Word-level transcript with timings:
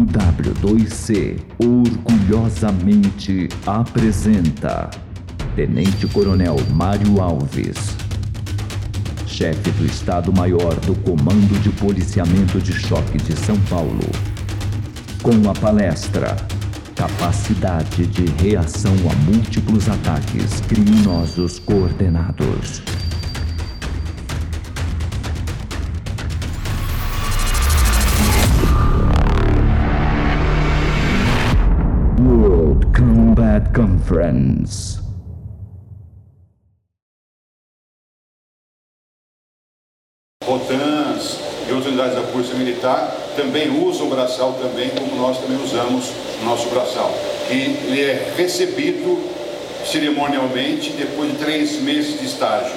O 0.00 0.02
W2C 0.02 1.36
orgulhosamente 1.58 3.50
apresenta 3.66 4.88
Tenente 5.54 6.06
Coronel 6.06 6.56
Mário 6.70 7.20
Alves, 7.20 7.94
chefe 9.26 9.70
do 9.72 9.84
Estado-Maior 9.84 10.74
do 10.86 10.94
Comando 11.02 11.60
de 11.60 11.68
Policiamento 11.68 12.58
de 12.62 12.72
Choque 12.72 13.18
de 13.18 13.36
São 13.40 13.60
Paulo, 13.68 14.08
com 15.22 15.50
a 15.50 15.52
palestra 15.52 16.34
Capacidade 16.96 18.06
de 18.06 18.24
reação 18.42 18.94
a 19.10 19.14
múltiplos 19.30 19.86
ataques 19.86 20.62
criminosos 20.62 21.58
coordenados. 21.58 22.89
Rotans 40.42 41.38
e 41.68 41.72
outras 41.72 41.86
unidades 41.86 42.16
da 42.16 42.22
Polícia 42.22 42.56
Militar 42.56 43.14
também 43.36 43.70
usam 43.86 44.08
o 44.08 44.10
braçal 44.10 44.54
também 44.54 44.90
como 44.90 45.14
nós 45.14 45.38
também 45.38 45.62
usamos 45.62 46.10
o 46.42 46.44
nosso 46.44 46.68
braçal. 46.70 47.14
E 47.48 47.54
ele 47.54 48.02
é 48.02 48.32
recebido 48.36 49.30
cerimonialmente 49.86 50.90
depois 50.94 51.30
de 51.30 51.38
três 51.38 51.80
meses 51.80 52.18
de 52.18 52.26
estágio. 52.26 52.74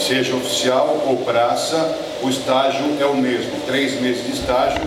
Seja 0.00 0.34
oficial 0.34 1.04
ou 1.06 1.18
praça, 1.18 1.94
o 2.22 2.30
estágio 2.30 2.96
é 2.98 3.04
o 3.04 3.18
mesmo, 3.18 3.52
três 3.66 4.00
meses 4.00 4.24
de 4.24 4.32
estágio, 4.32 4.80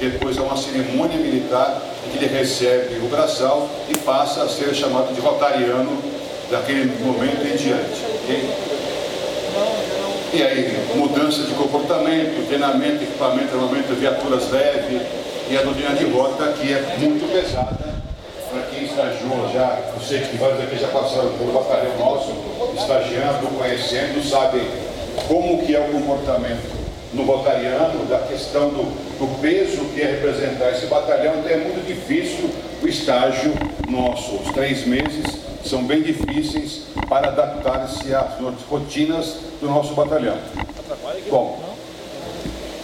depois 0.00 0.38
há 0.38 0.42
uma 0.42 0.56
cerimônia 0.56 1.18
militar 1.18 1.91
ele 2.14 2.26
recebe 2.26 2.96
o 2.96 3.08
braçal 3.08 3.68
e 3.88 3.96
passa 3.98 4.42
a 4.42 4.48
ser 4.48 4.74
chamado 4.74 5.14
de 5.14 5.20
rotariano 5.20 5.98
daquele 6.50 6.84
momento 7.02 7.46
em 7.46 7.56
diante. 7.56 8.04
Okay? 8.24 8.50
E 10.34 10.42
aí, 10.42 10.78
mudança 10.94 11.42
de 11.42 11.54
comportamento, 11.54 12.46
treinamento, 12.48 13.02
equipamento, 13.02 13.54
armamento, 13.54 13.94
viaturas 13.94 14.50
leves 14.50 15.02
e 15.50 15.56
a 15.56 15.62
doutrina 15.62 15.94
de 15.94 16.04
rota 16.04 16.52
que 16.52 16.72
é 16.72 16.96
muito 16.98 17.30
pesada. 17.32 17.92
Para 18.50 18.62
quem 18.70 18.84
estagiou 18.84 19.50
já, 19.52 19.78
eu 19.94 20.00
sei 20.00 20.20
que 20.20 20.36
vários 20.36 20.60
aqui 20.60 20.78
já 20.78 20.88
passaram 20.88 21.32
pelo 21.32 21.52
batalhão 21.52 21.98
nosso, 21.98 22.32
estagiando, 22.76 23.46
conhecendo, 23.58 24.26
sabem 24.28 24.66
como 25.28 25.64
que 25.64 25.74
é 25.74 25.80
o 25.80 25.92
comportamento 25.92 26.81
no 27.12 27.24
rotariano, 27.24 28.06
da 28.06 28.18
questão 28.20 28.70
do, 28.70 28.84
do 29.18 29.40
peso 29.40 29.84
que 29.94 30.00
é 30.00 30.06
representar 30.06 30.70
esse 30.70 30.86
batalhão, 30.86 31.38
então 31.38 31.50
é 31.50 31.56
muito 31.56 31.86
difícil 31.86 32.50
o 32.82 32.88
estágio 32.88 33.52
nosso, 33.88 34.36
os 34.36 34.52
três 34.52 34.86
meses 34.86 35.24
são 35.64 35.84
bem 35.84 36.02
difíceis 36.02 36.82
para 37.08 37.28
adaptar-se 37.28 38.14
às 38.14 38.38
rotinas 38.68 39.36
do 39.60 39.68
nosso 39.68 39.94
batalhão. 39.94 40.36
Bom, 41.30 41.60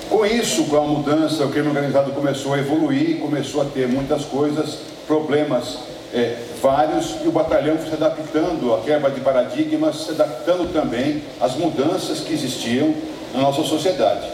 com 0.08 0.24
isso, 0.24 0.64
com 0.64 0.76
a 0.76 0.82
mudança, 0.82 1.44
o 1.44 1.50
crime 1.50 1.68
organizado 1.68 2.12
começou 2.12 2.54
a 2.54 2.58
evoluir, 2.58 3.18
começou 3.18 3.62
a 3.62 3.64
ter 3.64 3.88
muitas 3.88 4.24
coisas, 4.24 4.78
problemas 5.06 5.78
é, 6.14 6.36
vários, 6.62 7.16
e 7.22 7.28
o 7.28 7.32
batalhão 7.32 7.76
foi 7.76 7.88
se 7.88 7.94
adaptando 7.94 8.74
à 8.74 8.80
quebra 8.80 9.10
de 9.10 9.20
paradigmas, 9.20 9.96
se 9.96 10.10
adaptando 10.12 10.72
também 10.72 11.22
às 11.40 11.54
mudanças 11.56 12.20
que 12.20 12.32
existiam 12.32 12.94
na 13.34 13.40
nossa 13.40 13.62
sociedade. 13.62 14.26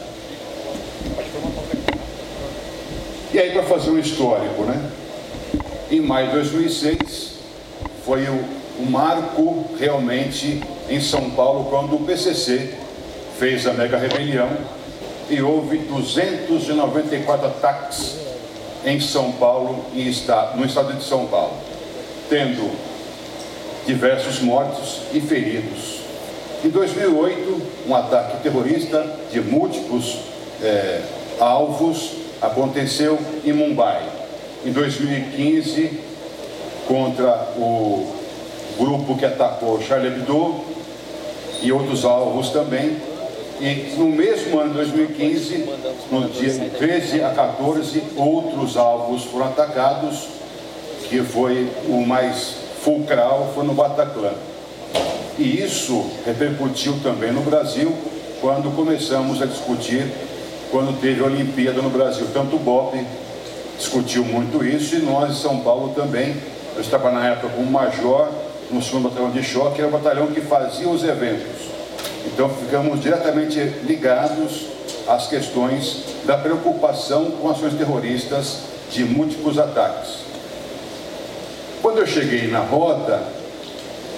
E 3.33 3.39
aí, 3.39 3.51
para 3.51 3.65
fazer 3.65 3.91
um 3.91 3.99
histórico, 3.99 4.63
né? 4.63 4.81
Em 5.91 6.01
maio 6.01 6.29
de 6.29 6.35
2006, 6.35 7.35
foi 8.05 8.25
o, 8.25 8.45
o 8.79 8.91
marco 8.91 9.67
realmente 9.79 10.63
em 10.89 11.01
São 11.01 11.31
Paulo 11.31 11.65
quando 11.71 11.97
o 11.97 12.05
PCC 12.05 12.75
fez 13.39 13.67
a 13.67 13.73
mega 13.73 13.99
rebelião 13.99 14.49
e 15.29 15.41
houve 15.43 15.79
294 15.79 17.47
ataques 17.47 18.17
em 18.85 19.01
São 19.01 19.33
Paulo 19.33 19.85
e 19.95 20.05
no 20.57 20.65
estado 20.65 20.93
de 20.93 21.05
São 21.05 21.27
Paulo, 21.27 21.55
tendo 22.29 22.71
diversos 23.87 24.41
mortos 24.41 25.01
e 25.13 25.21
feridos. 25.21 25.94
Em 26.65 26.71
2008, 26.71 27.63
um 27.87 27.95
ataque 27.95 28.43
terrorista 28.43 29.07
de 29.31 29.39
múltiplos 29.39 30.21
é, 30.63 31.03
alvos 31.39 32.13
aconteceu 32.41 33.19
em 33.45 33.53
Mumbai. 33.53 34.03
Em 34.65 34.73
2015, 34.73 36.01
contra 36.89 37.53
o 37.59 38.07
grupo 38.79 39.15
que 39.15 39.27
atacou 39.27 39.79
Charlie 39.83 40.09
Hebdo 40.09 40.55
e 41.61 41.71
outros 41.71 42.03
alvos 42.03 42.49
também. 42.49 42.97
E 43.61 43.95
no 43.99 44.07
mesmo 44.07 44.59
ano 44.59 44.71
de 44.71 44.77
2015, 44.77 45.69
no 46.11 46.31
dia 46.31 46.71
13 46.79 47.25
a 47.25 47.31
14, 47.33 48.03
outros 48.17 48.79
alvos 48.79 49.25
foram 49.25 49.49
atacados, 49.49 50.29
que 51.11 51.21
foi 51.21 51.71
o 51.91 52.07
mais 52.07 52.57
fulcral, 52.83 53.53
foi 53.55 53.67
no 53.67 53.75
Bataclan. 53.75 54.54
E 55.39 55.63
isso 55.63 56.11
repercutiu 56.25 56.99
também 57.03 57.33
no 57.33 57.41
Brasil, 57.41 57.93
quando 58.41 58.75
começamos 58.75 59.43
a 59.43 59.47
discutir, 59.47 60.07
quando 60.71 61.01
teve 61.01 61.23
a 61.23 61.27
Olimpíada 61.27 61.81
no 61.83 61.91
Brasil. 61.91 62.27
Tanto 62.33 62.57
o 62.57 62.59
BOP 62.59 63.05
discutiu 63.77 64.25
muito 64.25 64.65
isso 64.65 64.97
e 64.97 64.99
nós 65.01 65.31
em 65.31 65.41
São 65.41 65.61
Paulo 65.61 65.93
também 65.95 66.37
eu 66.75 66.81
estava 66.81 67.11
na 67.11 67.29
época 67.29 67.49
como 67.55 67.71
major 67.71 68.29
no 68.71 68.83
segundo 68.83 69.09
batalhão 69.09 69.31
de 69.31 69.43
choque, 69.43 69.77
que 69.77 69.81
era 69.81 69.89
o 69.89 69.93
batalhão 69.93 70.29
que 70.29 70.41
fazia 70.41 70.89
os 70.89 71.05
eventos. 71.05 71.69
Então 72.27 72.49
ficamos 72.49 73.01
diretamente 73.01 73.59
ligados 73.85 74.67
às 75.07 75.27
questões 75.27 76.03
da 76.25 76.37
preocupação 76.37 77.31
com 77.33 77.51
ações 77.51 77.75
terroristas 77.75 78.61
de 78.91 79.05
múltiplos 79.05 79.59
ataques. 79.59 80.25
Quando 81.83 81.99
eu 81.99 82.07
cheguei 82.07 82.49
na 82.49 82.61
rota, 82.61 83.23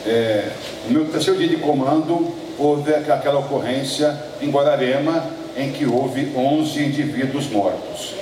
é, 0.06 0.50
no 0.88 1.00
meu 1.00 1.10
terceiro 1.10 1.38
dia 1.38 1.48
de 1.48 1.56
comando, 1.56 2.32
houve 2.58 2.94
aquela 2.94 3.40
ocorrência 3.40 4.16
em 4.40 4.50
Guararema, 4.50 5.24
em 5.56 5.72
que 5.72 5.84
houve 5.84 6.32
11 6.36 6.84
indivíduos 6.84 7.48
mortos. 7.48 8.14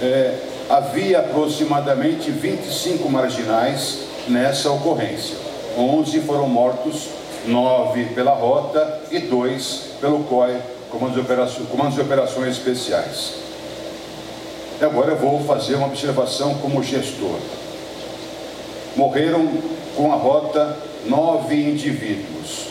É, 0.00 0.38
havia 0.68 1.18
aproximadamente 1.18 2.30
25 2.30 3.08
marginais 3.10 3.98
nessa 4.26 4.70
ocorrência. 4.70 5.36
11 5.76 6.20
foram 6.20 6.48
mortos, 6.48 7.08
9 7.46 8.04
pela 8.06 8.32
rota 8.32 9.00
e 9.10 9.18
2 9.18 9.90
pelo 10.00 10.24
COI, 10.24 10.56
Comando 10.90 11.14
de 11.14 11.20
Operações, 11.20 11.68
Comando 11.68 11.94
de 11.94 12.00
Operações 12.00 12.56
Especiais. 12.56 13.34
E 14.80 14.84
agora 14.84 15.10
eu 15.10 15.16
vou 15.16 15.44
fazer 15.44 15.74
uma 15.74 15.86
observação 15.86 16.54
como 16.54 16.82
gestor. 16.82 17.36
Morreram 18.96 19.46
com 19.96 20.12
a 20.12 20.16
rota 20.16 20.76
nove 21.06 21.56
indivíduos. 21.56 22.68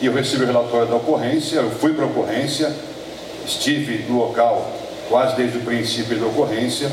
E 0.00 0.06
eu 0.06 0.12
recebi 0.12 0.44
o 0.44 0.46
relatório 0.46 0.86
da 0.86 0.94
ocorrência, 0.96 1.56
eu 1.56 1.70
fui 1.70 1.92
para 1.92 2.04
a 2.04 2.08
ocorrência, 2.08 2.72
estive 3.46 4.04
no 4.08 4.18
local 4.18 4.70
quase 5.08 5.36
desde 5.36 5.58
o 5.58 5.62
princípio 5.62 6.18
da 6.18 6.26
ocorrência, 6.26 6.90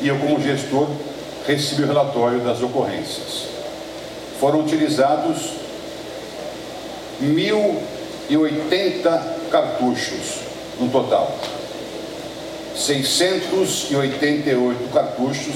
e 0.00 0.08
eu, 0.08 0.18
como 0.18 0.40
gestor, 0.40 0.88
recebi 1.46 1.82
o 1.82 1.86
relatório 1.86 2.40
das 2.40 2.62
ocorrências. 2.62 3.48
Foram 4.40 4.60
utilizados 4.60 5.52
1.080 7.22 9.20
cartuchos 9.50 10.40
no 10.80 10.88
total. 10.88 11.36
688 12.74 14.88
cartuchos 14.92 15.54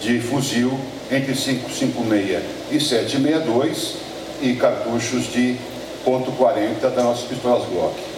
de 0.00 0.20
fuzil 0.20 0.78
entre 1.10 1.34
556 1.34 2.42
e 2.70 2.80
762 2.80 3.94
e 4.42 4.54
cartuchos 4.54 5.32
de 5.32 5.56
ponto 6.04 6.32
.40 6.32 6.80
das 6.80 7.04
nossas 7.04 7.24
pistolas 7.24 7.68
Glock 7.68 8.14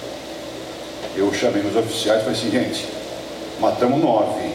eu 1.17 1.33
chamei 1.33 1.62
meus 1.62 1.75
oficiais 1.75 2.21
e 2.21 2.25
falei 2.25 2.38
assim, 2.38 2.50
gente, 2.50 2.87
matamos 3.59 4.00
nove. 4.00 4.53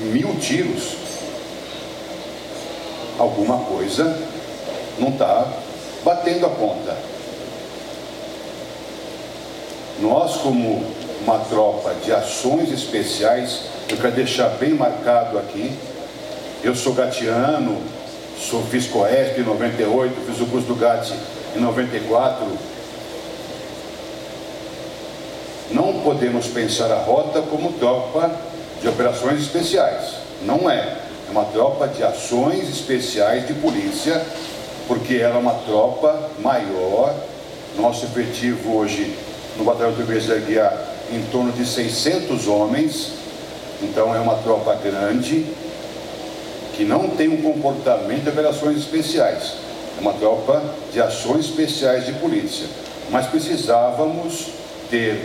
Mil 0.00 0.36
tiros. 0.36 0.96
Alguma 3.18 3.58
coisa 3.58 4.16
não 4.98 5.08
está 5.08 5.48
batendo 6.04 6.46
a 6.46 6.50
ponta. 6.50 6.96
Nós, 10.00 10.36
como 10.36 10.84
uma 11.22 11.38
tropa 11.40 11.94
de 12.04 12.12
ações 12.12 12.70
especiais, 12.70 13.62
eu 13.88 13.96
quero 13.96 14.14
deixar 14.14 14.50
bem 14.50 14.74
marcado 14.74 15.38
aqui, 15.38 15.72
eu 16.64 16.74
sou 16.74 16.94
gatiano, 16.94 17.76
sou, 18.38 18.62
fiz 18.62 18.86
COESP 18.86 19.40
em 19.40 19.44
98, 19.44 20.14
fiz 20.26 20.40
o 20.40 20.46
curso 20.46 20.66
do 20.66 20.74
GAT 20.74 21.12
em 21.54 21.60
94, 21.60 22.46
não 25.70 26.00
podemos 26.00 26.46
pensar 26.46 26.90
a 26.90 27.02
rota 27.02 27.42
como 27.42 27.74
tropa 27.74 28.30
de 28.80 28.88
operações 28.88 29.40
especiais. 29.40 30.14
Não 30.42 30.70
é. 30.70 30.96
É 31.28 31.30
uma 31.30 31.44
tropa 31.44 31.86
de 31.88 32.02
ações 32.02 32.68
especiais 32.68 33.46
de 33.46 33.54
polícia, 33.54 34.24
porque 34.86 35.16
ela 35.16 35.36
é 35.36 35.38
uma 35.38 35.54
tropa 35.66 36.30
maior. 36.38 37.14
Nosso 37.76 38.06
efetivo 38.06 38.76
hoje 38.76 39.14
no 39.56 39.64
Batalhão 39.64 39.92
do 39.92 40.46
Guiar 40.46 40.78
em 41.12 41.22
torno 41.30 41.52
de 41.52 41.66
600 41.66 42.46
homens, 42.46 43.12
então 43.82 44.14
é 44.14 44.20
uma 44.20 44.36
tropa 44.36 44.74
grande, 44.76 45.46
que 46.76 46.84
não 46.84 47.08
tem 47.10 47.28
um 47.28 47.40
comportamento 47.40 48.24
de 48.24 48.30
operações 48.30 48.78
especiais. 48.78 49.54
Uma 50.00 50.12
tropa 50.14 50.62
de 50.92 51.00
ações 51.00 51.46
especiais 51.46 52.06
de 52.06 52.12
polícia. 52.14 52.66
Mas 53.10 53.26
precisávamos 53.26 54.48
ter 54.90 55.20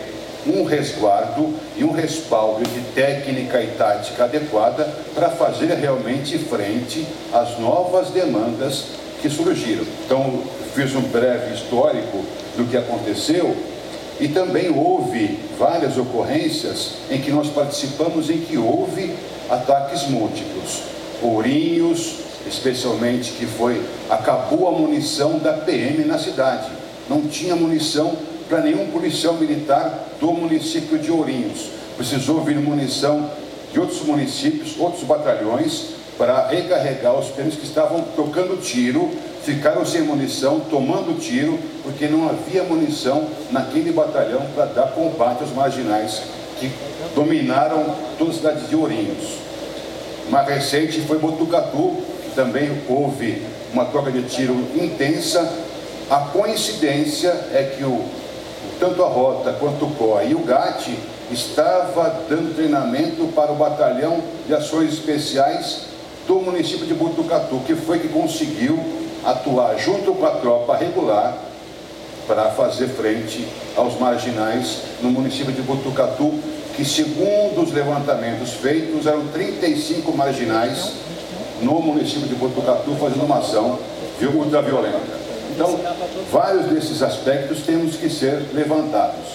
um 0.47 0.63
resguardo 0.63 1.53
e 1.75 1.83
um 1.83 1.91
respaldo 1.91 2.63
de 2.63 2.81
técnica 2.93 3.61
e 3.61 3.67
tática 3.77 4.23
adequada 4.25 4.87
para 5.13 5.29
fazer 5.29 5.73
realmente 5.73 6.37
frente 6.37 7.05
às 7.33 7.59
novas 7.59 8.09
demandas 8.09 8.85
que 9.21 9.29
surgiram. 9.29 9.85
Então, 10.05 10.43
fiz 10.73 10.95
um 10.95 11.01
breve 11.01 11.53
histórico 11.53 12.23
do 12.55 12.69
que 12.69 12.77
aconteceu 12.77 13.55
e 14.19 14.27
também 14.27 14.69
houve 14.69 15.39
várias 15.57 15.97
ocorrências 15.97 16.91
em 17.09 17.19
que 17.19 17.31
nós 17.31 17.47
participamos 17.47 18.29
em 18.29 18.39
que 18.39 18.57
houve 18.57 19.13
ataques 19.49 20.03
múltiplos. 20.07 20.98
Ourinhos, 21.21 22.15
especialmente 22.47 23.33
que 23.33 23.45
foi 23.45 23.81
acabou 24.09 24.67
a 24.67 24.71
munição 24.71 25.37
da 25.39 25.53
PM 25.53 26.05
na 26.05 26.17
cidade. 26.17 26.69
Não 27.09 27.21
tinha 27.21 27.55
munição 27.55 28.15
para 28.47 28.61
nenhum 28.61 28.89
policial 28.91 29.35
militar 29.35 30.07
do 30.19 30.31
município 30.31 30.97
de 30.97 31.11
Ourinhos. 31.11 31.69
Precisou 31.97 32.41
vir 32.41 32.57
munição 32.57 33.29
de 33.71 33.79
outros 33.79 34.01
municípios, 34.01 34.79
outros 34.79 35.03
batalhões, 35.03 35.99
para 36.17 36.47
recarregar 36.47 37.17
os 37.17 37.27
PMs 37.27 37.55
que 37.55 37.65
estavam 37.65 38.01
tocando 38.15 38.61
tiro, 38.61 39.09
ficaram 39.43 39.85
sem 39.85 40.01
munição, 40.01 40.59
tomando 40.59 41.17
tiro, 41.17 41.57
porque 41.81 42.07
não 42.07 42.27
havia 42.27 42.63
munição 42.63 43.25
naquele 43.51 43.91
batalhão 43.93 44.45
para 44.53 44.65
dar 44.65 44.91
combate 44.91 45.41
aos 45.41 45.53
marginais 45.53 46.21
que 46.59 46.69
dominaram 47.15 47.95
toda 48.17 48.31
a 48.31 48.33
cidade 48.33 48.67
de 48.67 48.75
Ourinhos. 48.75 49.48
Mais 50.29 50.47
recente 50.47 51.01
foi 51.01 51.17
Botucatu, 51.17 51.97
que 52.23 52.35
também 52.35 52.69
houve 52.87 53.41
uma 53.73 53.85
troca 53.85 54.11
de 54.11 54.23
tiro 54.23 54.53
intensa. 54.75 55.51
A 56.09 56.17
coincidência 56.17 57.29
é 57.51 57.75
que 57.75 57.83
o 57.83 58.03
tanto 58.79 59.03
a 59.03 59.07
Rota 59.07 59.53
quanto 59.53 59.85
o 59.85 59.91
COA 59.91 60.23
e 60.23 60.35
o 60.35 60.39
GAT 60.39 60.97
estava 61.31 62.23
dando 62.29 62.55
treinamento 62.55 63.27
para 63.35 63.51
o 63.51 63.55
Batalhão 63.55 64.21
de 64.47 64.53
Ações 64.53 64.93
Especiais 64.93 65.81
do 66.27 66.35
município 66.35 66.85
de 66.85 66.93
Butucatu, 66.93 67.59
que 67.65 67.75
foi 67.75 67.99
que 67.99 68.07
conseguiu 68.07 68.79
atuar 69.25 69.77
junto 69.77 70.13
com 70.13 70.25
a 70.25 70.31
tropa 70.31 70.75
regular 70.77 71.37
para 72.27 72.51
fazer 72.51 72.87
frente 72.89 73.47
aos 73.75 73.99
marginais 73.99 74.83
no 75.01 75.09
município 75.09 75.51
de 75.51 75.61
Butucatu, 75.61 76.39
que 76.79 76.85
segundo 76.85 77.61
os 77.61 77.73
levantamentos 77.73 78.53
feitos, 78.53 79.05
eram 79.05 79.27
35 79.27 80.15
marginais 80.15 80.93
no 81.61 81.73
município 81.81 82.25
de 82.25 82.35
Botucatu 82.35 82.95
fazendo 82.95 83.25
uma 83.25 83.39
ação 83.39 83.77
ultraviolenta. 84.33 85.19
Então, 85.53 85.77
vários 86.31 86.67
desses 86.67 87.03
aspectos 87.03 87.63
temos 87.63 87.97
que 87.97 88.09
ser 88.09 88.45
levantados. 88.53 89.25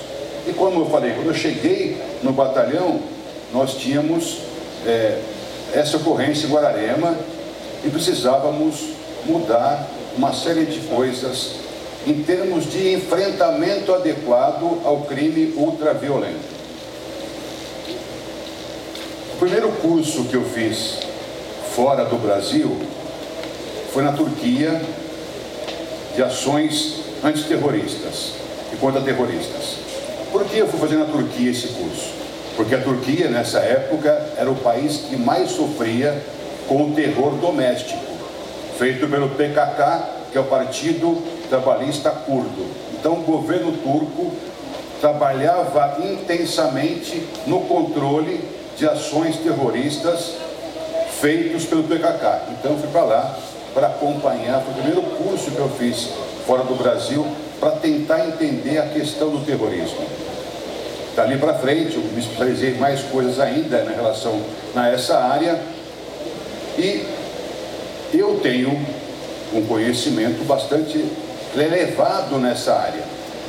E 0.49 0.55
como 0.55 0.81
eu 0.81 0.87
falei, 0.87 1.13
quando 1.13 1.27
eu 1.27 1.35
cheguei 1.35 2.01
no 2.23 2.33
batalhão, 2.33 2.99
nós 3.53 3.75
tínhamos 3.75 4.39
é, 4.87 5.19
essa 5.75 5.99
ocorrência 5.99 6.47
em 6.47 6.51
Guararema 6.51 7.15
e 7.85 7.91
precisávamos 7.91 8.77
mudar 9.27 9.87
uma 10.17 10.33
série 10.33 10.65
de 10.65 10.81
coisas 10.87 11.57
em 12.07 12.23
termos 12.23 12.73
de 12.73 12.95
enfrentamento 12.95 13.93
adequado 13.93 14.81
ao 14.83 15.03
crime 15.03 15.53
ultraviolento. 15.59 16.54
O 19.35 19.37
primeiro 19.37 19.69
curso 19.73 20.27
que 20.27 20.35
eu 20.35 20.45
fiz 20.45 21.01
fora 21.75 22.05
do 22.05 22.17
Brasil 22.17 22.81
foi 23.93 24.05
na 24.05 24.13
Turquia, 24.13 24.81
de 26.15 26.23
ações 26.23 27.01
antiterroristas 27.23 28.35
e 28.73 28.77
contra-terroristas. 28.77 29.79
Por 30.31 30.45
que 30.45 30.59
eu 30.59 30.69
fui 30.69 30.79
fazer 30.79 30.99
na 30.99 31.07
Turquia 31.07 31.51
esse 31.51 31.67
curso? 31.67 32.13
Porque 32.57 32.77
a 32.77 32.81
Turquia, 32.81 33.29
nessa 33.29 33.59
época, 33.59 34.09
era 34.39 34.49
o 34.49 34.55
país 34.55 34.99
que 34.99 35.17
mais 35.17 35.51
sofria 35.51 36.17
com 36.69 36.85
o 36.85 36.95
terror 36.95 37.33
doméstico, 37.33 38.05
feito 38.79 39.09
pelo 39.09 39.31
PKK, 39.31 40.31
que 40.31 40.39
é 40.39 40.41
o 40.41 40.45
Partido 40.45 41.21
Trabalhista 41.49 42.11
Curdo. 42.11 42.67
Então, 42.93 43.15
o 43.15 43.23
governo 43.23 43.73
turco 43.79 44.33
trabalhava 45.01 45.99
intensamente 46.05 47.21
no 47.49 47.63
controle 47.63 48.54
de 48.77 48.89
ações 48.89 49.37
terroristas 49.37 50.35
feitos 51.21 51.65
pelo 51.65 51.85
PKK. 51.85 52.53
Então, 52.59 52.73
eu 52.73 52.79
fui 52.79 52.89
para 52.89 53.05
lá 53.05 53.39
para 53.75 53.89
acompanhar, 53.89 54.63
foi 54.63 54.73
o 54.73 54.77
primeiro 54.77 55.03
curso 55.17 55.51
que 55.51 55.59
eu 55.59 55.69
fiz 55.69 56.11
fora 56.47 56.63
do 56.63 56.77
Brasil 56.77 57.27
para 57.59 57.73
tentar 57.73 58.27
entender 58.27 58.79
a 58.79 58.87
questão 58.87 59.31
do 59.31 59.45
terrorismo. 59.45 60.07
Dali 61.17 61.39
para 61.39 61.55
frente, 61.55 61.97
eu 61.97 62.03
me 62.03 62.21
especializei 62.21 62.71
em 62.71 62.79
mais 62.79 63.01
coisas 63.03 63.41
ainda 63.41 63.83
na 63.83 63.93
relação 63.93 64.41
a 64.75 64.89
essa 64.89 65.19
área 65.19 65.61
e 66.77 67.07
eu 68.13 68.41
tenho 68.43 68.71
um 69.53 69.65
conhecimento 69.67 70.45
bastante 70.45 71.05
elevado 71.57 72.39
nessa 72.39 72.75
área. 72.75 73.03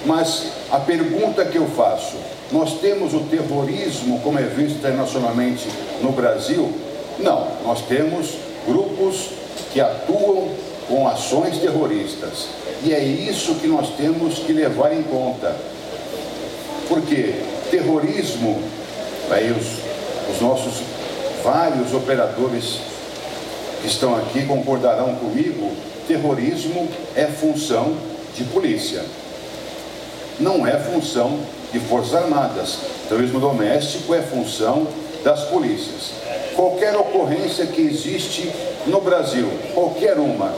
Mas 0.05 0.51
a 0.71 0.79
pergunta 0.79 1.43
que 1.45 1.57
eu 1.57 1.65
faço, 1.67 2.15
nós 2.51 2.79
temos 2.79 3.13
o 3.13 3.21
terrorismo 3.21 4.19
como 4.21 4.37
é 4.37 4.43
visto 4.43 4.77
internacionalmente 4.77 5.67
no 6.01 6.11
Brasil? 6.11 6.71
Não, 7.17 7.47
nós 7.65 7.81
temos 7.81 8.35
grupos 8.67 9.29
que 9.73 9.81
atuam 9.81 10.49
com 10.87 11.07
ações 11.07 11.57
terroristas. 11.57 12.47
E 12.83 12.93
é 12.93 13.03
isso 13.03 13.55
que 13.55 13.67
nós 13.67 13.89
temos 13.97 14.39
que 14.39 14.53
levar 14.53 14.93
em 14.93 15.01
conta. 15.03 15.55
Porque 16.88 17.33
terrorismo, 17.71 18.62
aí 19.31 19.51
os, 19.51 20.35
os 20.35 20.41
nossos 20.41 20.83
vários 21.43 21.93
operadores 21.93 22.79
que 23.81 23.88
estão 23.88 24.15
aqui 24.15 24.45
concordarão 24.45 25.15
comigo, 25.15 25.71
terrorismo 26.07 26.88
é 27.15 27.25
função 27.25 27.95
de 28.35 28.43
polícia. 28.43 29.03
Não 30.39 30.68
é 30.68 30.77
função 30.77 31.39
de 31.72 31.80
Forças 31.80 32.15
Armadas. 32.15 32.77
Terrorismo 33.08 33.39
doméstico 33.39 34.13
é 34.13 34.22
função 34.22 34.88
das 35.24 35.46
polícias. 35.46 36.12
Qualquer 36.56 36.96
ocorrência 36.96 37.65
que 37.65 37.82
existe 37.82 38.51
no 38.86 39.01
Brasil, 39.01 39.50
qualquer 39.74 40.18
uma, 40.18 40.54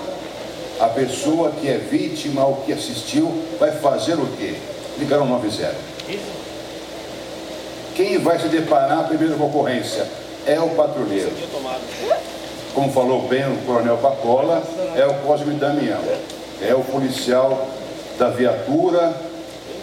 a 0.80 0.88
pessoa 0.88 1.52
que 1.52 1.68
é 1.68 1.78
vítima 1.78 2.46
ou 2.46 2.58
que 2.58 2.74
assistiu 2.74 3.32
vai 3.60 3.72
fazer 3.72 4.14
o 4.14 4.28
quê? 4.38 4.56
Ligar 5.00 5.20
um 5.22 5.28
90. 5.28 5.74
Quem 7.96 8.20
vai 8.20 8.40
se 8.40 8.48
deparar 8.48 9.08
primeiro 9.08 9.36
com 9.36 9.44
a 9.44 9.48
ocorrência? 9.48 10.06
É 10.46 10.60
o 10.60 10.70
patrulheiro. 10.70 11.32
Como 12.74 12.92
falou 12.92 13.24
bem 13.28 13.44
o 13.52 13.58
coronel 13.66 13.98
Pacola, 13.98 14.62
é 14.96 15.06
o 15.06 15.16
Cosme 15.26 15.56
Damião. 15.56 16.00
É 16.62 16.76
o 16.76 16.82
policial 16.82 17.68
da 18.20 18.30
viatura, 18.30 19.16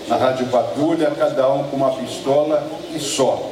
na 0.08 0.16
rádio 0.16 0.46
patrulha, 0.46 1.10
cada 1.16 1.50
um 1.52 1.64
com 1.64 1.76
uma 1.76 1.90
pistola 1.92 2.66
e 2.94 2.98
só. 2.98 3.50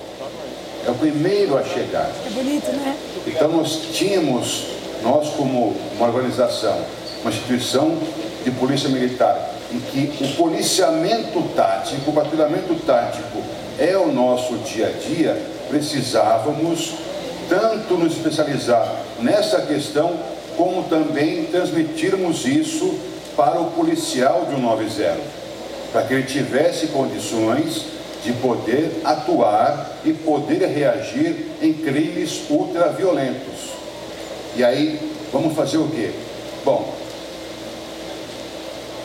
É 0.87 0.91
o 0.91 0.95
primeiro 0.95 1.57
a 1.57 1.63
chegar. 1.63 2.11
É 2.27 2.31
bonito, 2.31 2.71
né? 2.73 2.97
Então 3.27 3.49
nós 3.49 3.89
tínhamos, 3.93 4.67
nós 5.03 5.29
como 5.31 5.77
uma 5.97 6.09
organização, 6.09 6.77
uma 7.23 7.31
instituição 7.31 7.97
de 8.45 8.51
polícia 8.51 8.89
militar, 8.89 9.51
em 9.71 9.79
que 9.79 10.25
o 10.25 10.37
policiamento 10.37 11.41
tático, 11.55 12.11
o 12.11 12.15
patrulhamento 12.15 12.75
tático 12.85 13.43
é 13.79 13.97
o 13.97 14.13
nosso 14.13 14.55
dia 14.59 14.89
a 14.89 14.91
dia, 14.91 15.41
precisávamos 15.69 16.95
tanto 17.49 17.95
nos 17.95 18.15
especializar 18.15 18.87
nessa 19.21 19.63
questão, 19.63 20.15
como 20.57 20.83
também 20.85 21.45
transmitirmos 21.45 22.45
isso 22.45 22.99
para 23.37 23.61
o 23.61 23.71
policial 23.71 24.47
de 24.47 24.57
190, 24.57 25.42
para 25.93 26.03
que 26.03 26.15
ele 26.15 26.23
tivesse 26.25 26.89
condições 26.89 27.85
de 28.25 28.33
poder 28.35 29.01
atuar 29.05 29.99
e 30.05 30.13
poder 30.13 30.65
reagir 30.67 31.51
em 31.61 31.73
crimes 31.73 32.49
ultraviolentos. 32.49 33.73
E 34.57 34.65
aí, 34.65 35.13
vamos 35.33 35.55
fazer 35.55 35.79
o 35.79 35.89
quê? 35.89 36.11
Bom, 36.65 36.95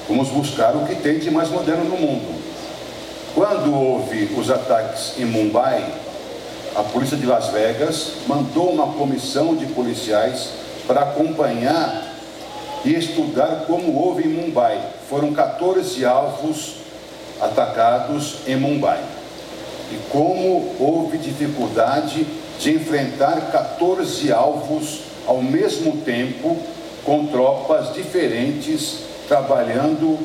vamos 0.08 0.29
buscar 0.29 0.75
o 0.75 0.86
que 0.86 0.96
tem 0.96 1.20
de 1.20 1.29
mais 1.32 1.50
moderno 1.50 1.86
no 1.86 1.98
mundo. 1.98 2.41
Quando 3.34 3.74
houve 3.74 4.32
os 4.38 4.50
ataques 4.50 5.13
em 5.17 5.25
Mumbai, 5.25 5.84
a 6.75 6.84
polícia 6.84 7.17
de 7.17 7.25
Las 7.25 7.48
Vegas 7.48 8.13
mandou 8.27 8.70
uma 8.70 8.94
comissão 8.94 9.56
de 9.56 9.65
policiais 9.67 10.50
para 10.86 11.01
acompanhar 11.01 12.16
e 12.88 12.96
estudar 12.96 13.65
como 13.67 14.01
houve 14.01 14.24
em 14.24 14.29
Mumbai. 14.29 14.82
Foram 15.10 15.34
14 15.34 16.06
alvos 16.06 16.75
atacados 17.41 18.38
em 18.48 18.56
Mumbai. 18.56 19.03
E 19.91 19.98
como 20.10 20.74
houve 20.79 21.17
dificuldade 21.17 22.25
de 22.58 22.72
enfrentar 22.72 23.51
14 23.51 24.32
alvos 24.32 25.01
ao 25.27 25.41
mesmo 25.41 25.98
tempo, 25.98 26.58
com 27.03 27.27
tropas 27.27 27.94
diferentes 27.94 29.00
trabalhando 29.27 30.17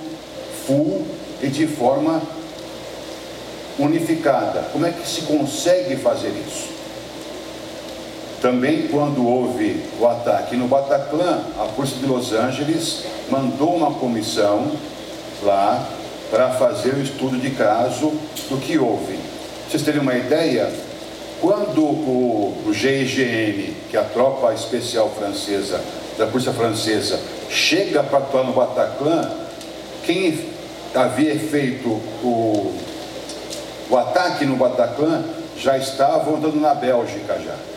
full 0.64 1.04
e 1.42 1.48
de 1.48 1.66
forma 1.66 2.22
unificada. 3.76 4.68
Como 4.72 4.86
é 4.86 4.92
que 4.92 5.06
se 5.08 5.22
consegue 5.22 5.96
fazer 5.96 6.32
isso? 6.46 6.71
Também 8.42 8.88
quando 8.88 9.24
houve 9.24 9.80
o 10.00 10.06
ataque 10.08 10.56
no 10.56 10.66
Bataclan, 10.66 11.44
a 11.60 11.66
Polícia 11.66 11.98
de 11.98 12.06
Los 12.06 12.32
Angeles 12.32 13.04
mandou 13.30 13.76
uma 13.76 13.92
comissão 13.94 14.72
lá 15.44 15.88
para 16.28 16.50
fazer 16.50 16.94
o 16.94 17.00
estudo 17.00 17.38
de 17.38 17.50
caso 17.50 18.12
do 18.50 18.60
que 18.60 18.76
houve. 18.76 19.16
Vocês 19.70 19.84
terem 19.84 20.00
uma 20.00 20.16
ideia, 20.16 20.68
quando 21.40 21.82
o, 21.82 22.64
o 22.66 22.72
GIGN, 22.74 23.74
que 23.88 23.96
é 23.96 24.00
a 24.00 24.04
tropa 24.04 24.52
especial 24.52 25.08
francesa, 25.10 25.80
da 26.18 26.26
Polícia 26.26 26.52
Francesa, 26.52 27.20
chega 27.48 28.02
para 28.02 28.18
atuar 28.18 28.42
no 28.42 28.52
Bataclan, 28.52 29.30
quem 30.02 30.48
havia 30.92 31.38
feito 31.38 31.88
o, 32.24 32.74
o 33.88 33.96
ataque 33.96 34.44
no 34.44 34.56
Bataclan 34.56 35.22
já 35.56 35.78
estava 35.78 36.28
andando 36.36 36.60
na 36.60 36.74
Bélgica 36.74 37.38
já. 37.38 37.71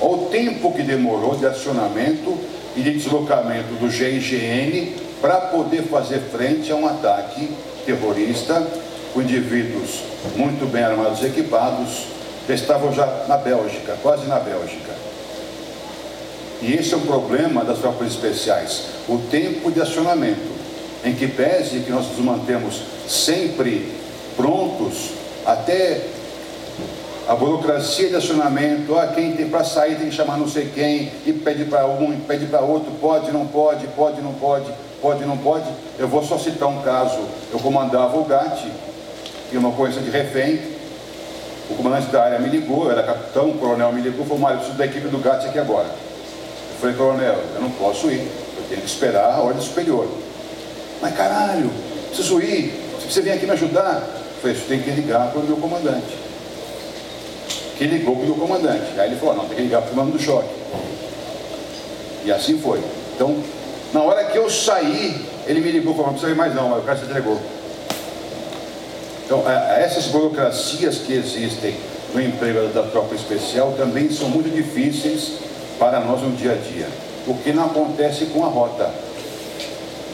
O 0.00 0.28
tempo 0.30 0.72
que 0.72 0.82
demorou 0.82 1.36
de 1.36 1.46
acionamento 1.46 2.36
e 2.76 2.82
de 2.82 2.94
deslocamento 2.94 3.74
do 3.80 3.90
GIGN 3.90 4.92
para 5.20 5.36
poder 5.36 5.82
fazer 5.84 6.20
frente 6.30 6.70
a 6.70 6.76
um 6.76 6.86
ataque 6.86 7.48
terrorista 7.86 8.66
com 9.12 9.22
indivíduos 9.22 10.00
muito 10.36 10.70
bem 10.70 10.82
armados 10.82 11.22
e 11.22 11.26
equipados 11.26 12.06
que 12.46 12.52
estavam 12.52 12.92
já 12.92 13.06
na 13.28 13.36
Bélgica, 13.36 13.96
quase 14.02 14.26
na 14.26 14.38
Bélgica. 14.38 14.92
E 16.60 16.74
esse 16.74 16.94
é 16.94 16.96
o 16.96 17.00
problema 17.00 17.64
das 17.64 17.78
tropas 17.78 18.08
especiais, 18.08 18.82
o 19.08 19.18
tempo 19.30 19.70
de 19.70 19.80
acionamento, 19.80 20.52
em 21.04 21.14
que 21.14 21.26
pese 21.26 21.80
que 21.80 21.90
nós 21.90 22.06
nos 22.08 22.18
mantemos 22.18 22.82
sempre 23.06 23.92
prontos, 24.36 25.10
até 25.44 26.00
a 27.26 27.34
burocracia 27.34 28.08
de 28.08 28.16
acionamento, 28.16 28.98
ah, 28.98 29.06
quem 29.06 29.32
tem 29.32 29.48
para 29.48 29.64
sair 29.64 29.96
tem 29.96 30.08
que 30.08 30.14
chamar 30.14 30.36
não 30.36 30.48
sei 30.48 30.70
quem, 30.74 31.10
e 31.24 31.32
pede 31.32 31.64
para 31.64 31.86
um, 31.86 32.12
e 32.12 32.16
pede 32.16 32.46
para 32.46 32.60
outro, 32.60 32.92
pode, 33.00 33.32
não 33.32 33.46
pode, 33.46 33.86
pode, 33.88 34.20
não 34.20 34.34
pode, 34.34 34.70
pode, 35.00 35.24
não 35.24 35.38
pode. 35.38 35.66
Eu 35.98 36.06
vou 36.06 36.22
só 36.22 36.38
citar 36.38 36.68
um 36.68 36.82
caso, 36.82 37.18
eu 37.50 37.58
comandava 37.58 38.18
o 38.18 38.24
GAT, 38.24 38.66
e 39.50 39.56
uma 39.56 39.72
coisa 39.72 40.00
de 40.00 40.10
refém, 40.10 40.60
o 41.70 41.74
comandante 41.76 42.08
da 42.08 42.24
área 42.24 42.38
me 42.38 42.50
ligou, 42.50 42.90
era 42.90 43.02
capitão, 43.02 43.50
o 43.50 43.58
coronel 43.58 43.90
me 43.90 44.02
ligou, 44.02 44.26
falou, 44.26 44.40
Mário, 44.40 44.58
preciso 44.58 44.76
da 44.76 44.84
equipe 44.84 45.08
do 45.08 45.18
GAT 45.18 45.46
aqui 45.46 45.58
agora. 45.58 45.86
Eu 45.86 46.80
falei, 46.80 46.94
coronel, 46.94 47.38
eu 47.54 47.60
não 47.62 47.70
posso 47.70 48.10
ir, 48.10 48.20
eu 48.20 48.64
tenho 48.68 48.82
que 48.82 48.86
esperar 48.86 49.32
a 49.32 49.40
ordem 49.40 49.62
superior. 49.62 50.06
Mas 51.00 51.16
caralho, 51.16 51.70
preciso 52.08 52.38
ir, 52.42 52.70
você 53.00 53.22
vem 53.22 53.32
aqui 53.32 53.46
me 53.46 53.52
ajudar? 53.52 54.02
Eu 54.02 54.40
falei, 54.42 54.56
você 54.56 54.66
tem 54.68 54.82
que 54.82 54.90
ligar 54.90 55.30
para 55.30 55.40
o 55.40 55.44
meu 55.44 55.56
comandante. 55.56 56.23
Que 57.76 57.84
ligou 57.84 58.16
para 58.16 58.30
o 58.30 58.34
comandante. 58.34 58.98
Aí 58.98 59.10
ele 59.10 59.16
falou, 59.16 59.36
não, 59.36 59.46
tem 59.46 59.56
que 59.56 59.62
ligar 59.62 59.82
para 59.82 60.02
o 60.02 60.10
do 60.10 60.18
choque. 60.18 60.48
E 62.24 62.32
assim 62.32 62.58
foi. 62.58 62.80
Então, 63.14 63.36
na 63.92 64.02
hora 64.02 64.24
que 64.24 64.38
eu 64.38 64.48
saí, 64.48 65.24
ele 65.46 65.60
me 65.60 65.70
ligou 65.70 65.94
falou, 65.94 66.08
não 66.08 66.14
precisa 66.14 66.32
ir 66.32 66.36
mais 66.36 66.54
não, 66.54 66.70
mas 66.70 66.78
o 66.78 66.82
cara 66.82 66.98
se 66.98 67.04
entregou. 67.04 67.38
Então, 69.24 69.42
essas 69.48 70.06
burocracias 70.06 70.98
que 70.98 71.12
existem 71.12 71.74
no 72.14 72.20
emprego 72.20 72.68
da 72.68 72.82
tropa 72.84 73.14
especial 73.14 73.74
também 73.76 74.10
são 74.10 74.28
muito 74.28 74.54
difíceis 74.54 75.38
para 75.78 76.00
nós 76.00 76.22
no 76.22 76.30
dia 76.32 76.52
a 76.52 76.54
dia. 76.54 76.88
O 77.26 77.34
que 77.34 77.52
não 77.52 77.66
acontece 77.66 78.26
com 78.26 78.44
a 78.44 78.48
rota. 78.48 78.90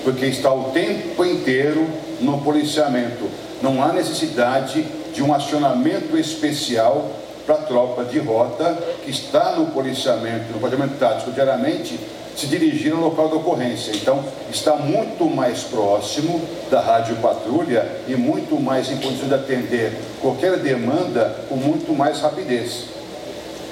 Porque 0.05 0.27
está 0.27 0.53
o 0.53 0.71
tempo 0.71 1.25
inteiro 1.25 1.87
no 2.21 2.41
policiamento. 2.41 3.29
Não 3.61 3.83
há 3.83 3.93
necessidade 3.93 4.83
de 5.13 5.23
um 5.23 5.35
acionamento 5.35 6.17
especial 6.17 7.11
para 7.51 7.57
a 7.57 7.63
tropa 7.63 8.05
de 8.05 8.21
rota 8.21 8.79
que 9.05 9.11
está 9.11 9.57
no 9.57 9.67
policiamento, 9.67 10.53
no 10.53 10.61
policiamento 10.61 10.95
tático 10.99 11.33
diariamente, 11.33 11.99
se 12.37 12.47
dirigir 12.47 12.93
ao 12.93 13.01
local 13.01 13.29
da 13.29 13.37
ocorrência. 13.37 13.91
Então, 13.93 14.25
está 14.49 14.77
muito 14.77 15.25
mais 15.25 15.65
próximo 15.65 16.41
da 16.71 16.81
rádio 16.81 17.17
patrulha 17.17 17.85
e 18.07 18.15
muito 18.15 18.55
mais 18.61 18.89
em 18.89 18.99
condições 18.99 19.29
de 19.29 19.35
atender 19.35 19.93
qualquer 20.23 20.59
demanda 20.59 21.45
com 21.49 21.57
muito 21.57 21.93
mais 21.93 22.21
rapidez. 22.21 22.85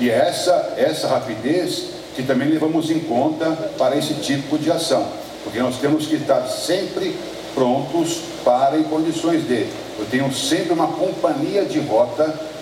E 0.00 0.10
é 0.10 0.14
essa, 0.28 0.74
essa 0.76 1.06
rapidez 1.06 1.90
que 2.16 2.24
também 2.24 2.48
levamos 2.48 2.90
em 2.90 2.98
conta 2.98 3.46
para 3.78 3.96
esse 3.96 4.14
tipo 4.14 4.58
de 4.58 4.72
ação, 4.72 5.06
porque 5.44 5.60
nós 5.60 5.76
temos 5.76 6.06
que 6.06 6.16
estar 6.16 6.44
sempre 6.48 7.16
prontos 7.54 8.22
para 8.44 8.76
em 8.76 8.82
condições 8.82 9.46
de. 9.46 9.66
Eu 9.98 10.06
tenho 10.10 10.32
sempre 10.32 10.72
uma 10.72 10.88
companhia 10.88 11.64
de 11.64 11.78
rota 11.80 12.57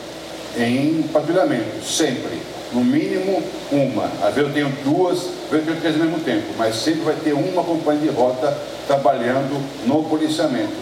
em 0.56 1.02
patrulhamento, 1.12 1.84
sempre 1.84 2.40
no 2.72 2.84
mínimo 2.84 3.42
uma. 3.70 4.04
Às 4.22 4.34
vezes 4.34 4.48
eu 4.48 4.52
tenho 4.52 4.68
duas, 4.84 5.18
às 5.18 5.50
vezes 5.50 5.52
eu 5.52 5.64
tenho 5.66 5.80
três 5.80 5.94
ao 5.94 6.02
mesmo 6.02 6.20
tempo, 6.20 6.46
mas 6.56 6.76
sempre 6.76 7.02
vai 7.02 7.14
ter 7.14 7.32
uma 7.32 7.62
companhia 7.62 8.10
de 8.10 8.16
rota 8.16 8.56
trabalhando 8.86 9.60
no 9.86 10.04
policiamento. 10.04 10.72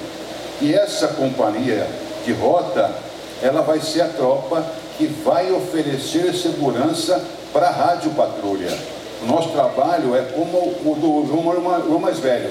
E 0.61 0.75
essa 0.75 1.09
companhia 1.09 1.87
de 2.25 2.33
rota, 2.33 2.91
ela 3.43 3.63
vai 3.63 3.81
ser 3.81 4.03
a 4.03 4.09
tropa 4.09 4.65
que 4.97 5.07
vai 5.07 5.51
oferecer 5.53 6.35
segurança 6.35 7.23
para 7.53 7.69
a 7.69 7.73
rádio 7.73 8.11
patrulha. 8.13 8.73
O 9.23 9.27
nosso 9.27 9.51
trabalho 9.51 10.15
é 10.15 10.23
como 10.23 10.59
o 10.59 10.95
do 10.95 11.27
João 11.27 12.01
mais 12.01 12.19
velho. 12.19 12.51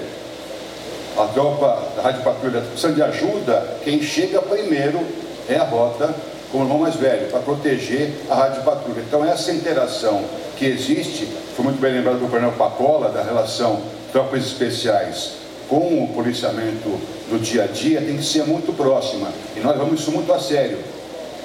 A 1.18 1.26
tropa 1.28 1.92
da 1.96 2.02
rádio 2.02 2.24
patrulha 2.24 2.62
precisa 2.62 2.92
de 2.92 3.02
ajuda, 3.02 3.78
quem 3.84 4.02
chega 4.02 4.42
primeiro 4.42 5.00
é 5.48 5.56
a 5.56 5.64
rota 5.64 6.14
com 6.54 6.60
o 6.60 6.62
irmão 6.62 6.78
mais 6.78 6.96
velho, 6.96 7.32
para 7.32 7.40
proteger 7.40 8.14
a 8.30 8.36
rádio 8.36 8.62
patrulha. 8.62 9.02
Então, 9.02 9.26
essa 9.26 9.52
interação 9.52 10.24
que 10.56 10.66
existe, 10.66 11.28
foi 11.56 11.66
muito 11.66 11.82
bem 11.82 11.92
lembrado 11.92 12.20
do 12.20 12.30
Coronel 12.30 12.52
Pacola, 12.52 13.10
da 13.10 13.24
relação 13.24 13.82
tropas 14.12 14.46
especiais 14.46 15.32
com 15.68 16.04
o 16.04 16.10
policiamento 16.14 16.90
do 17.28 17.40
dia 17.40 17.64
a 17.64 17.68
dia, 17.68 18.00
tem 18.00 18.18
que 18.18 18.24
ser 18.24 18.44
muito 18.44 18.72
próxima. 18.72 19.30
E 19.58 19.62
nós 19.62 19.76
vamos 19.76 20.02
isso 20.02 20.12
muito 20.12 20.32
a 20.32 20.40
sério. 20.40 20.78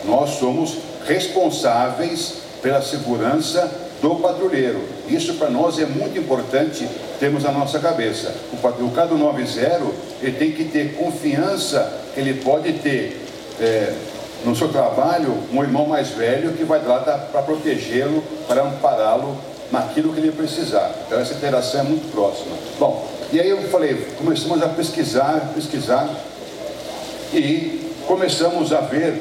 Nós 0.05 0.39
somos 0.39 0.77
responsáveis 1.07 2.35
pela 2.61 2.83
segurança 2.83 3.71
do 4.03 4.17
patrulheiro. 4.17 4.83
Isso 5.09 5.35
para 5.35 5.49
nós 5.49 5.79
é 5.79 5.87
muito 5.87 6.19
importante 6.19 6.87
termos 7.19 7.45
na 7.45 7.51
nossa 7.51 7.79
cabeça. 7.79 8.35
O 8.53 8.91
Cado 8.91 9.17
90 9.17 9.81
ele 10.21 10.33
tem 10.33 10.53
que 10.53 10.65
ter 10.65 10.95
confiança 10.97 11.99
ele 12.19 12.35
pode 12.35 12.73
ter 12.75 13.21
é, 13.61 13.93
no 14.45 14.55
seu 14.55 14.69
trabalho 14.69 15.35
um 15.53 15.63
irmão 15.63 15.87
mais 15.87 16.09
velho 16.11 16.53
que 16.53 16.65
vai 16.65 16.85
lá 16.85 17.01
para 17.01 17.43
protegê-lo, 17.43 18.23
para 18.47 18.63
ampará-lo 18.63 19.37
naquilo 19.71 20.13
que 20.13 20.21
ele 20.21 20.33
precisar. 20.33 20.91
Então 21.07 21.19
essa 21.19 21.35
interação 21.35 21.81
é 21.81 21.85
muito 21.85 22.11
próxima. 22.13 22.57
Bom, 22.79 23.07
e 23.33 23.41
aí 23.41 23.51
eu 23.51 23.63
falei, 23.69 23.95
começamos 24.17 24.63
a 24.63 24.69
pesquisar, 24.69 25.53
pesquisar 25.55 26.09
e 27.33 27.93
começamos 28.07 28.73
a 28.73 28.81
ver 28.81 29.21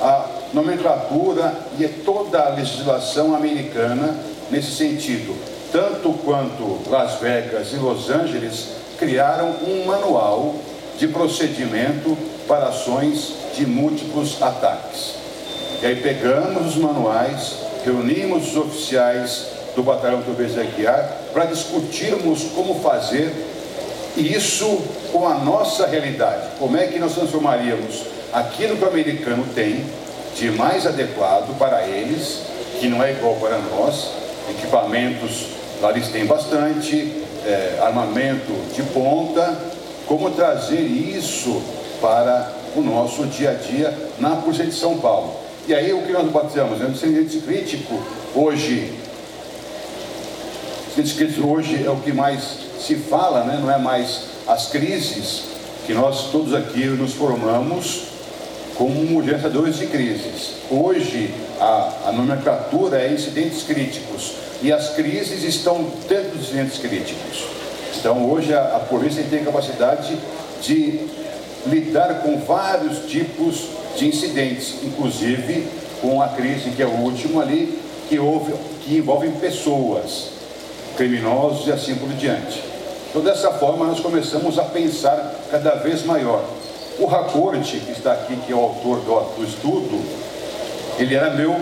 a 0.00 0.26
nomenclatura 0.54 1.54
e 1.78 1.86
toda 1.86 2.40
a 2.40 2.48
legislação 2.50 3.34
americana 3.34 4.16
nesse 4.50 4.72
sentido. 4.72 5.36
Tanto 5.70 6.12
quanto 6.24 6.78
Las 6.88 7.16
Vegas 7.20 7.72
e 7.72 7.76
Los 7.76 8.08
Angeles 8.08 8.68
criaram 8.98 9.54
um 9.66 9.84
manual 9.84 10.54
de 10.98 11.06
procedimento 11.08 12.16
para 12.46 12.68
ações 12.68 13.34
de 13.58 13.66
múltiplos 13.66 14.40
ataques. 14.40 15.14
E 15.82 15.86
aí 15.86 15.96
pegamos 15.96 16.76
os 16.76 16.76
manuais, 16.76 17.54
reunimos 17.84 18.48
os 18.48 18.56
oficiais 18.56 19.46
do 19.74 19.82
Batalhão 19.82 20.22
Tobias 20.22 20.56
Aguiar 20.56 21.10
para 21.32 21.46
discutirmos 21.46 22.44
como 22.54 22.80
fazer 22.80 23.32
isso 24.16 24.80
com 25.12 25.26
a 25.26 25.34
nossa 25.34 25.86
realidade. 25.86 26.48
Como 26.58 26.76
é 26.76 26.86
que 26.86 26.98
nós 26.98 27.14
transformaríamos 27.14 28.04
aquilo 28.32 28.76
que 28.76 28.84
o 28.84 28.88
americano 28.88 29.44
tem 29.54 29.84
de 30.36 30.50
mais 30.52 30.86
adequado 30.86 31.56
para 31.58 31.86
eles, 31.86 32.42
que 32.78 32.88
não 32.88 33.02
é 33.02 33.12
igual 33.12 33.34
para 33.36 33.58
nós, 33.58 34.10
equipamentos, 34.50 35.46
lá 35.80 35.90
eles 35.90 36.08
têm 36.08 36.26
bastante, 36.26 37.22
é, 37.44 37.78
armamento 37.80 38.52
de 38.74 38.82
ponta, 38.84 39.56
como 40.06 40.30
trazer 40.30 40.80
isso 40.80 41.60
para 42.00 42.57
o 42.76 42.80
nosso 42.80 43.26
dia 43.26 43.50
a 43.50 43.54
dia 43.54 43.96
na 44.18 44.36
Polícia 44.36 44.64
de 44.64 44.72
São 44.72 44.98
Paulo. 44.98 45.34
E 45.66 45.74
aí 45.74 45.92
o 45.92 46.02
que 46.02 46.12
nós 46.12 46.30
batizamos? 46.30 46.78
Né? 46.78 46.86
Descendente 46.86 47.38
crítico 47.38 48.00
hoje, 48.34 48.92
crítico 50.94 51.46
hoje 51.46 51.84
é 51.84 51.90
o 51.90 51.96
que 51.96 52.12
mais 52.12 52.58
se 52.80 52.96
fala, 52.96 53.44
né? 53.44 53.58
não 53.60 53.70
é 53.70 53.78
mais 53.78 54.22
as 54.46 54.68
crises 54.68 55.42
que 55.86 55.92
nós 55.92 56.30
todos 56.30 56.54
aqui 56.54 56.84
nos 56.86 57.12
formamos 57.12 58.04
como 58.76 59.22
gerenciadores 59.22 59.76
de 59.76 59.86
crises. 59.86 60.52
Hoje 60.70 61.34
a, 61.60 61.92
a 62.06 62.12
nomenclatura 62.12 63.00
é 63.00 63.12
incidentes 63.12 63.62
críticos 63.64 64.34
e 64.62 64.72
as 64.72 64.90
crises 64.90 65.42
estão 65.42 65.84
dentro 66.08 66.38
dos 66.38 66.48
incidentes 66.48 66.78
críticos. 66.78 67.44
Então 67.98 68.30
hoje 68.30 68.54
a, 68.54 68.76
a 68.76 68.80
polícia 68.80 69.24
tem 69.28 69.44
capacidade 69.44 70.16
de 70.62 71.00
lidar 71.68 72.22
com 72.22 72.38
vários 72.38 73.10
tipos 73.10 73.68
de 73.96 74.08
incidentes, 74.08 74.76
inclusive 74.82 75.68
com 76.00 76.22
a 76.22 76.28
crise 76.28 76.70
que 76.70 76.82
é 76.82 76.86
o 76.86 76.90
último 76.90 77.40
ali, 77.40 77.78
que, 78.08 78.18
houve, 78.18 78.52
que 78.82 78.96
envolve 78.96 79.28
pessoas, 79.32 80.30
criminosos 80.96 81.66
e 81.66 81.72
assim 81.72 81.94
por 81.96 82.08
diante. 82.10 82.62
Então 83.10 83.22
dessa 83.22 83.52
forma 83.52 83.86
nós 83.86 84.00
começamos 84.00 84.58
a 84.58 84.64
pensar 84.64 85.34
cada 85.50 85.74
vez 85.76 86.04
maior. 86.04 86.44
O 86.98 87.06
Racorte, 87.06 87.78
que 87.78 87.92
está 87.92 88.12
aqui, 88.12 88.36
que 88.36 88.52
é 88.52 88.56
o 88.56 88.60
autor 88.60 88.98
do, 89.00 89.36
do 89.36 89.44
estudo, 89.44 90.04
ele 90.98 91.14
era 91.14 91.30
meu 91.30 91.54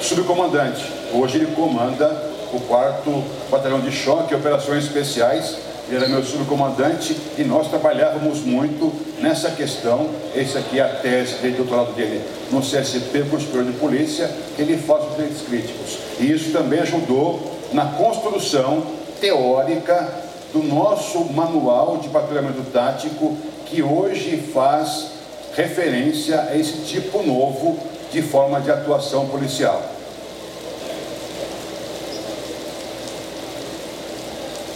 subcomandante. 0.00 0.84
Hoje 1.12 1.38
ele 1.38 1.54
comanda 1.54 2.32
o 2.52 2.60
quarto 2.60 3.24
batalhão 3.50 3.80
de 3.80 3.90
choque 3.90 4.34
operações 4.34 4.84
especiais 4.84 5.56
ele 5.88 5.96
era 5.96 6.08
meu 6.08 6.24
subcomandante 6.24 7.16
e 7.36 7.44
nós 7.44 7.68
trabalhávamos 7.68 8.40
muito 8.40 8.92
nessa 9.20 9.50
questão. 9.50 10.08
Esse 10.34 10.56
aqui 10.56 10.78
é 10.78 10.82
a 10.82 10.88
tese 10.88 11.34
de 11.42 11.50
doutorado 11.50 11.92
dele 11.94 12.22
no 12.50 12.60
CSP, 12.60 13.24
superior 13.38 13.64
de 13.64 13.72
polícia, 13.78 14.30
ele 14.58 14.78
faz 14.78 15.04
os 15.04 15.16
direitos 15.16 15.42
críticos. 15.42 15.98
E 16.18 16.30
isso 16.30 16.52
também 16.52 16.80
ajudou 16.80 17.52
na 17.72 17.86
construção 17.86 18.82
teórica 19.20 20.08
do 20.52 20.62
nosso 20.62 21.24
manual 21.32 21.98
de 21.98 22.08
patrulhamento 22.08 22.62
tático, 22.72 23.36
que 23.66 23.82
hoje 23.82 24.36
faz 24.52 25.12
referência 25.56 26.40
a 26.42 26.56
esse 26.56 26.84
tipo 26.84 27.22
novo 27.22 27.78
de 28.12 28.22
forma 28.22 28.60
de 28.60 28.70
atuação 28.70 29.26
policial. 29.26 29.93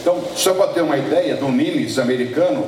Então, 0.09 0.23
só 0.35 0.55
para 0.55 0.69
ter 0.69 0.81
uma 0.81 0.97
ideia 0.97 1.37
do 1.37 1.51
NIMES 1.51 1.99
americano, 1.99 2.65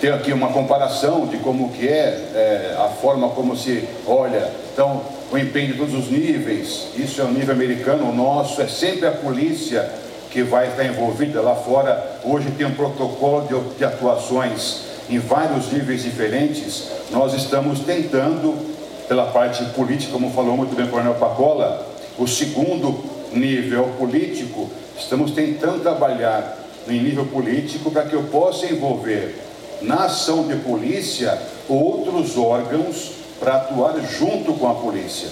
tem 0.00 0.10
aqui 0.10 0.32
uma 0.32 0.48
comparação 0.48 1.24
de 1.28 1.36
como 1.36 1.70
que 1.70 1.86
é, 1.86 2.30
é, 2.34 2.76
a 2.76 2.88
forma 2.88 3.28
como 3.28 3.56
se 3.56 3.84
olha. 4.08 4.50
Então, 4.72 5.02
o 5.30 5.38
empenho 5.38 5.68
de 5.68 5.78
todos 5.78 5.94
os 5.94 6.10
níveis, 6.10 6.88
isso 6.96 7.20
é 7.20 7.24
o 7.24 7.28
nível 7.28 7.54
americano, 7.54 8.10
o 8.10 8.12
nosso 8.12 8.60
é 8.60 8.66
sempre 8.66 9.06
a 9.06 9.12
polícia 9.12 9.88
que 10.32 10.42
vai 10.42 10.66
estar 10.66 10.84
envolvida 10.84 11.40
lá 11.40 11.54
fora. 11.54 12.18
Hoje 12.24 12.50
tem 12.58 12.66
um 12.66 12.74
protocolo 12.74 13.46
de, 13.46 13.78
de 13.78 13.84
atuações 13.84 14.80
em 15.08 15.20
vários 15.20 15.70
níveis 15.70 16.02
diferentes. 16.02 16.88
Nós 17.12 17.34
estamos 17.34 17.78
tentando, 17.78 18.52
pela 19.06 19.26
parte 19.26 19.64
política, 19.66 20.12
como 20.12 20.32
falou 20.32 20.56
muito 20.56 20.74
bem 20.74 20.86
o 20.86 20.88
Coronel 20.88 21.14
Pacola, 21.14 21.86
o 22.18 22.26
segundo 22.26 22.98
nível 23.32 23.90
político 23.96 24.68
Estamos 25.00 25.30
tentando 25.30 25.80
trabalhar 25.80 26.58
em 26.86 27.02
nível 27.02 27.24
político 27.24 27.90
para 27.90 28.02
que 28.02 28.14
eu 28.14 28.24
possa 28.24 28.66
envolver 28.66 29.34
na 29.80 30.04
ação 30.04 30.46
de 30.46 30.56
polícia 30.56 31.36
outros 31.68 32.36
órgãos 32.36 33.12
para 33.40 33.56
atuar 33.56 33.98
junto 34.00 34.52
com 34.52 34.68
a 34.68 34.74
polícia. 34.74 35.28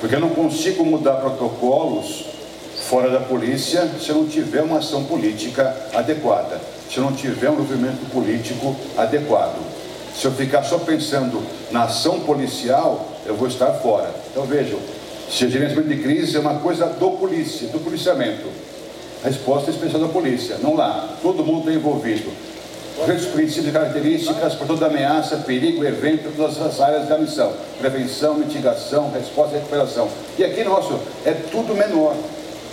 Porque 0.00 0.14
eu 0.14 0.20
não 0.20 0.30
consigo 0.30 0.84
mudar 0.84 1.16
protocolos 1.16 2.26
fora 2.88 3.10
da 3.10 3.18
polícia 3.18 3.90
se 4.00 4.08
eu 4.08 4.14
não 4.16 4.28
tiver 4.28 4.62
uma 4.62 4.78
ação 4.78 5.04
política 5.04 5.76
adequada, 5.92 6.60
se 6.88 6.98
eu 6.98 7.04
não 7.04 7.12
tiver 7.12 7.50
um 7.50 7.56
movimento 7.56 8.08
político 8.12 8.74
adequado. 8.96 9.58
Se 10.14 10.26
eu 10.26 10.32
ficar 10.32 10.62
só 10.62 10.78
pensando 10.78 11.42
na 11.72 11.84
ação 11.84 12.20
policial, 12.20 13.08
eu 13.26 13.34
vou 13.36 13.48
estar 13.48 13.72
fora. 13.74 14.14
Então 14.30 14.44
vejam, 14.44 14.78
se 15.28 15.44
o 15.44 15.50
gerenciamento 15.50 15.88
de 15.88 16.00
crise 16.02 16.36
é 16.36 16.40
uma 16.40 16.60
coisa 16.60 16.86
do 16.86 17.10
polícia, 17.10 17.66
do 17.68 17.80
policiamento 17.80 18.67
resposta 19.22 19.70
especial 19.70 20.00
da 20.00 20.08
polícia, 20.08 20.58
não 20.62 20.74
lá, 20.74 21.16
todo 21.22 21.44
mundo 21.44 21.60
está 21.60 21.72
envolvido. 21.72 22.30
Os 22.98 23.26
princípios 23.26 23.68
e 23.68 23.70
características 23.70 24.54
por 24.56 24.66
toda 24.66 24.86
ameaça, 24.86 25.36
perigo, 25.36 25.84
evento, 25.84 26.34
todas 26.36 26.60
as 26.60 26.80
áreas 26.80 27.08
da 27.08 27.16
missão. 27.16 27.52
Prevenção, 27.78 28.34
mitigação, 28.34 29.12
resposta 29.12 29.54
e 29.54 29.58
recuperação. 29.58 30.08
E 30.36 30.44
aqui, 30.44 30.64
nosso, 30.64 30.98
é 31.24 31.32
tudo 31.32 31.76
menor. 31.76 32.16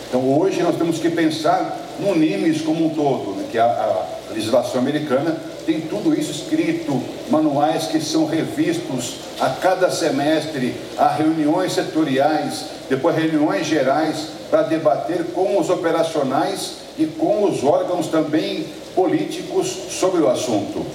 Então, 0.09 0.27
hoje 0.39 0.63
nós 0.63 0.77
temos 0.77 0.97
que 0.97 1.11
pensar 1.11 1.77
no 1.99 2.15
NIMES 2.15 2.61
como 2.61 2.87
um 2.87 2.89
todo, 2.89 3.35
né, 3.35 3.45
que 3.51 3.57
é 3.59 3.61
a, 3.61 3.65
a 3.65 4.33
legislação 4.33 4.81
americana 4.81 5.37
tem 5.65 5.81
tudo 5.81 6.13
isso 6.17 6.31
escrito, 6.31 7.01
manuais 7.29 7.87
que 7.87 7.99
são 7.99 8.27
revistos 8.27 9.15
a 9.39 9.49
cada 9.49 9.89
semestre, 9.89 10.75
há 10.97 11.07
reuniões 11.07 11.73
setoriais, 11.73 12.65
depois 12.87 13.15
reuniões 13.15 13.65
gerais 13.65 14.27
para 14.49 14.63
debater 14.63 15.25
com 15.33 15.59
os 15.59 15.69
operacionais 15.69 16.75
e 16.97 17.05
com 17.05 17.43
os 17.43 17.63
órgãos 17.63 18.07
também 18.07 18.65
políticos 18.93 19.67
sobre 19.89 20.21
o 20.21 20.29
assunto. 20.29 20.85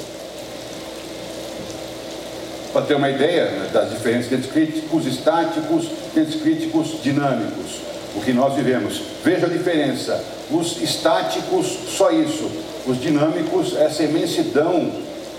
Para 2.72 2.82
ter 2.82 2.94
uma 2.94 3.10
ideia 3.10 3.46
né, 3.46 3.70
das 3.72 3.90
diferenças 3.90 4.32
entre 4.32 4.48
críticos 4.48 5.06
estáticos 5.06 5.90
e 6.16 6.24
críticos 6.38 7.02
dinâmicos, 7.02 7.80
o 8.16 8.20
que 8.20 8.32
nós 8.32 8.54
vivemos. 8.54 9.02
Veja 9.24 9.46
a 9.46 9.48
diferença. 9.48 10.22
Os 10.50 10.80
estáticos, 10.80 11.66
só 11.88 12.10
isso. 12.10 12.50
Os 12.86 13.00
dinâmicos, 13.00 13.76
essa 13.76 14.02
imensidão 14.02 14.90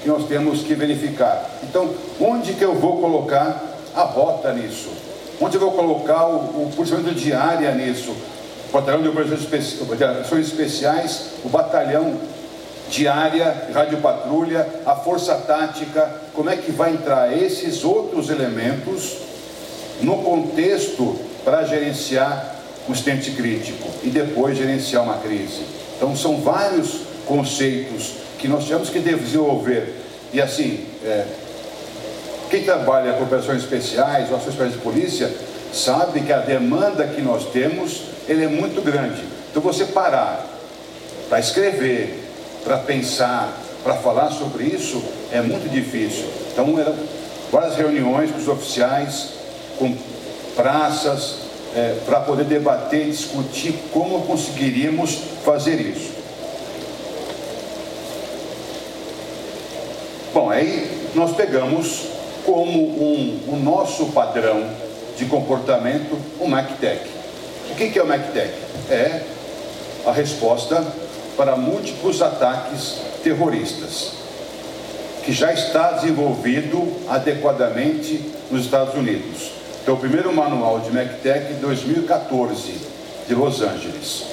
que 0.01 0.07
nós 0.07 0.27
temos 0.27 0.61
que 0.61 0.73
verificar. 0.73 1.49
Então, 1.63 1.93
onde 2.19 2.53
que 2.53 2.63
eu 2.63 2.75
vou 2.75 2.99
colocar 2.99 3.61
a 3.95 4.03
rota 4.03 4.51
nisso? 4.53 4.89
Onde 5.41 5.57
eu 5.57 5.61
vou 5.61 5.71
colocar 5.71 6.27
o, 6.27 6.67
o 6.67 6.71
policiamento 6.75 7.15
de 7.15 7.33
área 7.33 7.73
nisso? 7.73 8.15
O 8.69 8.71
batalhão 8.71 9.01
de 9.01 9.09
operações 9.09 10.47
especiais, 10.47 11.31
o 11.43 11.49
batalhão 11.49 12.15
de 12.91 13.07
área, 13.07 13.69
radiopatrulha, 13.73 14.67
a 14.85 14.95
força 14.95 15.33
tática, 15.35 16.21
como 16.35 16.49
é 16.49 16.57
que 16.57 16.71
vai 16.71 16.93
entrar 16.93 17.35
esses 17.35 17.83
outros 17.83 18.29
elementos 18.29 19.17
no 20.01 20.19
contexto 20.19 21.17
para 21.43 21.63
gerenciar 21.63 22.57
um 22.87 22.91
incidente 22.91 23.31
crítico 23.31 23.89
e 24.03 24.09
depois 24.09 24.55
gerenciar 24.55 25.03
uma 25.03 25.17
crise. 25.17 25.63
Então 25.97 26.15
são 26.15 26.37
vários 26.37 27.01
conceitos 27.25 28.13
que 28.37 28.47
nós 28.47 28.67
temos 28.67 28.89
que 28.89 28.99
desenvolver. 28.99 29.95
E 30.33 30.39
assim, 30.39 30.85
é, 31.03 31.25
quem 32.51 32.63
trabalha 32.63 33.13
com 33.13 33.23
operações 33.23 33.63
especiais 33.63 34.29
ou 34.29 34.35
ações 34.35 34.49
especiais 34.49 34.73
de 34.73 34.79
polícia 34.79 35.33
sabe 35.73 36.19
que 36.19 36.33
a 36.33 36.39
demanda 36.39 37.07
que 37.07 37.21
nós 37.21 37.45
temos 37.45 38.03
ele 38.27 38.43
é 38.43 38.47
muito 38.47 38.81
grande. 38.81 39.23
Então 39.49 39.61
você 39.61 39.85
parar 39.85 40.45
para 41.29 41.39
escrever, 41.39 42.19
para 42.65 42.77
pensar, 42.77 43.57
para 43.83 43.95
falar 43.95 44.31
sobre 44.31 44.65
isso 44.65 45.01
é 45.31 45.41
muito 45.41 45.71
difícil. 45.71 46.25
Então 46.51 46.77
eram 46.77 46.93
várias 47.49 47.77
reuniões 47.77 48.29
com 48.31 48.37
os 48.37 48.47
oficiais, 48.49 49.29
com 49.79 49.95
praças, 50.53 51.35
é, 51.73 51.95
para 52.05 52.19
poder 52.19 52.43
debater 52.43 53.05
discutir 53.05 53.73
como 53.93 54.23
conseguiríamos 54.23 55.17
fazer 55.45 55.79
isso. 55.79 56.11
Bom, 60.33 60.49
aí 60.49 61.09
nós 61.15 61.33
pegamos 61.33 62.11
como 62.45 62.79
um, 62.79 63.39
o 63.47 63.55
nosso 63.57 64.07
padrão 64.07 64.65
de 65.17 65.25
comportamento 65.25 66.17
o 66.39 66.47
MACTEC. 66.47 67.01
O 67.71 67.75
que 67.75 67.97
é 67.97 68.03
o 68.03 68.07
MACTEC? 68.07 68.53
É 68.89 69.21
a 70.05 70.11
resposta 70.11 70.85
para 71.37 71.55
múltiplos 71.55 72.21
ataques 72.21 72.97
terroristas, 73.23 74.13
que 75.23 75.31
já 75.31 75.53
está 75.53 75.91
desenvolvido 75.93 76.91
adequadamente 77.07 78.21
nos 78.49 78.65
Estados 78.65 78.95
Unidos. 78.95 79.51
Então, 79.81 79.95
o 79.95 79.97
primeiro 79.97 80.33
manual 80.33 80.79
de 80.79 80.91
MACTEC 80.91 81.53
2014, 81.55 82.73
de 83.27 83.35
Los 83.35 83.61
Angeles. 83.61 84.23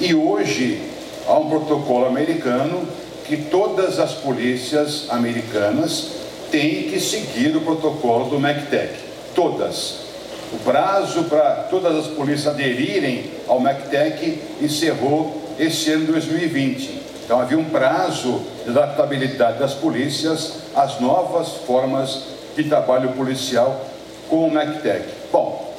E 0.00 0.14
hoje 0.14 0.82
há 1.26 1.38
um 1.38 1.48
protocolo 1.48 2.06
americano 2.06 2.86
que 3.24 3.36
todas 3.36 3.98
as 3.98 4.12
polícias 4.12 5.06
americanas 5.08 6.23
têm 6.54 6.84
que 6.84 7.00
seguir 7.00 7.56
o 7.56 7.62
protocolo 7.62 8.30
do 8.30 8.38
MACTEC. 8.38 8.94
Todas. 9.34 10.04
O 10.52 10.58
prazo 10.58 11.24
para 11.24 11.66
todas 11.68 11.96
as 11.96 12.06
polícias 12.06 12.46
aderirem 12.46 13.28
ao 13.48 13.58
MACTEC 13.58 14.40
encerrou 14.62 15.42
este 15.58 15.90
ano 15.90 16.06
2020. 16.12 17.02
Então 17.24 17.40
havia 17.40 17.58
um 17.58 17.64
prazo 17.64 18.40
de 18.62 18.70
adaptabilidade 18.70 19.58
das 19.58 19.74
polícias 19.74 20.58
às 20.76 21.00
novas 21.00 21.48
formas 21.66 22.22
de 22.54 22.62
trabalho 22.62 23.08
policial 23.14 23.84
com 24.28 24.46
o 24.46 24.50
MECTEC. 24.52 25.06
Bom, 25.32 25.74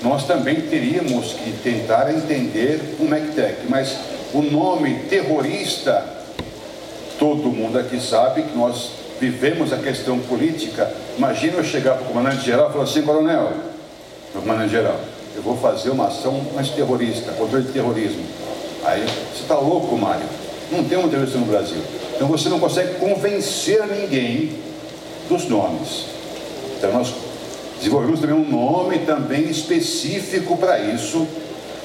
nós 0.00 0.28
também 0.28 0.60
teríamos 0.60 1.32
que 1.32 1.50
tentar 1.64 2.14
entender 2.14 2.98
o 3.00 3.04
MECTEC, 3.04 3.62
mas 3.68 3.96
o 4.32 4.42
nome 4.42 5.00
terrorista, 5.08 6.04
todo 7.18 7.50
mundo 7.50 7.80
aqui 7.80 8.00
sabe 8.00 8.44
que 8.44 8.56
nós 8.56 9.05
vivemos 9.20 9.72
a 9.72 9.78
questão 9.78 10.18
política. 10.18 10.90
Imagina 11.16 11.58
eu 11.58 11.64
chegar 11.64 11.94
para 11.94 12.04
o 12.04 12.06
comandante-geral 12.06 12.70
e 12.70 12.72
falar 12.72 12.84
assim, 12.84 13.02
coronel, 13.02 13.52
meu 14.32 14.42
comandante-geral, 14.42 15.00
eu 15.34 15.42
vou 15.42 15.56
fazer 15.56 15.90
uma 15.90 16.08
ação 16.08 16.40
antiterrorista, 16.58 17.32
controle 17.32 17.64
de 17.64 17.72
terrorismo. 17.72 18.22
Aí, 18.84 19.02
você 19.02 19.42
está 19.42 19.56
louco, 19.56 19.96
Mário? 19.96 20.26
Não 20.70 20.84
tem 20.84 20.98
um 20.98 21.08
terrorista 21.08 21.38
no 21.38 21.46
Brasil. 21.46 21.80
Então 22.14 22.28
você 22.28 22.48
não 22.48 22.58
consegue 22.58 22.94
convencer 22.94 23.86
ninguém 23.86 24.58
dos 25.28 25.46
nomes. 25.48 26.06
Então 26.78 26.92
nós 26.92 27.12
desenvolvemos 27.78 28.20
também 28.20 28.34
um 28.34 28.48
nome 28.48 29.00
também 29.00 29.42
específico 29.50 30.56
para 30.56 30.78
isso, 30.78 31.26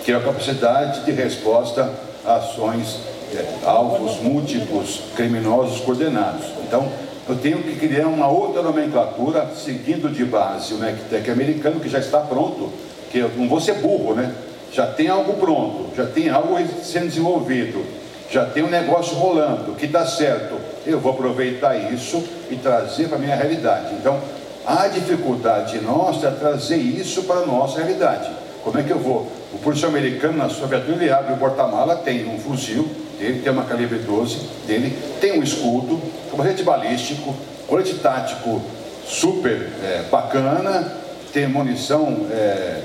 que 0.06 0.12
é 0.12 0.16
a 0.16 0.22
capacidade 0.22 1.06
de 1.06 1.12
resposta 1.12 1.92
a 2.26 2.36
ações, 2.36 3.00
é, 3.34 3.66
alvos 3.66 4.22
múltiplos, 4.22 5.02
criminosos 5.16 5.82
coordenados. 5.82 6.46
Então, 6.66 6.88
eu 7.32 7.38
tenho 7.38 7.64
que 7.64 7.76
criar 7.76 8.08
uma 8.08 8.28
outra 8.28 8.62
nomenclatura, 8.62 9.50
seguindo 9.56 10.10
de 10.10 10.26
base 10.26 10.74
o 10.74 10.78
NECTEC 10.78 11.32
americano, 11.32 11.80
que 11.80 11.88
já 11.88 12.00
está 12.00 12.20
pronto, 12.20 12.70
que 13.10 13.20
eu 13.20 13.32
não 13.38 13.48
vou 13.48 13.62
ser 13.62 13.76
burro, 13.76 14.14
né? 14.14 14.34
Já 14.72 14.88
tem 14.88 15.08
algo 15.08 15.34
pronto, 15.34 15.96
já 15.96 16.06
tem 16.06 16.30
algo 16.30 16.58
sendo 16.84 17.08
desenvolvido, 17.08 17.86
já 18.30 18.46
tem 18.46 18.64
um 18.64 18.70
negócio 18.70 19.16
rolando, 19.16 19.74
que 19.76 19.86
está 19.86 20.06
certo. 20.06 20.56
Eu 20.86 21.00
vou 21.00 21.14
aproveitar 21.14 21.76
isso 21.76 22.22
e 22.50 22.56
trazer 22.56 23.08
para 23.08 23.18
a 23.18 23.20
minha 23.20 23.36
realidade. 23.36 23.94
Então, 23.94 24.20
a 24.66 24.88
dificuldade 24.88 25.80
nossa 25.80 26.28
é 26.28 26.32
trazer 26.32 26.78
isso 26.78 27.24
para 27.24 27.42
a 27.42 27.46
nossa 27.46 27.78
realidade. 27.78 28.30
Como 28.64 28.78
é 28.78 28.84
que 28.84 28.92
eu 28.92 29.00
vou? 29.00 29.28
O 29.54 29.58
policial 29.58 29.90
americano, 29.90 30.38
na 30.38 30.50
sua 30.50 30.68
viatura, 30.68 30.98
ele 30.98 31.12
abre 31.12 31.34
o 31.34 31.38
porta-mala, 31.38 31.96
tem 31.96 32.28
um 32.28 32.38
fuzil 32.38 32.88
dele, 33.22 33.42
tem 33.42 33.54
uma 33.54 33.64
calibre 33.66 34.00
12 34.00 34.38
dele, 34.66 34.98
tem 35.22 35.40
um 35.40 35.44
escudo, 35.44 36.02
colete 36.32 36.64
balístico, 36.64 37.36
colete 37.68 37.94
tático 37.96 38.62
super 39.06 39.70
é, 39.84 40.04
bacana, 40.10 40.92
tem 41.32 41.48
munição 41.48 42.26
é, 42.32 42.82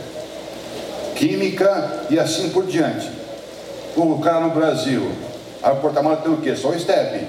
química 1.14 2.02
e 2.10 2.18
assim 2.18 2.50
por 2.50 2.66
diante. 2.66 3.10
O 3.96 4.18
cara 4.18 4.40
no 4.40 4.50
Brasil, 4.50 5.10
o 5.62 5.76
porta-mala 5.76 6.18
tem 6.18 6.30
o 6.30 6.36
quê? 6.36 6.54
Só 6.54 6.68
o 6.68 6.78
step. 6.78 7.26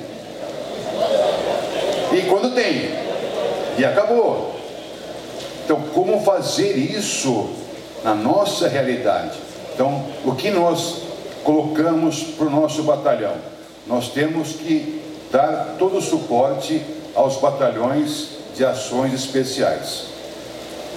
E 2.12 2.22
quando 2.30 2.54
tem? 2.54 2.91
E 3.78 3.86
acabou. 3.86 4.54
Então, 5.63 5.82
como 5.93 6.22
fazer 6.24 6.76
isso 6.76 7.52
na 8.04 8.13
nossa 8.13 8.67
realidade? 8.67 9.38
Então, 9.74 10.06
o 10.26 10.34
que 10.34 10.50
nós 10.50 11.07
colocamos 11.47 12.23
para 12.38 12.47
o 12.47 12.49
nosso 12.49 12.83
batalhão? 12.83 13.36
Nós 13.88 14.10
temos 14.10 14.49
que 14.49 15.01
dar 15.31 15.77
todo 15.79 15.99
o 15.99 16.01
suporte 16.01 16.81
aos 17.15 17.38
batalhões 17.38 18.31
de 18.53 18.65
ações 18.65 19.13
especiais, 19.13 20.07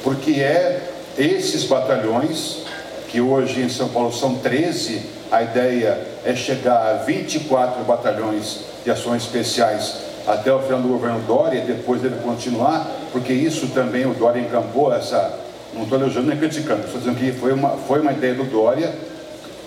porque 0.03 0.33
é 0.33 0.91
esses 1.17 1.63
batalhões, 1.67 2.65
que 3.09 3.21
hoje 3.21 3.61
em 3.61 3.69
São 3.69 3.91
Paulo 3.91 4.13
são 4.13 4.39
13, 4.39 5.01
a 5.31 5.41
ideia 5.41 6.05
é 6.25 6.35
chegar 6.35 6.85
a 6.85 6.95
24 6.95 7.85
batalhões 7.85 8.59
de 8.85 8.91
ações 8.91 9.23
especiais 9.23 9.99
até 10.27 10.53
o 10.53 10.59
final 10.59 10.81
do 10.81 10.89
governo 10.89 11.21
Dória, 11.29 11.61
depois 11.61 12.03
dele 12.03 12.17
continuar, 12.25 12.91
porque 13.13 13.33
isso 13.33 13.69
também 13.69 14.05
o 14.05 14.15
Dória 14.15 14.41
encampou 14.41 14.93
essa. 14.93 15.33
Não 15.73 15.85
estou 15.85 15.97
elogiando 15.97 16.27
nem 16.27 16.37
criticando, 16.37 16.87
estou 16.87 16.99
dizendo 16.99 17.19
que 17.19 17.31
foi 17.31 17.53
uma, 17.53 17.71
foi 17.71 18.01
uma 18.01 18.13
ideia 18.13 18.35
do 18.35 18.45
Dória, 18.45 18.93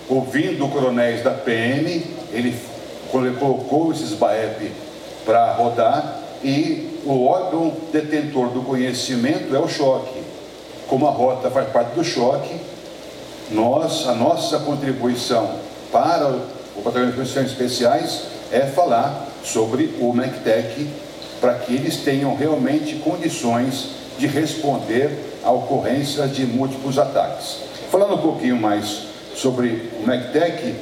ouvindo 0.08 0.68
coronéis 0.68 1.22
da 1.22 1.30
PM, 1.30 2.04
ele, 2.32 2.56
colocou 3.38 3.92
esses 3.92 4.12
BAEP 4.12 4.72
para 5.24 5.52
rodar 5.52 6.20
e 6.42 7.00
o 7.04 7.26
órgão 7.26 7.72
detentor 7.92 8.48
do 8.48 8.62
conhecimento 8.62 9.54
é 9.54 9.58
o 9.58 9.68
choque. 9.68 10.22
Como 10.88 11.06
a 11.06 11.10
rota 11.10 11.50
faz 11.50 11.68
parte 11.70 11.94
do 11.94 12.04
choque, 12.04 12.54
nós, 13.50 14.06
a 14.08 14.14
nossa 14.14 14.58
contribuição 14.58 15.58
para 15.92 16.28
o 16.76 16.82
Batalhão 16.82 17.10
de 17.10 17.16
Condições 17.16 17.50
Especiais 17.50 18.22
é 18.50 18.60
falar 18.60 19.28
sobre 19.42 19.94
o 20.00 20.12
MECTEC 20.12 20.88
para 21.40 21.54
que 21.54 21.74
eles 21.74 21.98
tenham 21.98 22.34
realmente 22.34 22.96
condições 22.96 23.90
de 24.18 24.26
responder 24.26 25.38
a 25.44 25.50
ocorrência 25.50 26.26
de 26.26 26.46
múltiplos 26.46 26.98
ataques. 26.98 27.58
Falando 27.90 28.14
um 28.14 28.18
pouquinho 28.18 28.56
mais 28.56 29.13
sobre 29.34 29.90
o 30.00 30.06
MECTEC, 30.06 30.74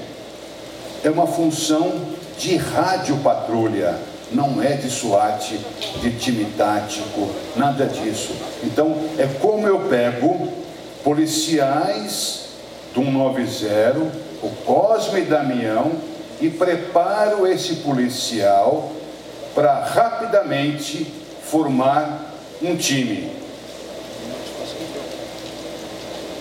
é 1.04 1.10
uma 1.10 1.26
função 1.26 1.92
de 2.38 2.56
rádio 2.56 3.16
patrulha, 3.18 3.98
não 4.30 4.62
é 4.62 4.74
de 4.74 4.90
SWAT, 4.90 5.58
de 6.00 6.10
time 6.12 6.46
tático, 6.56 7.28
nada 7.56 7.86
disso. 7.86 8.32
Então, 8.64 8.96
é 9.18 9.26
como 9.40 9.66
eu 9.66 9.80
pego 9.88 10.48
policiais 11.04 12.46
do 12.94 13.02
190, 13.02 13.98
o 14.42 14.48
Cosme 14.64 15.22
Damião, 15.22 15.92
e 16.42 16.50
preparo 16.50 17.46
esse 17.46 17.76
policial 17.76 18.90
para 19.54 19.84
rapidamente 19.84 21.06
formar 21.44 22.34
um 22.60 22.74
time. 22.76 23.30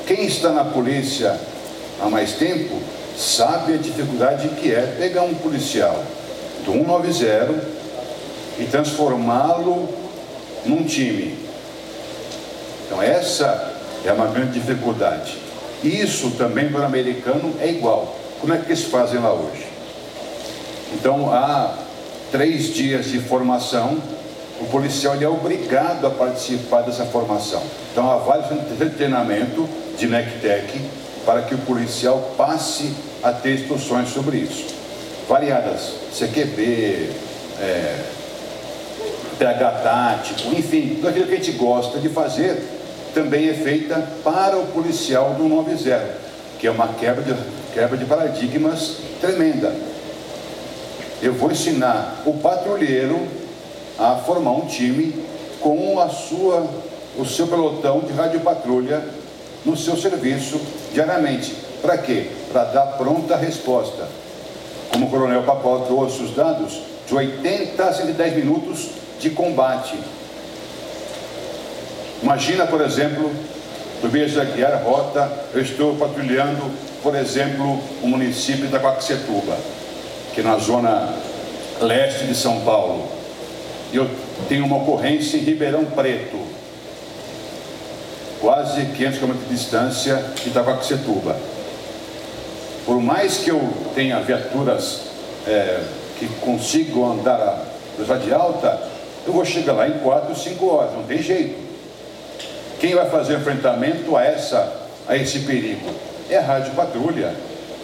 Quem 0.08 0.26
está 0.26 0.50
na 0.50 0.66
polícia 0.66 1.40
há 2.02 2.10
mais 2.10 2.34
tempo 2.34 2.80
sabe 3.18 3.74
a 3.74 3.78
dificuldade 3.78 4.48
que 4.50 4.74
é 4.74 4.96
pegar 5.00 5.24
um 5.24 5.34
policial 5.36 6.04
do 6.66 6.72
190 6.72 7.82
e 8.60 8.66
transformá-lo 8.66 9.88
num 10.66 10.84
time. 10.84 11.38
Então 12.86 13.02
essa 13.02 13.74
é 14.06 14.12
uma 14.12 14.28
grande 14.28 14.60
dificuldade. 14.60 15.38
Isso 15.84 16.32
também 16.32 16.70
para 16.70 16.82
o 16.82 16.86
americano 16.86 17.56
é 17.60 17.70
igual. 17.70 18.16
Como 18.40 18.54
é 18.54 18.58
que 18.58 18.68
eles 18.68 18.84
fazem 18.84 19.20
lá 19.20 19.34
hoje? 19.34 19.68
Então, 20.94 21.32
há 21.32 21.76
três 22.32 22.74
dias 22.74 23.06
de 23.06 23.20
formação, 23.20 23.98
o 24.60 24.66
policial 24.66 25.16
é 25.20 25.28
obrigado 25.28 26.06
a 26.06 26.10
participar 26.10 26.82
dessa 26.82 27.06
formação. 27.06 27.62
Então, 27.92 28.12
há 28.12 28.18
vários 28.18 28.48
treinamento 28.96 29.68
de 29.98 30.08
NECTEC 30.08 30.82
para 31.26 31.44
que 31.44 31.56
o 31.56 31.58
policial 31.60 32.34
passe 32.38 32.94
a 33.24 33.32
ter 33.32 33.60
instruções 33.60 34.10
sobre 34.10 34.38
isso. 34.38 34.68
Variadas, 35.28 35.94
CQB, 36.18 37.10
é, 37.60 38.06
PH 39.38 39.72
tático, 39.84 40.56
enfim, 40.56 40.96
tudo 40.96 41.08
aquilo 41.08 41.28
que 41.28 41.34
a 41.34 41.38
gente 41.38 41.52
gosta 41.54 42.00
de 42.00 42.10
fazer 42.10 42.62
também 43.14 43.50
é 43.50 43.54
feita 43.54 44.08
para 44.24 44.58
o 44.58 44.68
policial 44.68 45.34
do 45.34 45.44
90, 45.44 46.18
que 46.60 46.68
é 46.68 46.72
uma 46.72 46.88
quebra 46.90 47.24
de, 47.24 47.36
quebra 47.74 47.98
de 47.98 48.06
paradigmas 48.06 48.98
tremenda 49.20 49.92
eu 51.22 51.34
vou 51.34 51.52
ensinar 51.52 52.24
o 52.26 52.34
patrulheiro 52.34 53.28
a 54.00 54.16
formar 54.16 54.54
um 54.54 54.66
time 54.66 55.14
com 55.60 56.00
a 56.00 56.10
sua, 56.10 56.68
o 57.16 57.24
seu 57.26 57.46
pelotão 57.46 58.00
de 58.00 58.12
rádio 58.12 58.40
patrulha 58.40 59.06
no 59.64 59.78
seu 59.78 59.96
serviço 59.96 60.60
diariamente. 60.94 61.56
Para 61.82 61.98
quê? 61.98 62.28
Para 62.52 62.66
dar 62.66 62.86
pronta 62.98 63.36
resposta. 63.36 64.08
Como 64.92 65.08
o 65.08 65.10
Coronel 65.10 65.44
Papal 65.44 65.82
trouxe 65.82 66.22
os 66.22 66.36
dados, 66.36 66.82
de 67.08 67.16
80 67.16 67.84
a 67.84 67.94
110 67.94 68.36
minutos 68.36 68.90
de 69.20 69.30
combate. 69.30 69.98
Imagina, 72.22 72.68
por 72.68 72.82
exemplo, 72.82 73.32
do 74.02 74.10
Beija 74.10 74.44
Guiar 74.44 74.84
Rota, 74.84 75.32
eu 75.54 75.62
estou 75.62 75.96
patrulhando, 75.96 76.72
por 77.02 77.16
exemplo, 77.16 77.80
o 78.04 78.08
município 78.08 78.68
da 78.68 78.80
Quaxetuba 78.80 79.58
que 80.34 80.42
na 80.42 80.58
zona 80.58 81.14
leste 81.82 82.26
de 82.26 82.36
São 82.36 82.62
Paulo. 82.62 83.08
Eu 83.94 84.10
tenho 84.48 84.66
uma 84.66 84.78
ocorrência 84.78 85.38
em 85.38 85.42
Ribeirão 85.42 85.86
Preto, 85.86 86.38
quase 88.42 88.86
500 88.86 89.20
km 89.20 89.34
de 89.34 89.56
distância 89.56 90.16
de 90.44 90.50
Itacoaxetuba. 90.50 91.38
Por 92.86 93.00
mais 93.00 93.38
que 93.38 93.52
eu 93.52 93.62
tenha 93.96 94.20
viaturas 94.20 95.04
é, 95.48 95.80
que 96.20 96.28
consigam 96.42 97.14
andar 97.14 97.40
a 97.40 97.64
velocidade 97.96 98.34
alta, 98.34 98.82
eu 99.26 99.32
vou 99.32 99.46
chegar 99.46 99.74
lá 99.74 99.88
em 99.88 100.00
4, 100.00 100.36
5 100.36 100.66
horas, 100.68 100.94
não 100.94 101.04
tem 101.04 101.22
jeito. 101.22 101.56
Quem 102.80 102.96
vai 102.96 103.10
fazer 103.10 103.38
enfrentamento 103.38 104.18
a, 104.18 104.24
essa, 104.24 104.74
a 105.08 105.16
esse 105.16 105.40
perigo? 105.42 105.88
É 106.30 106.38
a 106.38 106.42
rádio 106.42 106.74
patrulha 106.74 107.34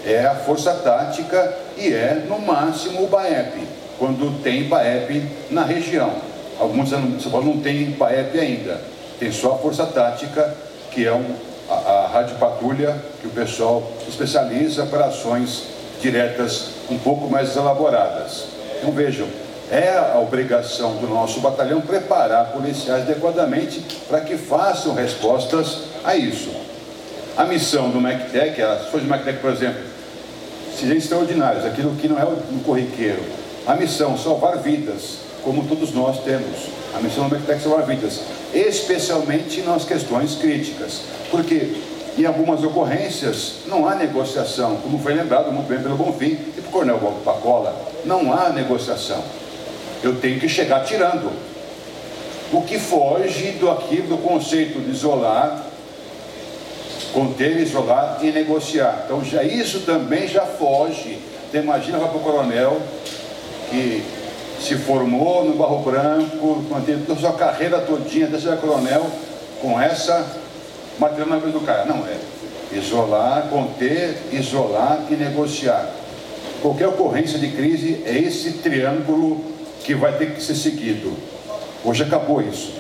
é 0.08 0.26
a 0.26 0.36
força 0.36 0.74
tática 0.74 1.54
e 1.78 1.94
é, 1.94 2.26
no 2.28 2.40
máximo, 2.40 3.04
o 3.04 3.08
BAEP, 3.08 3.60
quando 4.00 4.42
tem 4.42 4.64
BAEP 4.64 5.24
na 5.52 5.64
região. 5.64 6.14
Alguns 6.60 6.94
anos 6.94 7.26
não 7.26 7.60
tem 7.60 7.92
BAEP 7.92 8.40
ainda, 8.40 8.82
tem 9.20 9.32
só 9.32 9.54
a 9.54 9.58
força 9.58 9.86
tática, 9.86 10.54
que 10.92 11.06
é 11.06 11.14
um, 11.14 11.36
a, 11.70 11.74
a 11.74 12.08
rádio 12.08 12.36
patrulha, 12.38 12.96
que 13.22 13.28
o 13.28 13.32
pessoal 13.32 13.84
especializa 14.08 14.86
para 14.86 15.06
ações 15.06 15.64
diretas 16.02 16.70
um 16.90 16.98
pouco 16.98 17.30
mais 17.30 17.56
elaboradas. 17.56 18.46
Então 18.78 18.92
vejam, 18.92 19.28
é 19.72 19.98
a 19.98 20.20
obrigação 20.20 20.96
do 20.96 21.08
nosso 21.08 21.40
batalhão 21.42 21.82
preparar 21.82 22.52
policiais 22.52 23.04
adequadamente 23.04 23.82
para 24.08 24.22
que 24.22 24.38
façam 24.38 24.94
respostas 24.94 25.80
a 26.04 26.16
isso. 26.16 26.50
A 27.36 27.44
missão 27.44 27.90
do 27.90 28.00
MECTEC, 28.00 28.62
as 28.62 28.88
ações 28.88 29.04
do 29.04 29.10
MECTEC, 29.10 29.40
por 29.40 29.52
exemplo, 29.52 29.82
serem 30.80 30.98
extraordinários, 30.98 31.66
aquilo 31.66 31.96
que 31.96 32.08
não 32.08 32.20
é 32.20 32.26
um 32.26 32.60
corriqueiro. 32.60 33.24
A 33.66 33.76
missão, 33.76 34.18
salvar 34.18 34.58
vidas, 34.60 35.18
como 35.44 35.68
todos 35.68 35.94
nós 35.94 36.24
temos. 36.24 36.77
A 36.98 37.02
missão 37.02 37.30
é 37.48 37.60
salvar 37.60 37.86
vidas, 37.86 38.22
especialmente 38.54 39.62
nas 39.62 39.86
questões 39.86 40.36
críticas. 40.36 41.02
Porque 41.30 41.76
em 42.18 42.26
algumas 42.26 42.64
ocorrências 42.64 43.58
não 43.68 43.88
há 43.88 43.94
negociação, 43.94 44.78
como 44.78 44.98
foi 45.00 45.14
lembrado 45.14 45.52
muito 45.52 45.68
bem 45.68 45.80
pelo 45.80 45.96
Bonfim 45.96 46.38
e 46.58 46.62
pelo 46.62 46.68
Coronel 46.70 47.22
Pacola. 47.24 47.76
Não 48.04 48.34
há 48.34 48.50
negociação 48.50 49.24
eu 50.04 50.20
tenho 50.20 50.40
que 50.40 50.48
chegar 50.48 50.84
tirando. 50.84 51.32
O 52.52 52.62
que 52.62 52.80
foge 52.80 53.52
do 53.54 53.70
aqui 53.70 54.02
do 54.02 54.18
conceito 54.18 54.80
de 54.80 54.92
isolar, 54.92 55.66
conter, 57.14 57.58
isolar 57.58 58.20
e 58.22 58.32
negociar. 58.32 59.04
Então 59.06 59.24
já 59.24 59.44
isso 59.44 59.82
também 59.82 60.28
já 60.28 60.46
foge. 60.46 61.20
Então, 61.50 61.62
imagina 61.62 61.98
para 61.98 62.18
o 62.18 62.20
coronel 62.20 62.82
que 63.70 64.04
se 64.60 64.76
formou 64.76 65.46
no 65.46 65.56
Barro 65.56 65.80
Branco, 65.80 66.64
manteve 66.70 67.04
toda 67.06 67.20
a 67.20 67.22
sua 67.22 67.34
carreira 67.34 67.80
todinha 67.80 68.28
até 68.28 68.40
ser 68.40 68.58
coronel, 68.58 69.06
com 69.62 69.80
essa 69.80 70.26
material 71.00 71.30
na 71.30 71.38
do 71.38 71.62
cara. 71.62 71.86
Não, 71.86 72.06
é 72.06 72.18
isolar, 72.72 73.48
conter, 73.50 74.18
isolar 74.32 75.00
e 75.10 75.16
negociar. 75.16 75.90
Qualquer 76.62 76.88
ocorrência 76.88 77.40
de 77.40 77.50
crise 77.52 78.04
é 78.06 78.18
esse 78.18 78.54
triângulo 78.54 79.42
que 79.84 79.94
vai 79.94 80.18
ter 80.18 80.34
que 80.34 80.42
ser 80.42 80.56
seguido. 80.56 81.14
Hoje 81.86 82.04
acabou 82.04 82.42
isso. 82.42 82.74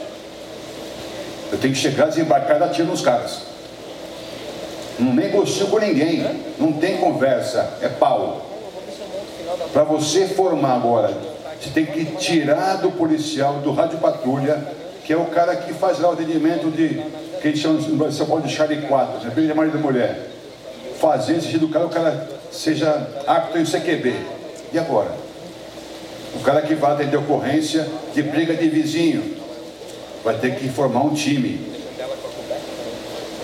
Eu 1.52 1.58
tenho 1.58 1.74
que 1.74 1.80
chegar, 1.80 2.08
desembarcar 2.08 2.58
e 2.58 2.60
dar 2.60 2.70
tiro 2.70 2.88
nos 2.88 3.02
caras. 3.02 3.44
Não 5.00 5.14
negocio 5.14 5.68
com 5.68 5.80
ninguém, 5.80 6.26
não 6.60 6.74
tem 6.74 6.98
conversa, 6.98 7.78
é 7.82 7.88
pau. 7.88 8.46
Para 9.72 9.84
você 9.84 10.28
formar 10.28 10.76
agora, 10.76 11.16
você 11.60 11.70
tem 11.72 11.86
que 11.86 12.06
tirar 12.18 12.76
do 12.78 12.92
policial, 12.92 13.56
do 13.56 13.72
rádio 13.72 13.98
patrulha, 13.98 14.64
que 15.04 15.14
é 15.14 15.18
o 15.18 15.26
cara 15.26 15.56
que 15.56 15.74
faz 15.74 16.00
lá 16.00 16.10
o 16.10 16.14
atendimento 16.14 16.70
de, 16.70 17.02
que 17.42 17.48
a 17.48 17.52
gente 17.52 17.60
chama 17.60 17.80
em 18.08 18.12
São 18.12 18.28
Paulo 18.28 18.44
de 18.44 18.54
Charlie 18.54 18.82
4, 18.82 19.28
né? 19.28 19.34
de 19.36 19.54
marido 19.54 19.78
e 19.78 19.82
mulher. 19.82 20.30
Fazer 21.00 21.38
esse 21.38 21.58
do 21.58 21.70
cara, 21.70 21.86
o 21.86 21.90
cara 21.90 22.28
seja 22.52 23.08
apto 23.26 23.58
em 23.58 23.64
CQB. 23.64 24.16
E 24.74 24.80
agora? 24.80 25.12
O 26.36 26.40
cara 26.40 26.62
que 26.62 26.76
vai 26.76 26.92
atender 26.92 27.18
ocorrência 27.18 27.88
de 28.14 28.22
briga 28.22 28.54
de 28.54 28.68
vizinho 28.68 29.38
vai 30.24 30.36
ter 30.36 30.56
que 30.56 30.68
formar 30.70 31.02
um 31.02 31.14
time. 31.14 31.60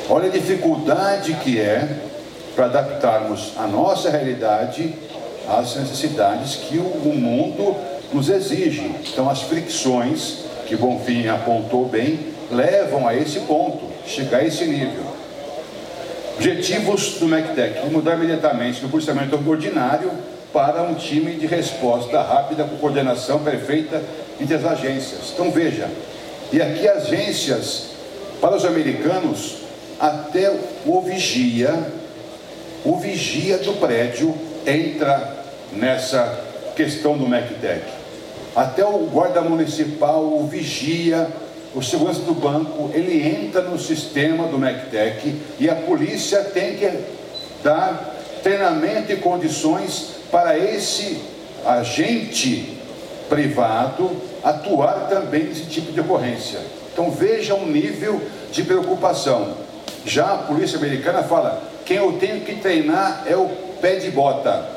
Olha 0.09 0.27
a 0.27 0.31
dificuldade 0.31 1.33
que 1.35 1.59
é 1.59 1.87
para 2.55 2.65
adaptarmos 2.65 3.53
a 3.57 3.65
nossa 3.65 4.09
realidade 4.09 4.93
às 5.47 5.75
necessidades 5.75 6.55
que 6.55 6.77
o 6.77 7.15
mundo 7.15 7.75
nos 8.13 8.29
exige. 8.29 8.91
Então, 9.11 9.29
as 9.29 9.41
fricções 9.41 10.43
que 10.67 10.75
Bonfim 10.75 11.27
apontou 11.27 11.85
bem 11.85 12.19
levam 12.51 13.07
a 13.07 13.15
esse 13.15 13.39
ponto, 13.41 13.87
chegar 14.05 14.39
a 14.39 14.45
esse 14.45 14.65
nível. 14.65 15.03
Objetivos 16.35 17.15
do 17.19 17.27
MECTEC: 17.27 17.89
mudar 17.89 18.15
imediatamente 18.15 18.81
do 18.81 18.89
processamento 18.89 19.39
ordinário 19.47 20.11
para 20.51 20.83
um 20.83 20.93
time 20.93 21.35
de 21.35 21.47
resposta 21.47 22.21
rápida 22.21 22.63
com 22.63 22.77
coordenação 22.77 23.39
perfeita 23.39 24.01
entre 24.39 24.55
as 24.55 24.65
agências. 24.65 25.31
Então 25.33 25.51
veja, 25.51 25.89
e 26.51 26.61
aqui 26.61 26.87
agências, 26.87 27.87
para 28.39 28.55
os 28.55 28.65
americanos, 28.65 29.57
até 29.99 30.51
o 30.85 31.01
vigia, 31.01 31.73
o 32.85 32.97
vigia 32.97 33.57
do 33.59 33.73
prédio 33.73 34.35
entra 34.65 35.45
nessa 35.71 36.41
questão 36.75 37.17
do 37.17 37.27
MECTEC. 37.27 38.02
Até 38.55 38.85
o 38.85 38.99
guarda 39.11 39.41
municipal, 39.41 40.23
o 40.23 40.47
vigia, 40.47 41.27
o 41.73 41.81
segurança 41.81 42.21
do 42.21 42.33
banco, 42.33 42.91
ele 42.93 43.27
entra 43.27 43.61
no 43.61 43.79
sistema 43.79 44.47
do 44.47 44.59
MECTEC 44.59 45.35
e 45.59 45.69
a 45.69 45.75
polícia 45.75 46.43
tem 46.43 46.77
que 46.77 46.91
dar 47.63 48.15
treinamento 48.43 49.11
e 49.11 49.15
condições 49.15 50.17
para 50.31 50.57
esse 50.57 51.19
agente 51.65 52.77
privado 53.27 54.11
atuar 54.43 55.07
também 55.09 55.45
nesse 55.45 55.65
tipo 55.65 55.91
de 55.91 56.01
ocorrência. 56.01 56.59
Então 56.91 57.09
veja 57.09 57.55
o 57.55 57.65
nível 57.65 58.21
de 58.51 58.63
preocupação. 58.63 59.55
Já 60.05 60.33
a 60.33 60.37
polícia 60.39 60.77
americana 60.77 61.23
fala: 61.23 61.63
quem 61.85 61.97
eu 61.97 62.13
tenho 62.19 62.41
que 62.41 62.55
treinar 62.55 63.23
é 63.25 63.35
o 63.35 63.49
pé 63.81 63.95
de 63.95 64.11
bota. 64.11 64.69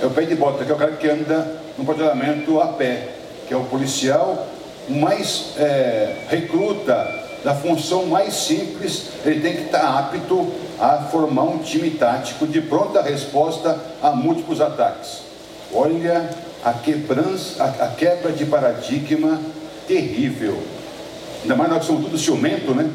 É 0.00 0.06
o 0.06 0.10
pé 0.10 0.22
de 0.22 0.34
bota, 0.34 0.64
que 0.64 0.70
é 0.70 0.74
o 0.74 0.78
cara 0.78 0.92
que 0.92 1.08
anda 1.08 1.61
no 1.78 1.84
patrulhamento 1.84 2.60
a 2.60 2.68
pé, 2.68 3.08
que 3.46 3.54
é 3.54 3.56
o 3.56 3.64
policial 3.64 4.46
mais 4.88 5.54
é, 5.58 6.24
recruta 6.28 7.22
da 7.44 7.54
função 7.54 8.06
mais 8.06 8.34
simples, 8.34 9.08
ele 9.24 9.40
tem 9.40 9.54
que 9.54 9.62
estar 9.62 9.98
apto 9.98 10.52
a 10.78 10.98
formar 11.10 11.44
um 11.44 11.58
time 11.58 11.90
tático 11.90 12.46
de 12.46 12.60
pronta 12.60 13.02
resposta 13.02 13.78
a 14.02 14.10
múltiplos 14.10 14.60
ataques. 14.60 15.22
Olha 15.74 16.28
a, 16.64 16.72
quebrança, 16.72 17.62
a, 17.62 17.84
a 17.84 17.88
quebra 17.88 18.32
de 18.32 18.44
paradigma 18.46 19.40
terrível. 19.88 20.62
Ainda 21.42 21.56
mais 21.56 21.70
nós 21.70 21.80
que 21.80 21.86
somos 21.86 22.04
tudo 22.04 22.18
ciumento, 22.18 22.74
né? 22.74 22.88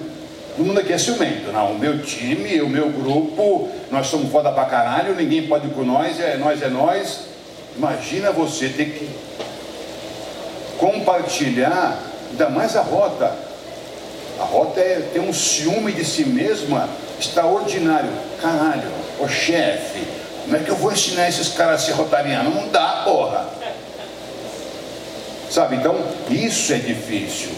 Todo 0.56 0.66
mundo 0.66 0.80
aqui 0.80 0.94
é 0.94 0.98
ciumento. 0.98 1.52
Não, 1.52 1.74
o 1.74 1.80
meu 1.80 2.02
time, 2.02 2.62
o 2.62 2.70
meu 2.70 2.90
grupo, 2.90 3.70
nós 3.92 4.08
somos 4.08 4.32
foda 4.32 4.52
pra 4.52 4.66
caralho, 4.66 5.16
ninguém 5.16 5.46
pode 5.48 5.68
ir 5.68 5.72
com 5.72 5.84
nós, 5.84 6.20
é 6.20 6.38
nós, 6.38 6.62
é 6.62 6.70
nós. 6.70 7.27
Imagina 7.78 8.32
você 8.32 8.70
ter 8.70 8.86
que 8.86 9.10
compartilhar, 10.80 12.00
ainda 12.32 12.50
mais 12.50 12.76
a 12.76 12.82
rota. 12.82 13.32
A 14.40 14.44
rota 14.44 14.80
é 14.80 15.10
ter 15.14 15.20
um 15.20 15.32
ciúme 15.32 15.92
de 15.92 16.04
si 16.04 16.26
mesma 16.26 16.90
extraordinário. 17.20 18.10
Caralho, 18.42 18.92
ô 19.20 19.28
chefe, 19.28 20.02
como 20.44 20.58
é 20.58 20.60
que 20.60 20.70
eu 20.70 20.76
vou 20.76 20.92
ensinar 20.92 21.28
esses 21.30 21.50
caras 21.50 21.84
a 21.84 21.86
ser 21.86 21.92
rotariano? 21.92 22.50
Não 22.50 22.68
dá, 22.70 23.04
porra. 23.04 23.48
Sabe, 25.52 25.76
então, 25.76 25.96
isso 26.30 26.74
é 26.74 26.78
difícil. 26.78 27.52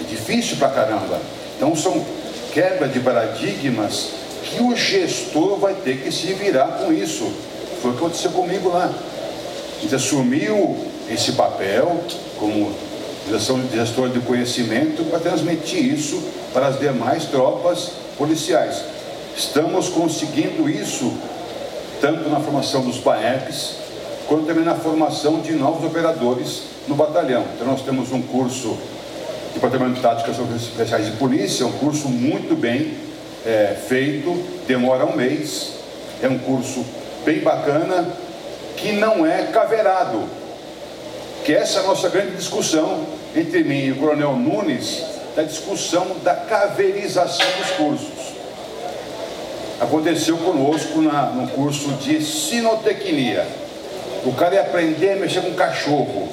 É 0.00 0.04
difícil 0.04 0.56
pra 0.56 0.68
caramba. 0.68 1.20
Então, 1.56 1.74
são 1.76 2.04
quebra 2.52 2.88
de 2.88 2.98
paradigmas 3.00 4.10
que 4.44 4.62
o 4.62 4.74
gestor 4.74 5.58
vai 5.58 5.74
ter 5.74 5.98
que 5.98 6.10
se 6.10 6.32
virar 6.34 6.78
com 6.78 6.92
isso. 6.92 7.32
Foi 7.80 7.92
o 7.92 7.94
que 7.94 8.00
aconteceu 8.00 8.30
comigo 8.32 8.68
lá. 8.68 8.92
Gente 9.80 9.94
assumiu 9.94 10.76
esse 11.10 11.32
papel 11.32 12.00
como 12.38 12.72
gestor 13.72 14.08
de 14.08 14.20
conhecimento 14.20 15.04
para 15.04 15.18
transmitir 15.18 15.84
isso 15.84 16.22
para 16.52 16.66
as 16.66 16.78
demais 16.78 17.24
tropas 17.24 17.92
policiais. 18.18 18.82
Estamos 19.36 19.88
conseguindo 19.88 20.68
isso 20.68 21.12
tanto 22.00 22.28
na 22.28 22.40
formação 22.40 22.82
dos 22.82 22.98
BAEPs, 22.98 23.76
quanto 24.26 24.46
também 24.46 24.64
na 24.64 24.74
formação 24.74 25.40
de 25.40 25.52
novos 25.52 25.84
operadores 25.84 26.62
no 26.88 26.94
batalhão. 26.94 27.44
Então 27.54 27.66
nós 27.66 27.82
temos 27.82 28.12
um 28.12 28.22
curso 28.22 28.76
de 29.48 29.54
Departamento 29.54 29.94
de 29.94 30.00
Táticas 30.00 30.36
Especiais 30.56 31.06
de 31.06 31.12
Polícia, 31.12 31.66
um 31.66 31.72
curso 31.72 32.08
muito 32.08 32.54
bem 32.54 32.94
é, 33.46 33.76
feito, 33.88 34.36
demora 34.66 35.06
um 35.06 35.16
mês, 35.16 35.72
é 36.22 36.28
um 36.28 36.38
curso 36.38 36.84
bem 37.24 37.40
bacana, 37.40 38.06
que 38.80 38.92
não 38.92 39.26
é 39.26 39.44
caveirado, 39.44 40.24
que 41.44 41.54
essa 41.54 41.80
é 41.80 41.82
a 41.82 41.86
nossa 41.86 42.08
grande 42.08 42.36
discussão 42.36 43.04
entre 43.36 43.62
mim 43.62 43.84
e 43.84 43.92
o 43.92 43.96
Coronel 43.96 44.32
Nunes, 44.32 45.04
da 45.36 45.42
discussão 45.42 46.16
da 46.24 46.34
caveirização 46.34 47.46
dos 47.58 47.70
cursos. 47.72 48.30
Aconteceu 49.80 50.36
conosco 50.38 51.00
na, 51.00 51.26
no 51.26 51.48
curso 51.48 51.90
de 51.92 52.22
sinotecnia. 52.22 53.46
O 54.24 54.32
cara 54.34 54.56
ia 54.56 54.60
aprender 54.62 55.12
a 55.12 55.16
mexer 55.16 55.40
com 55.40 55.54
cachorro. 55.54 56.28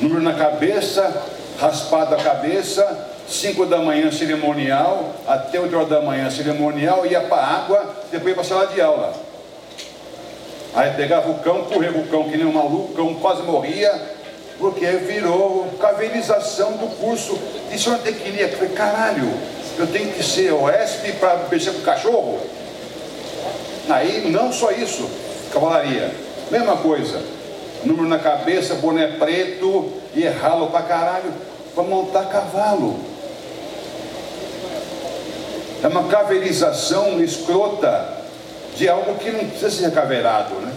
Número 0.00 0.22
na 0.22 0.34
cabeça, 0.34 1.22
raspado 1.60 2.14
a 2.14 2.18
cabeça, 2.18 3.08
5 3.28 3.66
da 3.66 3.78
manhã 3.78 4.10
cerimonial, 4.10 5.14
até 5.26 5.60
8 5.60 5.76
horas 5.76 5.88
da 5.88 6.00
manhã 6.00 6.30
cerimonial, 6.30 7.04
ia 7.06 7.20
para 7.20 7.42
a 7.42 7.56
água, 7.56 7.96
depois 8.10 8.28
ia 8.28 8.34
para 8.34 8.42
a 8.42 8.46
sala 8.46 8.66
de 8.68 8.80
aula. 8.80 9.27
Aí 10.74 10.92
pegava 10.92 11.30
o 11.30 11.38
cão, 11.40 11.64
corria 11.64 11.90
o 11.90 12.06
cão 12.08 12.24
que 12.24 12.36
nem 12.36 12.46
um 12.46 12.52
maluco, 12.52 12.92
o 12.92 12.94
cão 12.94 13.14
quase 13.14 13.42
morria, 13.42 13.90
porque 14.58 14.86
virou 14.86 15.66
cavelização 15.80 16.72
do 16.72 16.88
curso. 16.96 17.38
Isso 17.72 17.88
é 17.88 17.92
uma 17.92 17.98
tecnia. 17.98 18.42
Eu 18.42 18.56
falei, 18.56 18.74
caralho, 18.74 19.32
eu 19.78 19.86
tenho 19.86 20.12
que 20.12 20.22
ser 20.22 20.52
OSP 20.52 21.12
para 21.20 21.46
mexer 21.50 21.72
com 21.72 21.80
cachorro? 21.80 22.38
Aí, 23.88 24.30
não 24.30 24.52
só 24.52 24.70
isso, 24.70 25.08
cavalaria, 25.52 26.12
mesma 26.50 26.76
coisa. 26.76 27.22
Número 27.84 28.08
na 28.08 28.18
cabeça, 28.18 28.74
boné 28.74 29.06
preto 29.06 29.92
e 30.14 30.26
ralo 30.26 30.66
pra 30.66 30.82
caralho, 30.82 31.32
para 31.74 31.84
montar 31.84 32.24
cavalo. 32.24 32.98
É 35.82 35.86
uma 35.86 36.08
cavelização 36.08 37.22
escrota 37.22 38.17
de 38.78 38.88
algo 38.88 39.16
que 39.16 39.32
não 39.32 39.40
precisa 39.40 39.70
ser 39.70 39.90
caveirado, 39.90 40.54
né? 40.54 40.72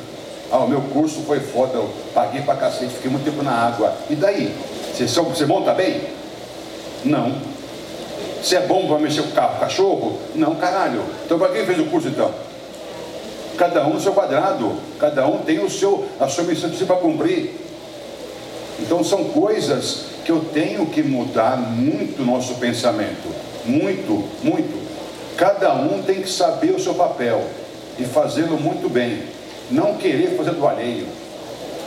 Ah, 0.51 0.57
o 0.57 0.67
meu 0.67 0.81
curso 0.81 1.21
foi 1.21 1.39
foda, 1.39 1.75
eu 1.75 1.89
paguei 2.15 2.41
pra 2.41 2.55
cacete, 2.55 2.95
fiquei 2.95 3.11
muito 3.11 3.23
tempo 3.23 3.43
na 3.43 3.51
água. 3.51 3.95
E 4.09 4.15
daí? 4.15 4.53
Você, 4.91 5.05
você 5.05 5.45
monta 5.45 5.71
bem? 5.73 6.01
Não. 7.05 7.31
Você 8.41 8.55
é 8.55 8.61
bom 8.61 8.87
para 8.87 8.97
mexer 8.97 9.21
com 9.21 9.29
o 9.29 9.33
carro, 9.33 9.59
cachorro? 9.59 10.19
Não, 10.33 10.55
caralho. 10.55 11.03
Então 11.23 11.37
para 11.37 11.49
quem 11.49 11.63
fez 11.63 11.79
o 11.79 11.85
curso 11.85 12.07
então? 12.07 12.31
Cada 13.55 13.85
um 13.85 13.93
no 13.93 14.01
seu 14.01 14.13
quadrado, 14.13 14.73
cada 14.99 15.27
um 15.27 15.37
tem 15.37 15.59
o 15.63 15.69
seu, 15.69 16.05
a 16.19 16.27
sua 16.27 16.43
missão 16.43 16.71
para 16.71 16.95
cumprir. 16.95 17.53
Então 18.79 19.03
são 19.03 19.25
coisas 19.25 20.05
que 20.25 20.31
eu 20.31 20.43
tenho 20.51 20.87
que 20.87 21.03
mudar 21.03 21.55
muito 21.55 22.25
nosso 22.25 22.55
pensamento. 22.55 23.31
Muito, 23.63 24.27
muito. 24.43 24.81
Cada 25.37 25.73
um 25.75 26.01
tem 26.01 26.21
que 26.21 26.29
saber 26.29 26.71
o 26.71 26.79
seu 26.79 26.95
papel 26.95 27.60
e 27.99 28.03
fazê-lo 28.05 28.59
muito 28.59 28.89
bem 28.89 29.23
não 29.71 29.95
querer 29.95 30.35
fazer 30.35 30.51
do 30.51 30.67
alheio. 30.67 31.07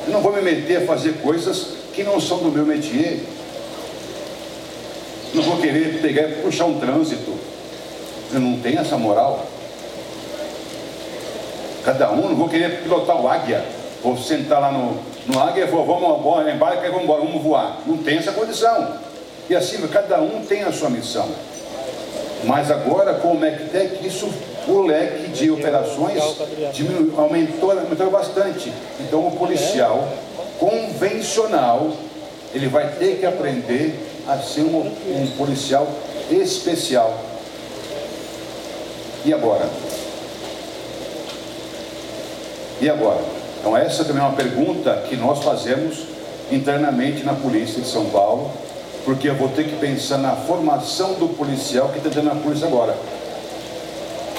Eu 0.07 0.12
não 0.12 0.21
vou 0.21 0.33
me 0.33 0.43
meter 0.43 0.83
a 0.83 0.87
fazer 0.87 1.14
coisas 1.23 1.75
que 1.93 2.03
não 2.03 2.21
são 2.21 2.38
do 2.38 2.51
meu 2.51 2.64
métier. 2.64 3.21
Não 5.35 5.43
vou 5.43 5.59
querer 5.59 6.01
pegar 6.01 6.29
e 6.29 6.33
puxar 6.43 6.64
um 6.64 6.79
trânsito. 6.79 7.33
Eu 8.33 8.40
não 8.40 8.59
tenho 8.61 8.81
essa 8.81 8.97
moral. 8.97 9.47
Cada 11.85 12.11
um, 12.12 12.29
não 12.29 12.37
vou 12.37 12.49
querer 12.49 12.83
pilotar 12.83 13.21
o 13.21 13.29
águia. 13.29 13.64
Vou 14.03 14.17
sentar 14.17 14.61
lá 14.61 14.73
no, 14.73 14.99
no 15.27 15.38
águia 15.38 15.64
e 15.64 15.67
vou, 15.67 15.85
vamos 15.85 16.19
embora, 16.19 16.51
embarca 16.51 16.87
e 16.87 16.90
vamos 16.90 17.05
embora, 17.05 17.23
vamos 17.23 17.43
voar. 17.43 17.81
Não 17.87 17.99
tem 17.99 18.19
essa 18.19 18.33
condição. 18.33 18.99
E 19.49 19.55
assim, 19.55 19.87
cada 19.88 20.21
um 20.21 20.45
tem 20.45 20.62
a 20.62 20.73
sua 20.73 20.88
missão. 20.88 21.29
Mas 22.45 22.71
agora 22.71 23.14
com 23.14 23.33
o 23.33 23.38
MECTEC 23.38 24.07
isso 24.07 24.31
o 24.66 24.83
leque 24.83 25.29
de 25.29 25.50
operações 25.50 26.22
aumentou, 27.16 27.70
aumentou 27.72 28.11
bastante. 28.11 28.72
Então 29.00 29.27
o 29.27 29.33
policial 29.33 30.09
convencional, 30.59 31.90
ele 32.55 32.68
vai 32.68 32.88
ter 32.92 33.18
que 33.18 33.27
aprender 33.27 33.94
a 34.27 34.38
ser 34.38 34.62
um, 34.62 34.81
um 34.81 35.27
policial 35.37 35.87
especial. 36.31 37.18
E 39.24 39.33
agora? 39.33 39.68
E 42.81 42.88
agora? 42.88 43.20
Então 43.61 43.77
essa 43.77 44.05
também 44.05 44.22
é 44.22 44.27
uma 44.27 44.37
pergunta 44.37 45.05
que 45.09 45.16
nós 45.16 45.42
fazemos 45.42 46.05
internamente 46.50 47.24
na 47.24 47.35
polícia 47.35 47.81
de 47.81 47.88
São 47.88 48.07
Paulo, 48.07 48.50
porque 49.05 49.29
eu 49.29 49.35
vou 49.35 49.48
ter 49.48 49.64
que 49.64 49.77
pensar 49.77 50.18
na 50.18 50.33
formação 50.33 51.14
do 51.14 51.29
policial 51.29 51.88
que 51.88 51.98
está 51.98 52.11
dando 52.11 52.27
na 52.27 52.35
polícia 52.35 52.66
agora 52.66 52.94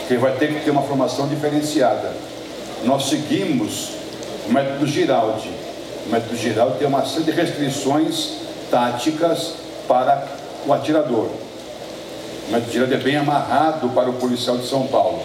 que 0.08 0.18
vai 0.18 0.34
ter 0.34 0.54
que 0.54 0.65
ter 0.65 0.72
uma 0.72 0.82
formação 0.82 1.28
diferenciada. 1.28 2.13
Nós 2.84 3.10
seguimos 3.10 3.91
o 4.48 4.52
método 4.52 4.86
Giraldi. 4.86 5.50
O 6.06 6.10
método 6.10 6.36
Giraldi 6.38 6.78
tem 6.78 6.88
uma 6.88 7.06
série 7.06 7.24
de 7.24 7.32
restrições 7.32 8.34
táticas 8.70 9.54
para 9.88 10.28
o 10.65 10.74
atirador. 10.74 11.30
O 12.48 12.52
método 12.52 12.72
Giraldi 12.72 12.94
é 12.94 12.98
bem 12.98 13.15
amarrado 13.18 13.89
para 13.89 14.10
o 14.10 14.13
policial 14.13 14.58
de 14.58 14.68
São 14.68 14.86
Paulo. 14.88 15.22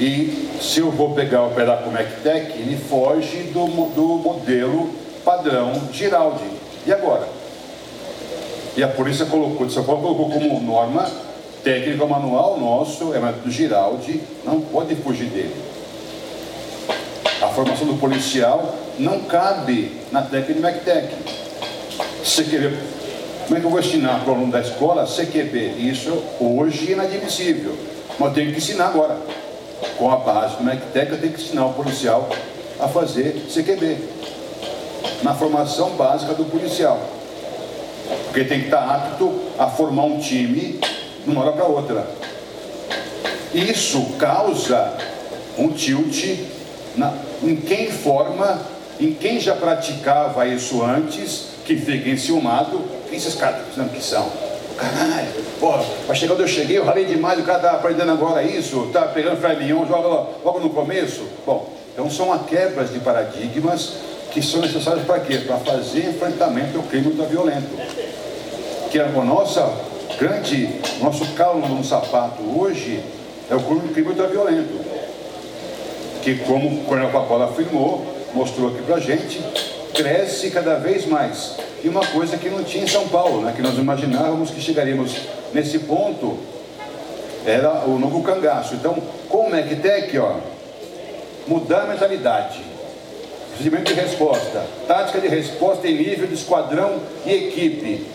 E 0.00 0.48
se 0.60 0.80
eu 0.80 0.90
vou 0.90 1.14
pegar 1.14 1.44
o 1.44 1.50
pedaço 1.50 1.84
com 1.84 1.90
MECTEC, 1.90 2.58
ele 2.58 2.76
foge 2.76 3.50
do, 3.52 3.66
do 3.94 4.02
modelo 4.18 4.90
padrão 5.24 5.72
Giraldi. 5.92 6.44
E 6.86 6.92
agora? 6.92 7.28
E 8.74 8.82
a 8.82 8.88
polícia 8.88 9.26
colocou, 9.26 9.66
de 9.66 9.72
São 9.74 9.84
Paulo 9.84 10.00
colocou 10.00 10.30
como 10.30 10.60
norma 10.60 11.06
técnico 11.62 12.06
manual 12.06 12.58
nosso, 12.58 13.14
é 13.14 13.20
do 13.20 13.50
Giraldi, 13.50 14.20
não 14.44 14.60
pode 14.60 14.94
fugir 14.96 15.26
dele. 15.26 15.54
A 17.40 17.48
formação 17.48 17.86
do 17.86 17.94
policial 17.94 18.74
não 18.98 19.20
cabe 19.20 19.92
na 20.10 20.22
técnica 20.22 20.54
de 20.54 20.60
MECTEC. 20.60 21.14
CQB, 22.24 22.78
como 23.46 23.56
é 23.56 23.60
que 23.60 23.66
eu 23.66 23.70
vou 23.70 23.80
ensinar 23.80 24.20
para 24.20 24.32
o 24.32 24.34
aluno 24.36 24.52
da 24.52 24.60
escola 24.60 25.06
CQB? 25.06 25.74
Isso 25.78 26.22
hoje 26.40 26.90
é 26.90 26.92
inadmissível. 26.92 27.76
Mas 28.18 28.28
eu 28.28 28.34
tenho 28.34 28.52
que 28.52 28.58
ensinar 28.58 28.86
agora. 28.86 29.16
Com 29.98 30.10
a 30.10 30.16
base 30.16 30.56
do 30.56 30.64
MECTEC, 30.64 31.12
eu 31.12 31.20
tenho 31.20 31.32
que 31.32 31.42
ensinar 31.42 31.66
o 31.66 31.72
policial 31.72 32.28
a 32.78 32.88
fazer 32.88 33.44
CQB. 33.52 33.98
Na 35.22 35.34
formação 35.34 35.90
básica 35.90 36.34
do 36.34 36.44
policial. 36.44 37.00
Porque 38.26 38.44
tem 38.44 38.60
que 38.60 38.66
estar 38.66 38.82
apto 38.82 39.32
a 39.58 39.66
formar 39.66 40.04
um 40.04 40.18
time 40.18 40.80
de 41.24 41.30
uma 41.30 41.42
hora 41.42 41.52
para 41.52 41.64
outra. 41.64 42.06
Isso 43.54 44.02
causa 44.18 44.92
um 45.58 45.68
tilt 45.68 46.38
na, 46.96 47.12
em 47.42 47.56
quem 47.56 47.90
forma, 47.90 48.60
em 48.98 49.12
quem 49.12 49.40
já 49.40 49.54
praticava 49.54 50.46
isso 50.46 50.82
antes, 50.82 51.48
que 51.64 51.76
fica 51.76 52.08
enciumado, 52.08 52.82
quem 53.08 53.18
esses 53.18 53.34
caras 53.34 53.62
que 53.92 54.02
são? 54.02 54.30
Caralho, 54.76 55.28
pô, 55.60 55.74
mas 56.08 56.18
chegar 56.18 56.32
onde 56.32 56.42
eu 56.42 56.48
cheguei, 56.48 56.78
eu 56.78 56.84
ralei 56.84 57.04
demais, 57.04 57.38
o 57.38 57.42
cara 57.42 57.58
está 57.58 57.70
aprendendo 57.72 58.10
agora 58.10 58.42
isso, 58.42 58.86
está 58.86 59.02
pegando 59.02 59.40
freio 59.40 59.86
joga 59.86 60.30
logo 60.42 60.60
no 60.60 60.70
começo. 60.70 61.22
Bom, 61.46 61.70
então 61.92 62.10
são 62.10 62.32
as 62.32 62.46
quebras 62.46 62.90
de 62.92 62.98
paradigmas 63.00 63.94
que 64.32 64.42
são 64.42 64.60
necessárias 64.60 65.04
para 65.04 65.20
quê? 65.20 65.38
Para 65.38 65.58
fazer 65.58 66.08
enfrentamento 66.08 66.78
ao 66.78 66.84
crime 66.84 67.08
ultraviolento. 67.08 67.68
Que 68.90 68.98
a 68.98 69.06
nossa 69.08 69.70
grande, 70.18 70.68
nosso 71.00 71.26
calo 71.34 71.66
no 71.68 71.84
sapato 71.84 72.42
hoje 72.58 73.02
é 73.50 73.54
o 73.54 73.60
crime 73.60 74.08
ultraviolento. 74.08 74.80
Que, 76.22 76.36
como 76.40 76.68
o 76.68 76.84
Coronel 76.84 77.10
Papola 77.10 77.46
afirmou, 77.46 78.06
mostrou 78.32 78.68
aqui 78.68 78.82
para 78.82 78.96
a 78.96 79.00
gente, 79.00 79.42
cresce 79.92 80.50
cada 80.50 80.76
vez 80.76 81.06
mais. 81.06 81.56
E 81.82 81.88
uma 81.88 82.06
coisa 82.06 82.36
que 82.36 82.48
não 82.48 82.62
tinha 82.62 82.84
em 82.84 82.88
São 82.88 83.08
Paulo, 83.08 83.42
né, 83.42 83.52
que 83.54 83.62
nós 83.62 83.76
imaginávamos 83.76 84.50
que 84.50 84.60
chegaríamos 84.60 85.16
nesse 85.52 85.80
ponto, 85.80 86.38
era 87.44 87.84
o 87.86 87.98
novo 87.98 88.22
cangaço. 88.22 88.74
Então, 88.74 88.96
com 89.28 89.46
o 89.46 89.50
MECTEC, 89.50 90.16
ó, 90.18 90.36
mudar 91.46 91.82
a 91.82 91.86
mentalidade. 91.86 92.60
Procedimento 93.48 93.92
de 93.92 94.00
resposta, 94.00 94.64
tática 94.86 95.20
de 95.20 95.28
resposta 95.28 95.86
em 95.86 95.96
nível 95.96 96.26
de 96.26 96.34
esquadrão 96.34 97.00
e 97.26 97.32
equipe 97.32 98.06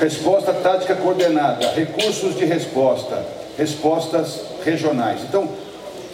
resposta 0.00 0.52
tática 0.52 0.94
coordenada, 0.94 1.70
recursos 1.70 2.36
de 2.36 2.44
resposta, 2.44 3.24
respostas 3.56 4.40
regionais. 4.64 5.20
Então, 5.22 5.48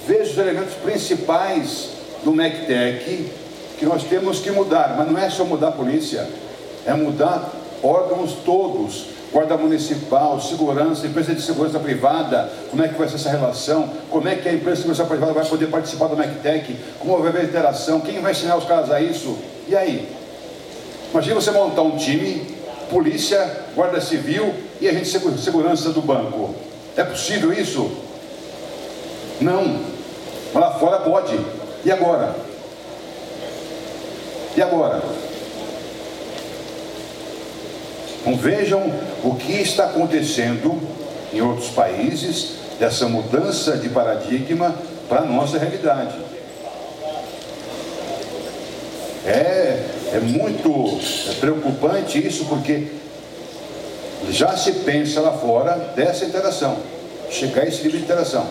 veja 0.06 0.32
os 0.32 0.38
elementos 0.38 0.74
principais 0.74 1.90
do 2.24 2.32
MECTEC 2.32 3.30
que 3.78 3.86
nós 3.86 4.04
temos 4.04 4.40
que 4.40 4.50
mudar, 4.50 4.94
mas 4.98 5.10
não 5.10 5.18
é 5.18 5.30
só 5.30 5.44
mudar 5.44 5.68
a 5.68 5.72
polícia, 5.72 6.28
é 6.84 6.92
mudar 6.92 7.50
órgãos 7.82 8.34
todos, 8.44 9.06
guarda 9.32 9.56
municipal, 9.56 10.38
segurança, 10.38 11.06
empresa 11.06 11.34
de 11.34 11.40
segurança 11.40 11.78
privada, 11.78 12.50
como 12.70 12.84
é 12.84 12.88
que 12.88 12.98
vai 12.98 13.08
ser 13.08 13.14
essa 13.14 13.30
relação, 13.30 13.88
como 14.10 14.28
é 14.28 14.34
que 14.34 14.46
a 14.48 14.52
empresa 14.52 14.76
de 14.76 14.82
segurança 14.82 15.04
privada 15.04 15.32
vai 15.32 15.46
poder 15.46 15.68
participar 15.68 16.08
do 16.08 16.16
MECTEC, 16.16 16.76
como 16.98 17.16
vai 17.18 17.28
haver 17.28 17.44
interação, 17.44 18.00
quem 18.00 18.20
vai 18.20 18.32
ensinar 18.32 18.56
os 18.56 18.64
caras 18.64 18.90
a 18.90 19.00
isso, 19.00 19.38
e 19.66 19.74
aí? 19.74 20.06
Imagina 21.10 21.36
você 21.36 21.50
montar 21.50 21.82
um 21.82 21.96
time 21.96 22.59
polícia, 22.90 23.64
guarda 23.74 24.00
civil 24.00 24.52
e 24.80 24.88
a 24.88 24.92
gente 24.92 25.08
segurança 25.08 25.90
do 25.90 26.02
banco. 26.02 26.54
É 26.96 27.04
possível 27.04 27.52
isso? 27.52 27.90
Não. 29.40 29.80
Lá 30.52 30.72
fora 30.78 30.98
pode. 30.98 31.38
E 31.84 31.90
agora? 31.90 32.34
E 34.56 34.60
agora? 34.60 35.00
Então 38.20 38.36
vejam 38.36 38.92
o 39.24 39.34
que 39.36 39.52
está 39.52 39.84
acontecendo 39.84 40.78
em 41.32 41.40
outros 41.40 41.70
países 41.70 42.56
dessa 42.78 43.08
mudança 43.08 43.76
de 43.78 43.88
paradigma 43.88 44.74
para 45.08 45.20
a 45.20 45.24
nossa 45.24 45.58
realidade. 45.58 46.29
É, 49.26 49.84
é 50.14 50.20
muito 50.20 50.98
preocupante 51.38 52.24
isso, 52.24 52.46
porque 52.46 52.86
já 54.30 54.56
se 54.56 54.72
pensa 54.72 55.20
lá 55.20 55.32
fora 55.32 55.72
dessa 55.94 56.24
interação. 56.24 56.78
chegar 57.30 57.62
a 57.62 57.66
esse 57.66 57.82
nível 57.82 57.98
de 57.98 58.04
interação. 58.04 58.46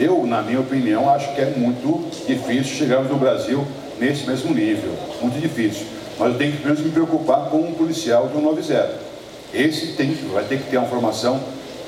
Eu, 0.00 0.26
na 0.26 0.40
minha 0.42 0.60
opinião, 0.60 1.10
acho 1.10 1.34
que 1.34 1.40
é 1.40 1.52
muito 1.56 2.08
difícil 2.26 2.76
chegarmos 2.76 3.10
no 3.10 3.18
Brasil 3.18 3.66
nesse 3.98 4.26
mesmo 4.26 4.54
nível, 4.54 4.90
muito 5.20 5.38
difícil. 5.38 5.86
Mas 6.18 6.32
eu 6.32 6.38
tenho 6.38 6.52
que 6.52 6.58
primeiro 6.58 6.82
me 6.82 6.90
preocupar 6.90 7.50
com 7.50 7.58
um 7.58 7.74
policial 7.74 8.28
de 8.28 8.34
190. 8.34 9.12
Esse 9.52 9.88
tem, 9.88 10.14
vai 10.32 10.44
ter 10.44 10.58
que 10.58 10.70
ter 10.70 10.78
uma 10.78 10.88
formação 10.88 11.40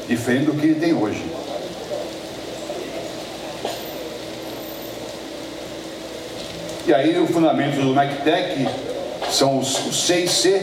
diferente 0.07 0.47
do 0.47 0.53
que 0.53 0.67
ele 0.67 0.81
tem 0.81 0.93
hoje. 0.93 1.25
E 6.87 6.93
aí 6.93 7.19
o 7.19 7.27
fundamento 7.27 7.81
do 7.81 7.95
MacTech 7.95 8.69
são 9.31 9.59
os, 9.59 9.87
os 9.87 10.07
6C, 10.07 10.61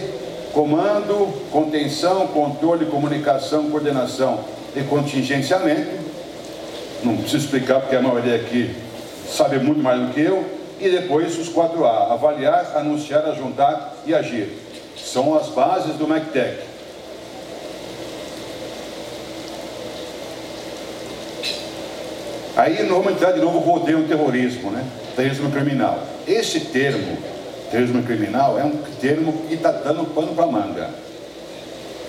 comando, 0.54 1.34
contenção, 1.52 2.28
controle, 2.28 2.86
comunicação, 2.86 3.72
coordenação 3.72 4.40
e 4.76 4.84
contingenciamento. 4.84 5.90
Não 7.04 7.18
preciso 7.18 7.46
explicar 7.46 7.80
porque 7.80 7.96
a 7.96 8.02
maioria 8.02 8.36
aqui 8.36 8.76
sabe 9.28 9.58
muito 9.58 9.82
mais 9.82 10.00
do 10.00 10.14
que 10.14 10.22
eu. 10.22 10.46
E 10.80 10.90
depois 10.90 11.38
os 11.40 11.50
4A, 11.50 12.12
avaliar, 12.12 12.74
anunciar, 12.76 13.26
ajuntar 13.26 13.96
e 14.06 14.14
agir. 14.14 14.50
São 15.04 15.36
as 15.36 15.48
bases 15.48 15.96
do 15.96 16.08
MacTech. 16.08 16.60
Aí 22.56 22.76
vamos 22.88 23.14
entrar 23.14 23.32
de 23.32 23.40
novo 23.40 23.62
com 23.62 23.74
o 23.76 23.80
terrorismo, 24.08 24.70
né? 24.70 24.86
Terrorismo 25.16 25.52
criminal. 25.52 26.11
Esse 26.28 26.60
termo, 26.62 27.18
terrorismo 27.70 28.04
criminal, 28.04 28.60
é 28.60 28.64
um 28.64 28.78
termo 29.00 29.34
que 29.48 29.56
está 29.56 29.72
dando 29.72 30.14
pano 30.14 30.36
para 30.36 30.46
manga. 30.48 30.90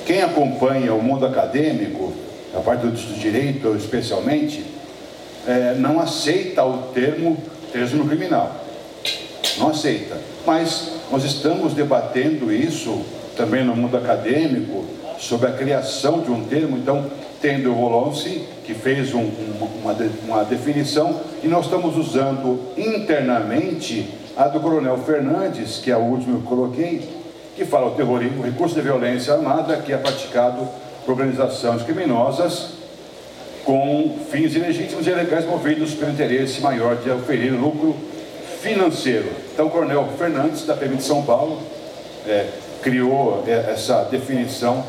Quem 0.07 0.23
acompanha 0.23 0.93
o 0.95 1.03
mundo 1.03 1.25
acadêmico, 1.25 2.13
a 2.55 2.61
parte 2.61 2.87
do 2.87 3.19
direito 3.19 3.75
especialmente, 3.77 4.65
é, 5.47 5.75
não 5.75 6.01
aceita 6.01 6.65
o 6.65 6.79
termo 6.95 7.37
terrorismo 7.73 8.07
criminal. 8.07 8.57
Não 9.59 9.71
aceita. 9.71 10.17
Mas 10.47 10.93
nós 11.11 11.25
estamos 11.25 11.75
debatendo 11.75 12.53
isso 12.53 13.03
também 13.37 13.65
no 13.65 13.75
mundo 13.75 13.97
acadêmico, 13.97 14.85
sobre 15.19 15.49
a 15.49 15.53
criação 15.53 16.21
de 16.21 16.31
um 16.31 16.45
termo, 16.45 16.77
então 16.77 17.07
tendo 17.43 17.75
Volonsi, 17.75 18.47
que 18.65 18.73
fez 18.73 19.13
um, 19.13 19.29
uma, 19.83 19.97
uma 20.25 20.45
definição, 20.45 21.21
e 21.43 21.49
nós 21.49 21.65
estamos 21.65 21.97
usando 21.97 22.61
internamente 22.79 24.09
a 24.37 24.47
do 24.47 24.61
Coronel 24.61 24.97
Fernandes, 24.99 25.79
que 25.79 25.91
é 25.91 25.95
a 25.95 25.99
última 25.99 26.39
que 26.39 26.45
eu 26.45 26.49
coloquei, 26.49 27.09
que 27.57 27.65
fala 27.65 27.89
o 27.89 27.91
terrorismo, 27.91 28.41
o 28.41 28.45
recurso 28.45 28.77
de 28.77 28.81
violência 28.81 29.35
armada 29.35 29.77
que 29.77 29.93
é 29.93 29.97
praticado 29.97 30.67
por 31.05 31.13
organizações 31.13 31.83
criminosas 31.83 32.71
com 33.65 34.19
fins 34.31 34.55
ilegítimos 34.55 35.07
e 35.07 35.11
ilegais 35.11 35.45
movidos 35.45 35.95
pelo 35.95 36.13
interesse 36.13 36.61
maior 36.61 36.97
de 36.97 37.11
oferir 37.11 37.53
lucro 37.53 37.95
financeiro. 38.61 39.29
Então, 39.53 39.67
o 39.67 39.71
Coronel 39.71 40.09
Fernandes, 40.17 40.65
da 40.65 40.75
PM 40.75 40.97
de 40.97 41.03
São 41.03 41.23
Paulo, 41.23 41.61
é, 42.27 42.47
criou 42.83 43.45
é, 43.47 43.73
essa 43.73 44.05
definição 44.05 44.85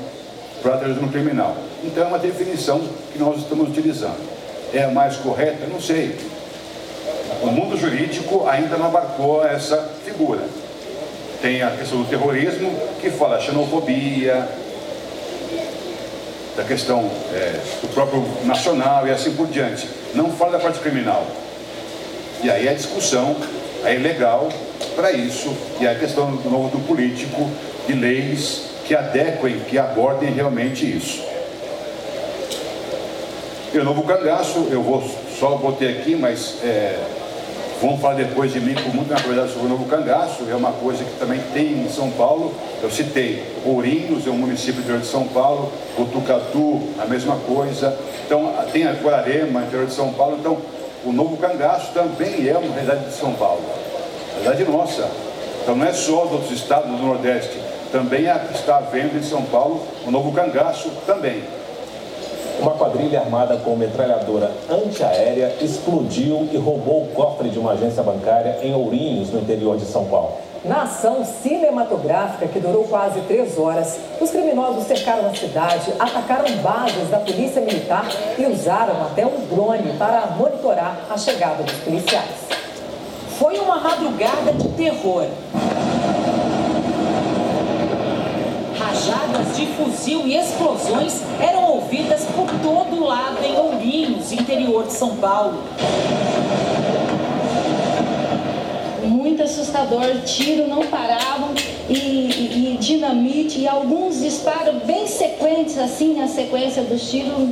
terrorismo 0.72 1.10
criminal. 1.10 1.56
Então, 1.84 2.04
é 2.04 2.08
uma 2.08 2.20
definição 2.20 2.82
que 3.12 3.20
nós 3.20 3.40
estamos 3.40 3.70
utilizando. 3.70 4.18
É 4.74 4.84
a 4.84 4.90
mais 4.90 5.18
correta? 5.18 5.68
Não 5.68 5.80
sei. 5.80 6.18
O 7.42 7.48
mundo 7.48 7.78
jurídico 7.78 8.48
ainda 8.48 8.78
não 8.78 8.88
abarcou 8.88 9.46
essa 9.46 9.78
figura. 10.06 10.42
Tem 11.42 11.62
a 11.62 11.72
questão 11.72 12.02
do 12.02 12.10
terrorismo, 12.10 12.74
que 13.02 13.10
fala 13.10 13.40
xenofobia, 13.40 14.48
da 16.56 16.64
questão 16.64 17.10
é, 17.34 17.60
do 17.82 17.94
próprio 17.94 18.24
nacional 18.46 19.08
e 19.08 19.12
assim 19.12 19.34
por 19.34 19.48
diante. 19.48 19.90
Não 20.14 20.32
fala 20.32 20.54
da 20.54 20.60
parte 20.60 20.80
criminal. 20.80 21.26
E 22.42 22.50
aí 22.50 22.68
a 22.70 22.74
discussão 22.74 23.36
é 23.84 23.94
legal 23.96 24.50
para 24.96 25.12
isso, 25.12 25.54
e 25.80 25.88
a 25.88 25.96
questão 25.96 26.36
do 26.36 26.50
novo 26.50 26.70
do 26.70 26.86
político, 26.86 27.50
de 27.88 27.94
leis 27.94 28.73
que 28.86 28.96
adequem, 28.96 29.60
que 29.60 29.78
abordem 29.78 30.32
realmente 30.32 30.86
isso. 30.86 31.24
E 33.74 33.78
o 33.80 33.84
novo 33.84 34.04
cangaço, 34.04 34.68
eu 34.70 34.84
vou 34.84 35.04
só 35.40 35.56
botei 35.56 35.90
aqui, 35.90 36.16
mas 36.16 36.64
é, 36.64 37.00
vão 37.82 37.98
falar 37.98 38.14
depois 38.14 38.54
de 38.54 38.60
mim 38.60 38.76
com 38.76 38.90
muita 38.96 39.16
verdade 39.16 39.52
sobre 39.52 39.66
o 39.66 39.70
novo 39.70 39.86
cangaço, 39.86 40.46
é 40.50 40.56
uma 40.56 40.72
coisa 40.72 41.04
que 41.04 41.20
também 41.20 41.42
tem 41.54 41.84
em 41.84 41.90
São 41.90 42.12
Paulo. 42.12 42.54
Eu 42.82 42.92
citei 42.92 43.44
Ourinhos, 43.66 44.28
é 44.28 44.30
um 44.30 44.38
município 44.38 44.80
interior 44.80 45.02
de 45.02 45.08
São 45.08 45.28
Paulo, 45.28 45.72
Botucatu, 45.98 46.82
a 47.00 47.06
mesma 47.06 47.36
coisa. 47.48 47.98
Então, 48.26 48.54
tem 48.72 48.86
a 48.86 48.94
Guararema, 48.94 49.64
interior 49.64 49.88
de 49.88 49.94
São 49.94 50.14
Paulo. 50.14 50.38
Então, 50.40 50.58
o 51.04 51.12
novo 51.12 51.36
cangaço 51.38 51.92
também 51.94 52.48
é 52.48 52.58
uma 52.58 52.74
realidade 52.74 53.06
de 53.06 53.14
São 53.14 53.34
Paulo, 53.34 53.64
realidade 54.42 54.70
nossa. 54.72 55.10
Então, 55.62 55.76
não 55.76 55.86
é 55.86 55.94
só 55.94 56.26
dos 56.26 56.32
outros 56.34 56.52
estados 56.52 56.90
do 56.90 56.98
Nordeste, 56.98 57.58
também 57.94 58.26
está 58.52 58.78
havendo 58.78 59.20
em 59.20 59.22
São 59.22 59.44
Paulo 59.44 59.80
o 60.04 60.10
novo 60.10 60.32
cangaço 60.32 60.90
também. 61.06 61.44
Uma 62.60 62.72
quadrilha 62.72 63.20
armada 63.20 63.58
com 63.58 63.76
metralhadora 63.76 64.52
antiaérea 64.68 65.56
explodiu 65.62 66.50
e 66.52 66.58
roubou 66.58 67.04
o 67.04 67.08
cofre 67.14 67.50
de 67.50 67.60
uma 67.60 67.74
agência 67.74 68.02
bancária 68.02 68.58
em 68.64 68.74
Ourinhos, 68.74 69.30
no 69.30 69.42
interior 69.42 69.78
de 69.78 69.86
São 69.86 70.06
Paulo. 70.06 70.38
Na 70.66 70.84
ação 70.84 71.24
cinematográfica, 71.24 72.48
que 72.48 72.60
durou 72.60 72.86
quase 72.86 73.20
três 73.22 73.60
horas, 73.60 74.00
os 74.20 74.32
criminosos 74.32 74.86
cercaram 74.86 75.30
a 75.30 75.36
cidade, 75.36 75.94
atacaram 76.00 76.50
bases 76.64 77.10
da 77.12 77.20
Polícia 77.20 77.62
Militar 77.62 78.08
e 78.40 78.46
usaram 78.46 79.04
até 79.04 79.24
um 79.24 79.46
drone 79.54 79.94
para 80.00 80.34
monitorar 80.36 80.98
a 81.12 81.18
chegada 81.18 81.62
dos 81.62 81.76
policiais. 81.80 82.48
Foi 83.38 83.60
uma 83.60 83.78
madrugada 83.78 84.52
de 84.54 84.68
terror. 84.70 85.28
Rajadas 89.04 89.58
de 89.58 89.66
fuzil 89.66 90.26
e 90.26 90.38
explosões 90.38 91.22
eram 91.38 91.74
ouvidas 91.74 92.24
por 92.24 92.48
todo 92.62 93.04
lado 93.04 93.38
em 93.44 93.58
Ourinhos, 93.58 94.32
interior 94.32 94.86
de 94.86 94.94
São 94.94 95.18
Paulo. 95.18 95.62
Muito 99.04 99.44
assustador, 99.44 100.22
tiro 100.26 100.70
não 100.70 100.88
paravam 100.88 101.50
e, 101.90 101.94
e, 101.94 102.76
e 102.76 102.78
dinamite 102.78 103.60
e 103.60 103.68
alguns 103.68 104.22
disparos 104.22 104.82
bem 104.84 105.06
sequentes 105.06 105.78
assim 105.78 106.14
na 106.16 106.30
sequência 106.30 106.82
dos 106.84 107.10
tiros 107.12 107.50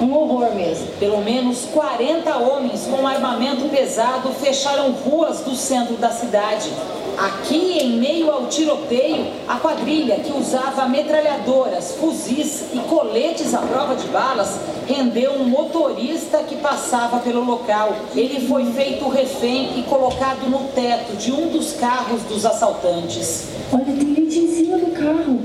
um 0.00 0.14
horror 0.14 0.54
mesmo. 0.54 0.86
Pelo 1.00 1.22
menos 1.22 1.64
40 1.72 2.36
homens 2.36 2.86
com 2.86 3.04
armamento 3.04 3.68
pesado 3.68 4.30
fecharam 4.30 4.92
ruas 4.92 5.40
do 5.40 5.56
centro 5.56 5.96
da 5.96 6.10
cidade. 6.10 6.70
Aqui, 7.18 7.78
em 7.78 7.98
meio 7.98 8.30
ao 8.30 8.46
tiroteio, 8.46 9.26
a 9.46 9.56
quadrilha 9.56 10.16
que 10.16 10.32
usava 10.32 10.88
metralhadoras, 10.88 11.96
fuzis 12.00 12.64
e 12.72 12.78
coletes 12.88 13.54
à 13.54 13.58
prova 13.58 13.94
de 13.94 14.06
balas 14.08 14.58
rendeu 14.86 15.32
um 15.32 15.44
motorista 15.44 16.38
que 16.38 16.56
passava 16.56 17.18
pelo 17.18 17.44
local. 17.44 17.94
Ele 18.14 18.46
foi 18.46 18.64
feito 18.72 19.08
refém 19.08 19.78
e 19.78 19.82
colocado 19.82 20.48
no 20.48 20.68
teto 20.68 21.16
de 21.16 21.30
um 21.32 21.48
dos 21.48 21.74
carros 21.74 22.22
dos 22.22 22.46
assaltantes. 22.46 23.48
Olha, 23.72 23.84
tem 23.84 24.14
gente 24.14 24.38
em 24.38 24.48
cima 24.48 24.78
do 24.78 24.90
carro. 24.92 25.40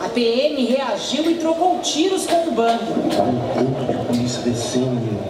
A 0.00 0.08
PM 0.08 0.64
reagiu 0.64 1.30
e 1.30 1.34
trocou 1.34 1.78
tiros 1.80 2.26
com 2.26 2.48
o 2.48 2.52
bando. 2.52 2.84
Olha 3.18 3.66
o 3.68 3.74
tanto 3.74 3.92
de 3.92 4.06
polícia 4.06 4.42
descendo. 4.42 5.20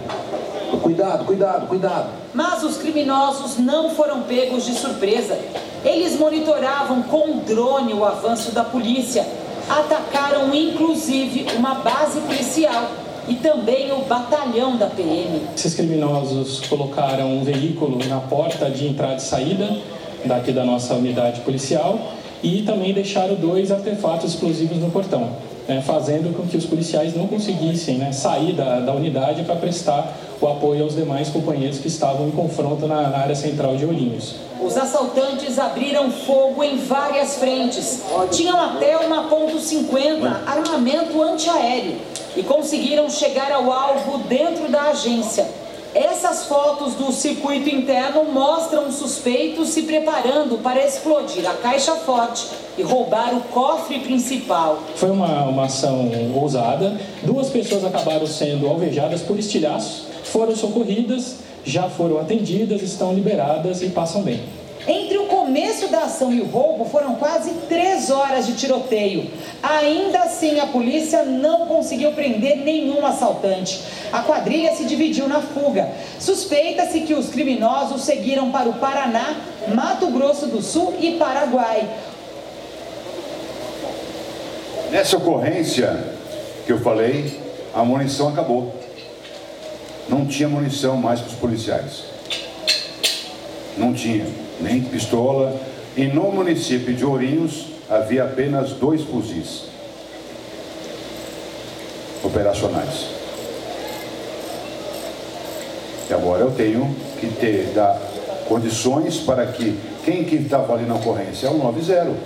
Cuidado, 1.11 1.25
cuidado, 1.25 1.67
cuidado. 1.67 2.09
Mas 2.33 2.63
os 2.63 2.77
criminosos 2.77 3.59
não 3.59 3.91
foram 3.91 4.23
pegos 4.23 4.65
de 4.65 4.75
surpresa. 4.75 5.37
Eles 5.85 6.17
monitoravam 6.19 7.03
com 7.03 7.39
drone 7.39 7.93
o 7.95 8.05
avanço 8.05 8.53
da 8.53 8.63
polícia. 8.63 9.27
Atacaram 9.69 10.55
inclusive 10.55 11.47
uma 11.57 11.75
base 11.77 12.21
policial 12.21 12.91
e 13.27 13.35
também 13.35 13.91
o 13.93 14.05
batalhão 14.05 14.77
da 14.77 14.87
PM. 14.87 15.41
Esses 15.57 15.75
criminosos 15.75 16.61
colocaram 16.69 17.39
um 17.39 17.43
veículo 17.43 17.99
na 18.09 18.21
porta 18.21 18.71
de 18.71 18.87
entrada 18.87 19.17
e 19.17 19.23
saída 19.23 19.79
daqui 20.25 20.53
da 20.53 20.65
nossa 20.65 20.95
unidade 20.95 21.41
policial 21.41 21.99
e 22.43 22.63
também 22.63 22.93
deixaram 22.93 23.35
dois 23.35 23.73
artefatos 23.73 24.31
explosivos 24.31 24.79
no 24.79 24.91
portão, 24.91 25.31
né, 25.69 25.83
fazendo 25.83 26.35
com 26.35 26.47
que 26.47 26.57
os 26.57 26.67
policiais 26.67 27.15
não 27.15 27.27
conseguissem 27.27 27.99
né, 27.99 28.13
sair 28.13 28.53
da, 28.53 28.81
da 28.81 28.93
unidade 28.93 29.43
para 29.43 29.57
prestar 29.57 30.17
o 30.41 30.49
apoio 30.49 30.85
aos 30.85 30.97
demais 30.97 31.29
companheiros 31.29 31.79
que 31.79 31.89
estavam 31.89 32.29
em 32.29 32.31
confronto 32.31 32.87
na, 32.87 33.09
na 33.09 33.19
área 33.19 33.35
central 33.35 33.77
de 33.77 33.85
Ourinhos. 33.85 34.37
Os 34.61 34.77
assaltantes 34.77 35.59
abriram 35.59 36.11
fogo 36.11 36.63
em 36.65 36.77
várias 36.79 37.37
frentes. 37.37 38.03
Tinham 38.31 38.61
até 38.61 38.97
uma 38.99 39.25
ponto 39.25 39.57
.50, 39.57 40.47
armamento 40.47 41.23
antiaéreo, 41.23 41.97
e 42.37 42.43
conseguiram 42.43 43.09
chegar 43.11 43.53
ao 43.53 43.71
alvo 43.71 44.19
dentro 44.29 44.69
da 44.69 44.91
agência. 44.91 45.47
Essas 45.93 46.45
fotos 46.47 46.95
do 46.95 47.11
circuito 47.11 47.69
interno 47.69 48.25
mostram 48.25 48.93
suspeitos 48.93 49.71
se 49.71 49.83
preparando 49.83 50.63
para 50.63 50.87
explodir 50.87 51.49
a 51.51 51.55
caixa 51.55 51.97
forte 51.97 52.47
e 52.79 52.83
roubar 52.83 53.35
o 53.35 53.41
cofre 53.41 53.99
principal. 53.99 54.79
Foi 54.95 55.11
uma, 55.11 55.45
uma 55.47 55.65
ação 55.65 56.09
ousada. 56.41 56.97
Duas 57.25 57.49
pessoas 57.49 57.85
acabaram 57.85 58.25
sendo 58.25 58.69
alvejadas 58.69 59.23
por 59.23 59.37
estilhaços, 59.37 60.05
foram 60.31 60.57
socorridas, 60.57 61.37
já 61.65 61.89
foram 61.89 62.19
atendidas, 62.19 62.83
estão 62.83 63.13
liberadas 63.13 63.83
e 63.83 63.89
passam 63.89 64.23
bem. 64.23 64.41
Entre 64.89 65.19
o 65.19 65.27
começo 65.27 65.89
da 65.89 66.05
ação 66.05 66.33
e 66.33 66.41
o 66.41 66.47
roubo 66.47 66.87
foram 66.87 67.15
quase 67.17 67.51
três 67.69 68.11
horas 68.11 68.47
de 68.47 68.55
tiroteio. 68.55 69.31
Ainda 69.63 70.21
assim, 70.21 70.59
a 70.59 70.67
polícia 70.67 71.23
não 71.23 71.67
conseguiu 71.67 72.13
prender 72.13 72.57
nenhum 72.57 73.05
assaltante. 73.05 73.83
A 74.11 74.23
quadrilha 74.23 74.75
se 74.75 74.85
dividiu 74.85 75.29
na 75.29 75.41
fuga. 75.41 75.91
Suspeita-se 76.19 77.01
que 77.01 77.13
os 77.13 77.29
criminosos 77.29 78.03
seguiram 78.03 78.51
para 78.51 78.69
o 78.69 78.75
Paraná, 78.75 79.37
Mato 79.75 80.07
Grosso 80.07 80.47
do 80.47 80.63
Sul 80.63 80.95
e 80.99 81.13
Paraguai. 81.13 81.87
Nessa 84.91 85.19
ocorrência 85.19 86.15
que 86.65 86.73
eu 86.73 86.81
falei, 86.81 87.39
a 87.75 87.85
munição 87.85 88.29
acabou. 88.29 88.80
Não 90.11 90.27
tinha 90.27 90.49
munição 90.49 90.97
mais 90.97 91.21
para 91.21 91.29
os 91.29 91.37
policiais. 91.37 92.03
Não 93.79 93.95
tinha 93.95 94.27
nem 94.61 94.83
pistola. 94.83 95.57
E 95.97 96.07
no 96.07 96.33
município 96.33 96.93
de 96.93 97.05
Ourinhos 97.05 97.67
havia 97.89 98.25
apenas 98.25 98.73
dois 98.73 99.03
fuzis 99.03 99.67
operacionais. 102.25 103.07
E 106.09 106.13
agora 106.13 106.43
eu 106.43 106.51
tenho 106.51 106.93
que 107.21 107.29
ter 107.29 107.73
dar 107.73 107.97
condições 108.49 109.19
para 109.19 109.47
que 109.47 109.79
quem 110.05 110.25
que 110.25 110.35
estava 110.35 110.75
ali 110.75 110.87
na 110.87 110.97
ocorrência 110.97 111.47
é 111.47 111.51
o 111.51 111.59
90. 111.59 112.17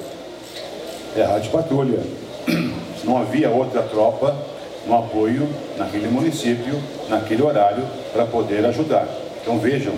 É 1.16 1.22
a 1.22 1.28
rádio 1.28 1.51
patrulha. 1.51 2.01
Não 3.05 3.18
havia 3.18 3.51
outra 3.51 3.82
tropa 3.82 4.54
no 4.87 4.99
apoio 4.99 5.49
naquele 5.78 6.09
município, 6.09 6.80
naquele 7.09 7.43
horário, 7.43 7.85
para 8.12 8.26
poder 8.26 8.64
ajudar. 8.66 9.07
Então 9.41 9.59
vejam, 9.59 9.95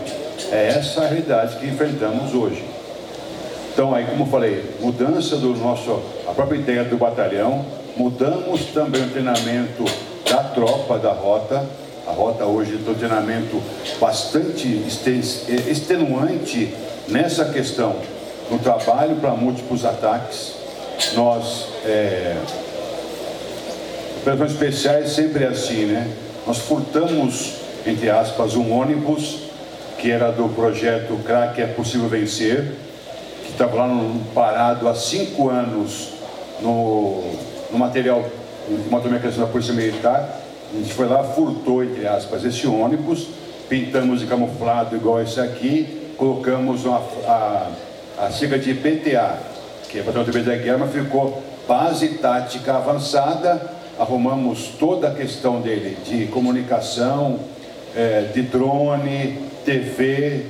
é 0.50 0.68
essa 0.68 1.02
a 1.02 1.06
realidade 1.06 1.56
que 1.56 1.66
enfrentamos 1.66 2.34
hoje. 2.34 2.64
Então 3.72 3.94
aí, 3.94 4.06
como 4.06 4.24
eu 4.24 4.26
falei, 4.28 4.64
mudança 4.80 5.36
do 5.36 5.54
nosso, 5.56 6.00
a 6.26 6.32
própria 6.32 6.58
ideia 6.58 6.84
do 6.84 6.96
batalhão, 6.96 7.64
mudamos 7.96 8.66
também 8.66 9.02
o 9.02 9.10
treinamento 9.10 9.84
da 10.28 10.42
tropa 10.42 10.98
da 10.98 11.12
rota. 11.12 11.64
A 12.06 12.10
rota 12.10 12.44
hoje 12.44 12.78
tem 12.78 12.94
um 12.94 12.96
treinamento 12.96 13.62
bastante 14.00 14.82
extenuante 15.68 16.72
nessa 17.08 17.46
questão 17.46 17.96
no 18.50 18.58
trabalho 18.58 19.16
para 19.16 19.30
múltiplos 19.30 19.84
ataques. 19.84 20.54
Nós, 21.14 21.66
é, 21.84 22.36
operações 24.26 24.52
especiais 24.52 25.10
sempre 25.10 25.44
é 25.44 25.46
assim, 25.46 25.84
né? 25.84 26.10
Nós 26.44 26.58
furtamos, 26.58 27.58
entre 27.86 28.10
aspas, 28.10 28.56
um 28.56 28.72
ônibus 28.72 29.38
que 29.98 30.10
era 30.10 30.32
do 30.32 30.48
projeto 30.48 31.16
Crack 31.24 31.60
é 31.62 31.66
Possível 31.66 32.08
Vencer, 32.08 32.72
que 33.44 33.52
estava 33.52 33.76
lá 33.76 33.86
no, 33.86 34.24
parado 34.34 34.88
há 34.88 34.96
cinco 34.96 35.48
anos 35.48 36.08
no, 36.60 37.22
no 37.70 37.78
material 37.78 38.24
de 38.68 38.90
motomecanismo 38.90 39.46
da 39.46 39.50
Polícia 39.50 39.72
Militar. 39.72 40.40
A 40.72 40.76
gente 40.76 40.92
foi 40.92 41.06
lá, 41.06 41.22
furtou, 41.22 41.84
entre 41.84 42.04
aspas, 42.08 42.44
esse 42.44 42.66
ônibus, 42.66 43.28
pintamos 43.68 44.18
de 44.18 44.26
camuflado 44.26 44.96
igual 44.96 45.22
esse 45.22 45.38
aqui, 45.38 46.12
colocamos 46.16 46.84
uma, 46.84 47.00
a, 47.28 47.70
a 48.18 48.30
sigla 48.32 48.58
de 48.58 48.74
PTA, 48.74 49.38
que 49.88 50.00
é 50.00 50.02
Patrulha 50.02 50.24
de 50.24 50.64
Guerra, 50.64 50.88
ficou 50.88 51.44
base 51.68 52.08
tática 52.18 52.74
avançada, 52.74 53.75
arrumamos 53.98 54.70
toda 54.78 55.08
a 55.08 55.14
questão 55.14 55.60
dele 55.60 55.96
de 56.04 56.26
comunicação, 56.26 57.38
é, 57.94 58.30
de 58.32 58.42
drone, 58.42 59.38
TV 59.64 60.46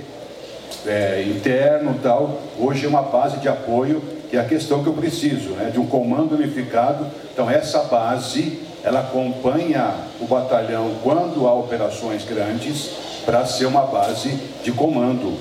é, 0.87 1.25
interno 1.27 1.99
tal, 2.03 2.41
hoje 2.59 2.87
é 2.87 2.89
uma 2.89 3.03
base 3.03 3.39
de 3.39 3.49
apoio, 3.49 4.03
que 4.29 4.37
é 4.37 4.41
a 4.41 4.45
questão 4.45 4.83
que 4.83 4.89
eu 4.89 4.95
preciso, 4.95 5.51
né, 5.51 5.71
de 5.71 5.79
um 5.79 5.87
comando 5.87 6.35
unificado. 6.35 7.07
Então 7.33 7.49
essa 7.49 7.85
base, 7.85 8.61
ela 8.83 9.01
acompanha 9.01 9.95
o 10.21 10.27
batalhão 10.27 10.95
quando 11.03 11.47
há 11.47 11.55
operações 11.55 12.25
grandes, 12.25 12.91
para 13.25 13.45
ser 13.45 13.67
uma 13.67 13.83
base 13.83 14.39
de 14.63 14.71
comando, 14.71 15.37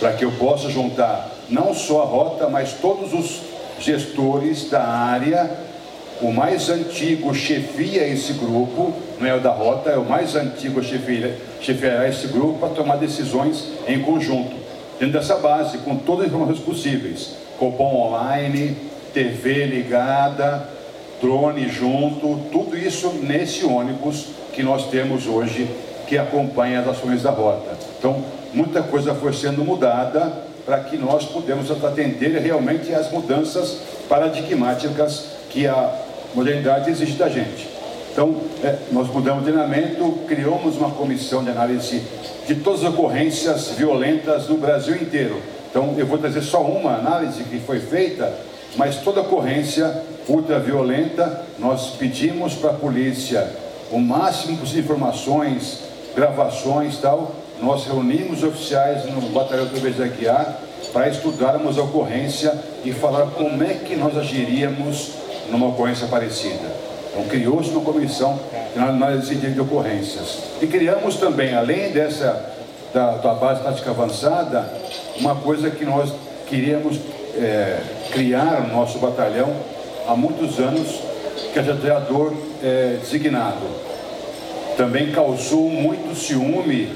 para 0.00 0.12
que 0.12 0.24
eu 0.24 0.32
possa 0.32 0.68
juntar 0.68 1.30
não 1.48 1.72
só 1.72 2.02
a 2.02 2.04
rota, 2.04 2.48
mas 2.48 2.72
todos 2.72 3.12
os 3.12 3.40
gestores 3.78 4.68
da 4.68 4.82
área 4.82 5.48
o 6.20 6.32
mais 6.32 6.68
antigo 6.68 7.34
chefia 7.34 8.06
esse 8.06 8.34
grupo, 8.34 8.92
não 9.18 9.26
é 9.26 9.34
o 9.34 9.40
da 9.40 9.50
rota, 9.50 9.90
é 9.90 9.96
o 9.96 10.04
mais 10.04 10.34
antigo 10.36 10.82
chefia, 10.82 11.36
esse 12.08 12.26
grupo 12.28 12.58
para 12.58 12.68
tomar 12.70 12.96
decisões 12.96 13.72
em 13.86 14.00
conjunto. 14.00 14.54
Dentro 14.98 15.18
dessa 15.18 15.36
base, 15.36 15.78
com 15.78 15.96
todas 15.96 16.26
as 16.26 16.28
informações 16.28 16.60
possíveis, 16.60 17.36
Copom 17.58 18.08
online, 18.08 18.76
TV 19.12 19.66
ligada, 19.66 20.66
drone 21.20 21.68
junto, 21.68 22.38
tudo 22.50 22.76
isso 22.76 23.08
nesse 23.22 23.64
ônibus 23.64 24.28
que 24.52 24.62
nós 24.62 24.88
temos 24.88 25.26
hoje, 25.26 25.68
que 26.06 26.18
acompanha 26.18 26.80
as 26.80 26.88
ações 26.88 27.22
da 27.22 27.30
rota. 27.30 27.76
Então, 27.98 28.24
muita 28.52 28.82
coisa 28.82 29.14
foi 29.14 29.32
sendo 29.32 29.64
mudada 29.64 30.32
para 30.64 30.80
que 30.80 30.96
nós 30.96 31.24
pudemos 31.24 31.70
atender 31.70 32.38
realmente 32.38 32.94
às 32.94 33.10
mudanças 33.10 33.78
paradigmáticas 34.08 35.26
que 35.50 35.66
a 35.66 35.92
modernidade 36.34 36.90
exige 36.90 37.12
da 37.12 37.28
gente. 37.28 37.68
Então, 38.12 38.34
é, 38.62 38.76
nós 38.90 39.08
mudamos 39.08 39.42
o 39.42 39.44
treinamento, 39.44 40.18
criamos 40.26 40.76
uma 40.76 40.90
comissão 40.90 41.44
de 41.44 41.50
análise 41.50 42.02
de 42.46 42.56
todas 42.56 42.84
as 42.84 42.92
ocorrências 42.92 43.70
violentas 43.70 44.48
no 44.48 44.56
Brasil 44.56 44.96
inteiro. 44.96 45.40
Então, 45.70 45.94
eu 45.96 46.06
vou 46.06 46.18
trazer 46.18 46.42
só 46.42 46.62
uma 46.62 46.96
análise 46.96 47.44
que 47.44 47.60
foi 47.60 47.78
feita, 47.78 48.32
mas 48.76 48.96
toda 48.96 49.20
ocorrência 49.20 50.02
ultraviolenta, 50.28 51.44
nós 51.58 51.90
pedimos 51.90 52.54
para 52.54 52.70
a 52.70 52.74
polícia 52.74 53.48
o 53.90 53.98
máximo 53.98 54.64
de 54.64 54.78
informações, 54.78 55.80
gravações 56.14 56.98
tal. 56.98 57.34
Nós 57.60 57.84
reunimos 57.84 58.42
oficiais 58.42 59.04
no 59.04 59.20
batalhão 59.30 59.66
do 59.66 59.80
Bezaguiar 59.80 60.58
para 60.92 61.08
estudarmos 61.08 61.78
a 61.78 61.82
ocorrência 61.82 62.52
e 62.84 62.92
falar 62.92 63.26
como 63.26 63.62
é 63.62 63.74
que 63.74 63.94
nós 63.94 64.16
agiríamos 64.16 65.12
numa 65.50 65.68
ocorrência 65.68 66.06
parecida. 66.06 66.90
Então 67.10 67.24
criou-se 67.24 67.70
uma 67.70 67.80
comissão 67.80 68.38
de 68.72 68.78
análise 68.78 69.34
de 69.34 69.60
ocorrências. 69.60 70.38
E 70.62 70.66
criamos 70.66 71.16
também, 71.16 71.54
além 71.54 71.90
dessa 71.90 72.50
da, 72.94 73.12
da 73.16 73.34
base 73.34 73.62
tática 73.62 73.90
avançada, 73.90 74.72
uma 75.18 75.34
coisa 75.34 75.70
que 75.70 75.84
nós 75.84 76.12
queríamos 76.48 76.98
é, 77.36 77.80
criar 78.10 78.66
no 78.68 78.76
nosso 78.76 78.98
batalhão 78.98 79.52
há 80.06 80.14
muitos 80.14 80.58
anos, 80.58 81.00
que 81.52 81.58
é 81.58 81.62
o 81.62 82.36
é, 82.62 82.96
designado. 83.00 83.66
Também 84.76 85.10
causou 85.12 85.68
muito 85.68 86.14
ciúme, 86.16 86.90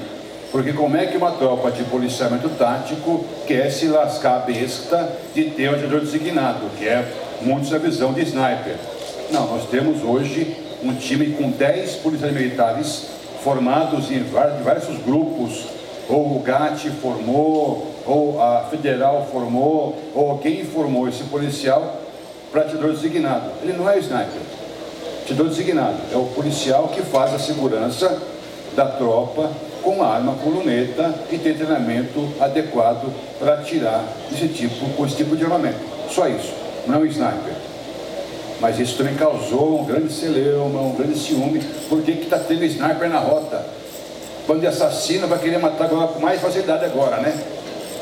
porque 0.51 0.73
como 0.73 0.97
é 0.97 1.05
que 1.05 1.17
uma 1.17 1.31
tropa 1.31 1.71
de 1.71 1.83
policiamento 1.83 2.49
tático 2.49 3.25
quer 3.45 3.69
se 3.69 3.87
lascar 3.87 4.37
a 4.37 4.39
besta 4.39 5.09
de 5.33 5.45
ter 5.51 5.69
um 5.69 5.73
treinador 5.73 5.99
designado, 5.99 6.69
que 6.77 6.87
é 6.87 7.05
muitos 7.41 7.73
a 7.73 7.77
visão 7.77 8.13
de 8.13 8.21
sniper. 8.21 8.75
Não, 9.31 9.47
nós 9.47 9.67
temos 9.69 10.03
hoje 10.03 10.55
um 10.83 10.93
time 10.93 11.31
com 11.31 11.49
10 11.49 11.95
policiais 11.95 12.33
militares 12.33 13.07
formados 13.43 14.11
em 14.11 14.23
diversos 14.23 14.97
grupos, 15.03 15.65
ou 16.07 16.35
o 16.35 16.39
GAT 16.39 16.89
formou, 17.01 17.91
ou 18.05 18.41
a 18.41 18.65
Federal 18.69 19.27
formou, 19.31 19.97
ou 20.13 20.31
alguém 20.31 20.63
formou 20.63 21.07
esse 21.07 21.23
policial 21.23 22.01
para 22.51 22.61
atidor 22.61 22.91
designado. 22.91 23.49
Ele 23.63 23.73
não 23.73 23.89
é 23.89 23.97
sniper. 23.99 24.41
Atidor 25.23 25.47
designado 25.47 25.97
é 26.13 26.17
o 26.17 26.25
policial 26.25 26.89
que 26.89 27.01
faz 27.01 27.33
a 27.33 27.39
segurança 27.39 28.21
da 28.75 28.85
tropa 28.85 29.49
com 29.81 30.03
arma, 30.03 30.35
com 30.43 30.49
luneta 30.49 31.13
e 31.31 31.37
tem 31.37 31.53
treinamento 31.53 32.27
adequado 32.39 33.11
para 33.39 33.55
atirar 33.55 34.03
esse 34.31 34.47
tipo, 34.47 34.89
com 34.89 35.05
esse 35.05 35.15
tipo 35.15 35.35
de 35.35 35.43
armamento. 35.43 35.79
Só 36.09 36.27
isso 36.27 36.64
não 36.87 37.03
é 37.03 37.07
sniper. 37.07 37.53
Mas 38.59 38.79
isso 38.79 38.97
também 38.97 39.15
causou 39.15 39.81
um 39.81 39.85
grande 39.85 40.13
celeuma, 40.13 40.81
um 40.81 40.95
grande 40.95 41.19
ciúme. 41.19 41.59
Por 41.89 42.01
que 42.01 42.11
está 42.11 42.39
tendo 42.39 42.63
sniper 42.63 43.09
na 43.09 43.19
rota? 43.19 43.65
Quando 44.45 44.61
de 44.61 44.67
assassino 44.67 45.27
vai 45.27 45.39
querer 45.39 45.57
matar 45.57 45.85
agora 45.85 46.07
com 46.07 46.19
mais 46.19 46.39
facilidade 46.39 46.85
agora, 46.85 47.17
né? 47.17 47.37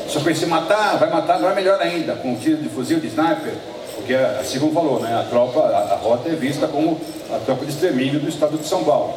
Só 0.08 0.20
que 0.20 0.34
se 0.34 0.46
matar, 0.46 0.98
vai 0.98 1.10
matar 1.10 1.36
agora 1.36 1.54
melhor 1.54 1.80
ainda, 1.80 2.14
com 2.14 2.32
um 2.32 2.36
tiro 2.36 2.58
de 2.58 2.68
fuzil 2.68 3.00
de 3.00 3.08
sniper. 3.08 3.54
Porque, 3.94 4.14
assim 4.14 4.58
como 4.58 4.72
falou, 4.72 5.00
né, 5.00 5.18
a 5.18 5.24
tropa, 5.24 5.60
a, 5.60 5.94
a 5.94 5.96
rota 5.96 6.28
é 6.28 6.32
vista 6.32 6.68
como 6.68 7.00
a 7.32 7.38
tropa 7.38 7.64
de 7.64 7.72
extermínio 7.72 8.20
do 8.20 8.28
estado 8.28 8.58
de 8.58 8.66
São 8.66 8.84
Paulo. 8.84 9.14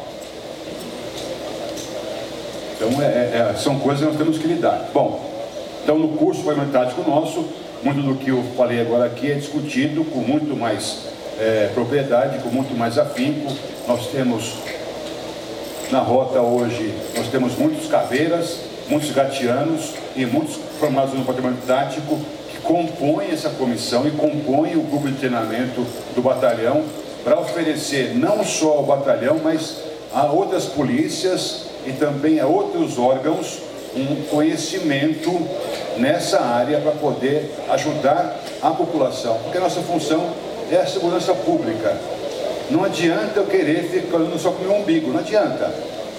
Então, 2.76 3.02
é, 3.02 3.06
é, 3.06 3.50
é, 3.50 3.54
são 3.56 3.78
coisas 3.78 4.00
que 4.00 4.06
nós 4.06 4.16
temos 4.16 4.38
que 4.38 4.46
lidar. 4.46 4.88
Bom, 4.94 5.20
então 5.82 5.98
no 5.98 6.08
curso 6.16 6.42
parlamentário 6.42 6.92
nosso, 7.06 7.44
muito 7.82 8.02
do 8.02 8.14
que 8.16 8.30
eu 8.30 8.42
falei 8.56 8.80
agora 8.80 9.06
aqui 9.06 9.30
é 9.30 9.34
discutido 9.34 10.04
com 10.04 10.18
muito 10.20 10.56
mais 10.56 11.06
é, 11.38 11.70
propriedade, 11.72 12.38
com 12.42 12.48
muito 12.48 12.76
mais 12.76 12.98
afinco. 12.98 13.52
Nós 13.86 14.08
temos 14.08 14.54
na 15.90 16.00
rota 16.00 16.40
hoje, 16.40 16.92
nós 17.16 17.28
temos 17.28 17.56
muitos 17.56 17.88
caveiras, 17.88 18.58
muitos 18.88 19.10
gatianos 19.12 19.92
e 20.16 20.26
muitos 20.26 20.56
formados 20.78 21.14
no 21.14 21.24
patrimônio 21.24 21.58
tático 21.66 22.18
que 22.50 22.58
compõem 22.58 23.30
essa 23.30 23.50
comissão 23.50 24.06
e 24.06 24.10
compõem 24.10 24.76
o 24.76 24.82
grupo 24.82 25.08
de 25.08 25.14
treinamento 25.14 25.86
do 26.14 26.22
batalhão 26.22 26.84
para 27.24 27.38
oferecer 27.38 28.14
não 28.14 28.44
só 28.44 28.78
ao 28.78 28.82
batalhão, 28.84 29.40
mas 29.42 29.76
a 30.12 30.24
outras 30.26 30.66
polícias 30.66 31.66
e 31.86 31.92
também 31.92 32.40
a 32.40 32.46
outros 32.46 32.98
órgãos 32.98 33.60
um 33.94 34.22
conhecimento 34.28 35.30
nessa 35.98 36.40
área 36.40 36.78
para 36.78 36.92
poder 36.92 37.54
ajudar 37.70 38.40
a 38.62 38.70
população, 38.70 39.38
porque 39.42 39.58
a 39.58 39.60
nossa 39.60 39.80
função 39.80 40.30
é 40.70 40.76
a 40.76 40.86
segurança 40.86 41.34
pública. 41.34 41.96
Não 42.70 42.84
adianta 42.84 43.40
eu 43.40 43.46
querer 43.46 43.88
ficar 43.88 44.18
olhando 44.18 44.38
só 44.38 44.50
com 44.50 44.62
o 44.62 44.68
meu 44.68 44.76
umbigo, 44.76 45.10
não 45.10 45.20
adianta. 45.20 45.72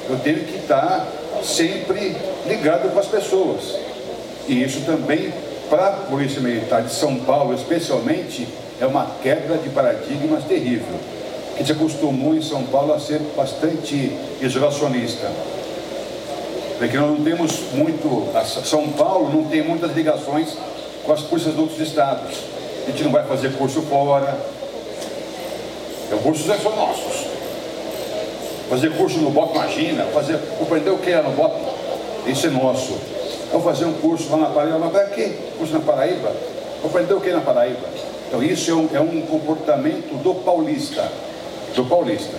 Eu 0.10 0.18
tenho 0.20 0.40
que 0.40 0.58
estar 0.58 1.06
sempre 1.44 2.16
ligado 2.48 2.92
com 2.92 3.00
as 3.00 3.06
pessoas. 3.06 3.76
E 4.48 4.64
isso 4.64 4.82
também, 4.82 5.32
para 5.70 5.88
a 5.88 5.92
Polícia 5.92 6.42
Militar 6.42 6.82
de 6.82 6.92
São 6.92 7.18
Paulo, 7.18 7.54
especialmente, 7.54 8.48
é 8.82 8.86
uma 8.88 9.06
quebra 9.22 9.58
de 9.58 9.70
paradigmas 9.70 10.44
terrível. 10.46 10.96
Que 11.56 11.64
se 11.64 11.72
acostumou 11.72 12.34
em 12.34 12.42
São 12.42 12.64
Paulo 12.64 12.94
a 12.94 13.00
ser 13.00 13.20
bastante 13.38 14.12
isolacionista. 14.42 15.30
Porque 16.80 16.98
nós 16.98 17.10
não 17.10 17.24
temos 17.26 17.60
muito. 17.74 18.30
São 18.64 18.88
Paulo 18.90 19.30
não 19.30 19.44
tem 19.44 19.62
muitas 19.62 19.92
ligações 19.92 20.58
com 21.06 21.12
as 21.12 21.22
polícias 21.22 21.54
de 21.54 21.60
outros 21.60 21.80
estados. 21.82 22.38
A 22.88 22.92
gente 22.92 23.04
não 23.04 23.12
vai 23.12 23.26
fazer 23.26 23.52
curso 23.58 23.82
fora. 23.82 24.40
Os 26.10 26.22
cursos 26.22 26.46
são 26.46 26.76
nossos. 26.76 27.28
Fazer 28.70 28.92
curso 28.96 29.20
no 29.20 29.30
BOP, 29.30 29.56
imagina. 29.56 30.06
Fazer, 30.06 30.40
aprender 30.62 30.90
o 30.92 30.98
que 30.98 31.12
é 31.12 31.22
no 31.22 31.32
BOP? 31.32 31.54
Isso 32.26 32.48
é 32.48 32.50
nosso. 32.50 32.94
Vou 33.52 33.62
fazer 33.62 33.84
um 33.84 33.94
curso 33.94 34.32
lá 34.32 34.38
na 34.38 34.46
Paraíba. 34.46 34.80
Mas 34.80 34.92
para 34.92 35.06
quê? 35.08 35.34
Curso 35.58 35.74
na 35.74 35.82
Paraíba? 35.82 36.32
Vou 36.82 36.90
aprender 36.90 37.14
o 37.14 37.20
que 37.20 37.30
na 37.30 37.42
Paraíba? 37.42 37.88
Então 38.28 38.42
isso 38.42 38.72
é 38.72 38.74
um, 38.74 38.90
é 38.94 39.00
um 39.02 39.22
comportamento 39.24 40.16
do 40.24 40.34
paulista. 40.34 41.12
Do 41.76 41.84
paulista. 41.84 42.38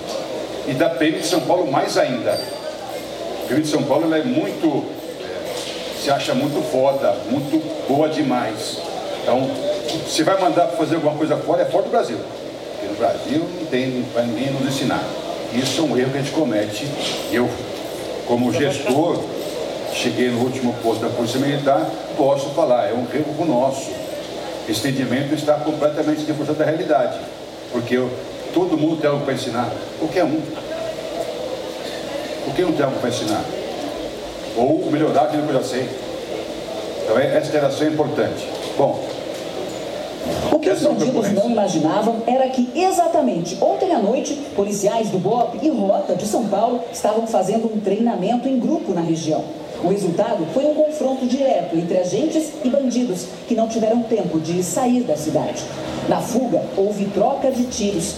E 0.67 0.73
da 0.73 0.89
PM 0.89 1.19
de 1.19 1.27
São 1.27 1.41
Paulo 1.41 1.71
mais 1.71 1.99
ainda. 1.99 2.60
A 3.51 3.53
PM 3.53 3.63
de 3.63 3.69
São 3.69 3.83
Paulo 3.83 4.15
é 4.15 4.23
muito. 4.23 4.85
É, 5.21 6.01
se 6.01 6.09
acha 6.09 6.33
muito 6.35 6.63
foda, 6.71 7.17
muito 7.29 7.61
boa 7.89 8.09
demais. 8.09 8.79
Então, 9.21 9.51
se 10.07 10.23
vai 10.23 10.41
mandar 10.41 10.69
fazer 10.69 10.95
alguma 10.95 11.17
coisa 11.17 11.37
fora, 11.37 11.63
é 11.63 11.65
fora 11.65 11.83
do 11.83 11.91
Brasil. 11.91 12.17
Porque 12.17 12.87
no 12.87 12.95
Brasil 12.95 13.45
não 13.59 13.67
tem 13.67 14.05
para 14.13 14.23
ninguém 14.23 14.53
nos 14.53 14.69
ensinar. 14.69 15.03
Isso 15.53 15.81
é 15.81 15.85
um 15.85 15.99
erro 15.99 16.13
que 16.13 16.19
a 16.19 16.21
gente 16.23 16.33
comete. 16.33 16.87
Eu, 17.33 17.51
como 18.25 18.53
gestor, 18.53 19.21
cheguei 19.93 20.31
no 20.31 20.43
último 20.43 20.73
posto 20.75 21.01
da 21.01 21.09
Polícia 21.09 21.41
Militar, 21.41 21.91
posso 22.17 22.51
falar, 22.51 22.89
é 22.89 22.93
um 22.93 23.05
erro 23.13 23.45
nosso. 23.45 23.91
Esse 24.69 24.87
entendimento 24.87 25.35
está 25.35 25.55
completamente 25.55 26.25
divorciado 26.25 26.61
da 26.61 26.65
realidade. 26.65 27.19
Porque 27.73 27.97
eu, 27.97 28.09
todo 28.55 28.79
mundo 28.79 29.01
tem 29.01 29.11
algo 29.11 29.25
para 29.25 29.35
ensinar. 29.35 29.69
Qualquer 29.99 30.23
um. 30.23 30.41
Qualquer 32.45 32.67
um 32.67 32.73
tem 32.73 32.85
algo 32.85 32.99
para 32.99 33.09
ensinar. 33.09 33.45
Ou 34.57 34.91
melhorar 34.91 35.23
aquilo 35.23 35.45
que 35.45 35.49
eu 35.51 35.55
já 35.55 35.63
sei. 35.63 35.89
Então, 37.05 37.19
essa 37.19 37.49
interação 37.49 37.87
é 37.87 37.91
importante. 37.91 38.49
Bom, 38.77 39.01
o 40.53 40.59
que 40.59 40.71
os 40.71 40.83
bandidos 40.83 41.33
não 41.33 41.51
imaginavam 41.51 42.23
era 42.27 42.49
que 42.49 42.69
exatamente 42.75 43.57
ontem 43.61 43.93
à 43.93 43.99
noite, 43.99 44.35
policiais 44.55 45.09
do 45.09 45.19
BOP 45.19 45.59
e 45.63 45.69
Rota 45.71 46.15
de 46.15 46.27
São 46.27 46.47
Paulo 46.47 46.83
estavam 46.93 47.27
fazendo 47.27 47.73
um 47.75 47.81
treinamento 47.81 48.49
em 48.49 48.59
grupo 48.59 48.93
na 48.93 49.01
região. 49.01 49.43
O 49.83 49.89
resultado 49.89 50.47
foi 50.53 50.67
um 50.67 50.75
confronto 50.75 51.27
direto 51.27 51.75
entre 51.75 51.97
agentes 51.97 52.53
e 52.63 52.69
bandidos 52.69 53.27
que 53.49 53.55
não 53.55 53.67
tiveram 53.67 54.03
tempo 54.03 54.39
de 54.39 54.63
sair 54.63 55.03
da 55.03 55.17
cidade. 55.17 55.65
Na 56.09 56.21
fuga, 56.21 56.63
houve 56.77 57.07
troca 57.07 57.51
de 57.51 57.65
tiros. 57.65 58.17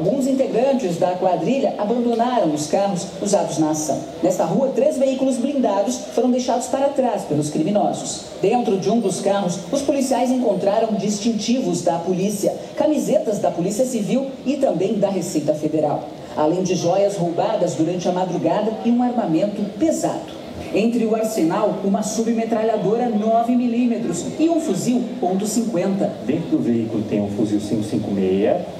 Alguns 0.00 0.26
integrantes 0.26 0.96
da 0.96 1.08
quadrilha 1.08 1.74
abandonaram 1.76 2.54
os 2.54 2.68
carros 2.68 3.06
usados 3.20 3.58
na 3.58 3.72
ação. 3.72 4.00
Nesta 4.22 4.46
rua, 4.46 4.72
três 4.74 4.96
veículos 4.96 5.36
blindados 5.36 5.98
foram 6.14 6.30
deixados 6.30 6.68
para 6.68 6.88
trás 6.88 7.24
pelos 7.24 7.50
criminosos. 7.50 8.22
Dentro 8.40 8.78
de 8.78 8.88
um 8.88 8.98
dos 8.98 9.20
carros, 9.20 9.58
os 9.70 9.82
policiais 9.82 10.30
encontraram 10.30 10.94
distintivos 10.94 11.82
da 11.82 11.98
polícia, 11.98 12.56
camisetas 12.76 13.40
da 13.40 13.50
Polícia 13.50 13.84
Civil 13.84 14.28
e 14.46 14.56
também 14.56 14.94
da 14.94 15.10
Receita 15.10 15.52
Federal, 15.52 16.04
além 16.34 16.62
de 16.62 16.74
joias 16.76 17.18
roubadas 17.18 17.74
durante 17.74 18.08
a 18.08 18.12
madrugada 18.12 18.72
e 18.86 18.90
um 18.90 19.02
armamento 19.02 19.62
pesado. 19.78 20.40
Entre 20.74 21.04
o 21.04 21.14
arsenal, 21.14 21.74
uma 21.84 22.02
submetralhadora 22.02 23.10
9mm 23.10 24.38
e 24.38 24.48
um 24.48 24.62
fuzil 24.62 25.02
.50. 25.20 26.08
Dentro 26.24 26.56
do 26.56 26.58
veículo 26.58 27.02
tem 27.02 27.20
um 27.20 27.28
fuzil 27.28 27.60
556 27.60 28.79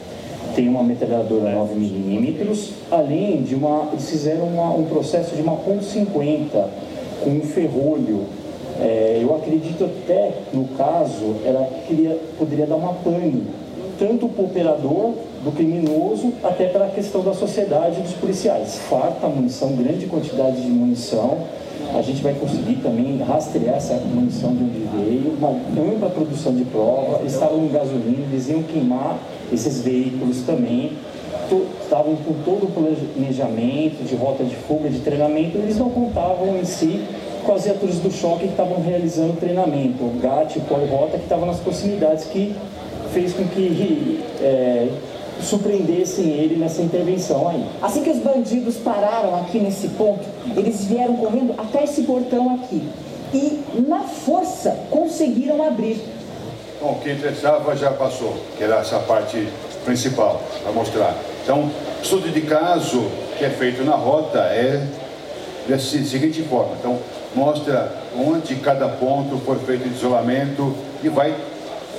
tem 0.55 0.68
uma 0.68 0.82
metralhadora 0.82 1.53
9mm, 1.53 2.72
além 2.90 3.42
de 3.42 3.55
uma. 3.55 3.88
Eles 3.92 4.09
fizeram 4.09 4.44
uma, 4.44 4.74
um 4.74 4.84
processo 4.84 5.34
de 5.34 5.42
uma 5.42 5.57
ponto 5.57 5.84
.50 5.84 6.66
com 7.22 7.30
um 7.30 7.42
ferrolho. 7.42 8.24
É, 8.80 9.20
eu 9.22 9.34
acredito 9.36 9.84
até, 9.84 10.32
no 10.55 10.64
caso, 10.76 11.36
ela 11.44 11.68
queria, 11.86 12.18
poderia 12.38 12.66
dar 12.66 12.76
uma 12.76 12.94
pane, 12.94 13.44
tanto 13.98 14.26
para 14.28 14.42
o 14.42 14.46
operador 14.46 15.12
do 15.43 15.53
criminoso, 15.53 16.32
até 16.43 16.66
para 16.66 16.86
a 16.86 16.88
questão 16.88 17.22
da 17.22 17.32
sociedade 17.32 18.01
e 18.01 18.03
dos 18.03 18.12
policiais. 18.12 18.78
Farta 18.88 19.26
munição, 19.28 19.72
grande 19.72 20.07
quantidade 20.07 20.61
de 20.61 20.68
munição. 20.68 21.38
A 21.95 22.03
gente 22.03 22.22
vai 22.22 22.34
conseguir 22.34 22.76
também 22.76 23.18
rastrear 23.18 23.76
essa 23.76 23.95
munição 23.95 24.55
de 24.55 24.62
onde 24.62 24.80
veio, 24.97 25.34
uma 25.38 25.51
ampla 25.51 26.11
produção 26.11 26.55
de 26.55 26.64
prova, 26.64 27.24
estavam 27.24 27.64
em 27.64 27.68
gasolina, 27.68 28.26
eles 28.30 28.49
iam 28.49 28.62
queimar 28.62 29.18
esses 29.53 29.80
veículos 29.80 30.43
também 30.43 30.93
estavam 31.82 32.14
com 32.16 32.34
todo 32.45 32.66
o 32.66 32.70
planejamento 32.70 34.05
de 34.05 34.14
rota 34.14 34.45
de 34.45 34.55
fuga, 34.55 34.88
de 34.88 35.01
treinamento, 35.01 35.59
eles 35.59 35.76
não 35.76 35.91
contavam 35.91 36.57
em 36.57 36.64
si 36.64 37.05
com 37.45 37.53
as 37.53 37.64
viaturas 37.64 37.97
do 37.97 38.11
choque 38.12 38.45
que 38.45 38.51
estavam 38.51 38.80
realizando 38.80 39.32
o 39.32 39.36
treinamento, 39.36 40.05
o 40.05 40.20
GAT, 40.20 40.59
o 40.59 40.86
Rota 40.86 41.16
que 41.16 41.24
estavam 41.24 41.47
nas 41.47 41.59
proximidades, 41.59 42.24
que 42.26 42.55
fez 43.12 43.32
com 43.32 43.45
que 43.49 44.20
é, 44.41 44.88
surpreendessem 45.43 46.28
ele 46.28 46.57
nessa 46.57 46.82
intervenção 46.82 47.49
aí. 47.49 47.64
Assim 47.82 48.03
que 48.03 48.11
os 48.11 48.18
bandidos 48.18 48.76
pararam 48.76 49.36
aqui 49.36 49.59
nesse 49.59 49.88
ponto, 49.88 50.24
eles 50.57 50.84
vieram 50.84 51.16
correndo 51.16 51.55
até 51.59 51.84
esse 51.84 52.03
portão 52.03 52.55
aqui 52.55 52.88
e, 53.32 53.62
na 53.86 54.01
força, 54.01 54.76
conseguiram 54.91 55.62
abrir 55.62 56.01
Bom, 56.80 56.93
o 56.93 56.95
que 56.95 57.12
interessava 57.12 57.76
já 57.76 57.91
passou, 57.91 58.34
que 58.57 58.64
era 58.64 58.78
essa 58.78 58.99
parte 59.01 59.47
principal 59.84 60.41
para 60.62 60.72
mostrar. 60.72 61.14
Então, 61.43 61.70
estudo 62.03 62.32
de 62.32 62.41
caso 62.41 63.07
que 63.36 63.45
é 63.45 63.51
feito 63.51 63.84
na 63.84 63.97
rota 63.97 64.38
é 64.38 64.86
da 65.68 65.78
seguinte 65.78 66.43
forma. 66.43 66.74
Então, 66.78 66.99
mostra 67.34 67.93
onde 68.18 68.55
cada 68.57 68.88
ponto 68.88 69.36
foi 69.45 69.59
feito 69.59 69.91
de 69.91 69.95
isolamento 69.95 70.74
e 71.03 71.11
vai 71.11 71.34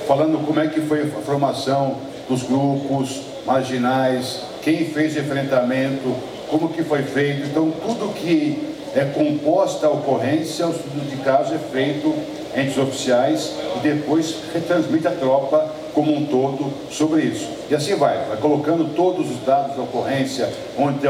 falando 0.08 0.44
como 0.44 0.58
é 0.58 0.66
que 0.66 0.80
foi 0.80 1.02
a 1.02 1.06
formação 1.06 1.98
dos 2.28 2.42
grupos 2.42 3.20
marginais, 3.46 4.40
quem 4.62 4.86
fez 4.86 5.16
enfrentamento, 5.16 6.14
como 6.48 6.68
que 6.68 6.82
foi 6.82 7.02
feito. 7.02 7.46
Então, 7.46 7.70
tudo 7.70 8.14
que 8.14 8.72
é 8.94 9.04
composta 9.04 9.86
a 9.86 9.90
ocorrência, 9.90 10.66
o 10.66 10.70
estudo 10.70 11.08
de 11.08 11.16
caso 11.22 11.54
é 11.54 11.58
feito 11.58 12.14
entre 12.54 12.70
os 12.70 12.88
oficiais 12.88 13.54
e 13.76 13.80
depois 13.80 14.36
retransmite 14.52 15.08
a 15.08 15.12
tropa 15.12 15.72
como 15.94 16.14
um 16.14 16.26
todo 16.26 16.72
sobre 16.90 17.22
isso. 17.22 17.48
E 17.70 17.74
assim 17.74 17.94
vai, 17.94 18.24
vai 18.26 18.36
colocando 18.36 18.94
todos 18.94 19.30
os 19.30 19.38
dados 19.44 19.76
da 19.76 19.82
ocorrência, 19.82 20.48
onde 20.78 21.06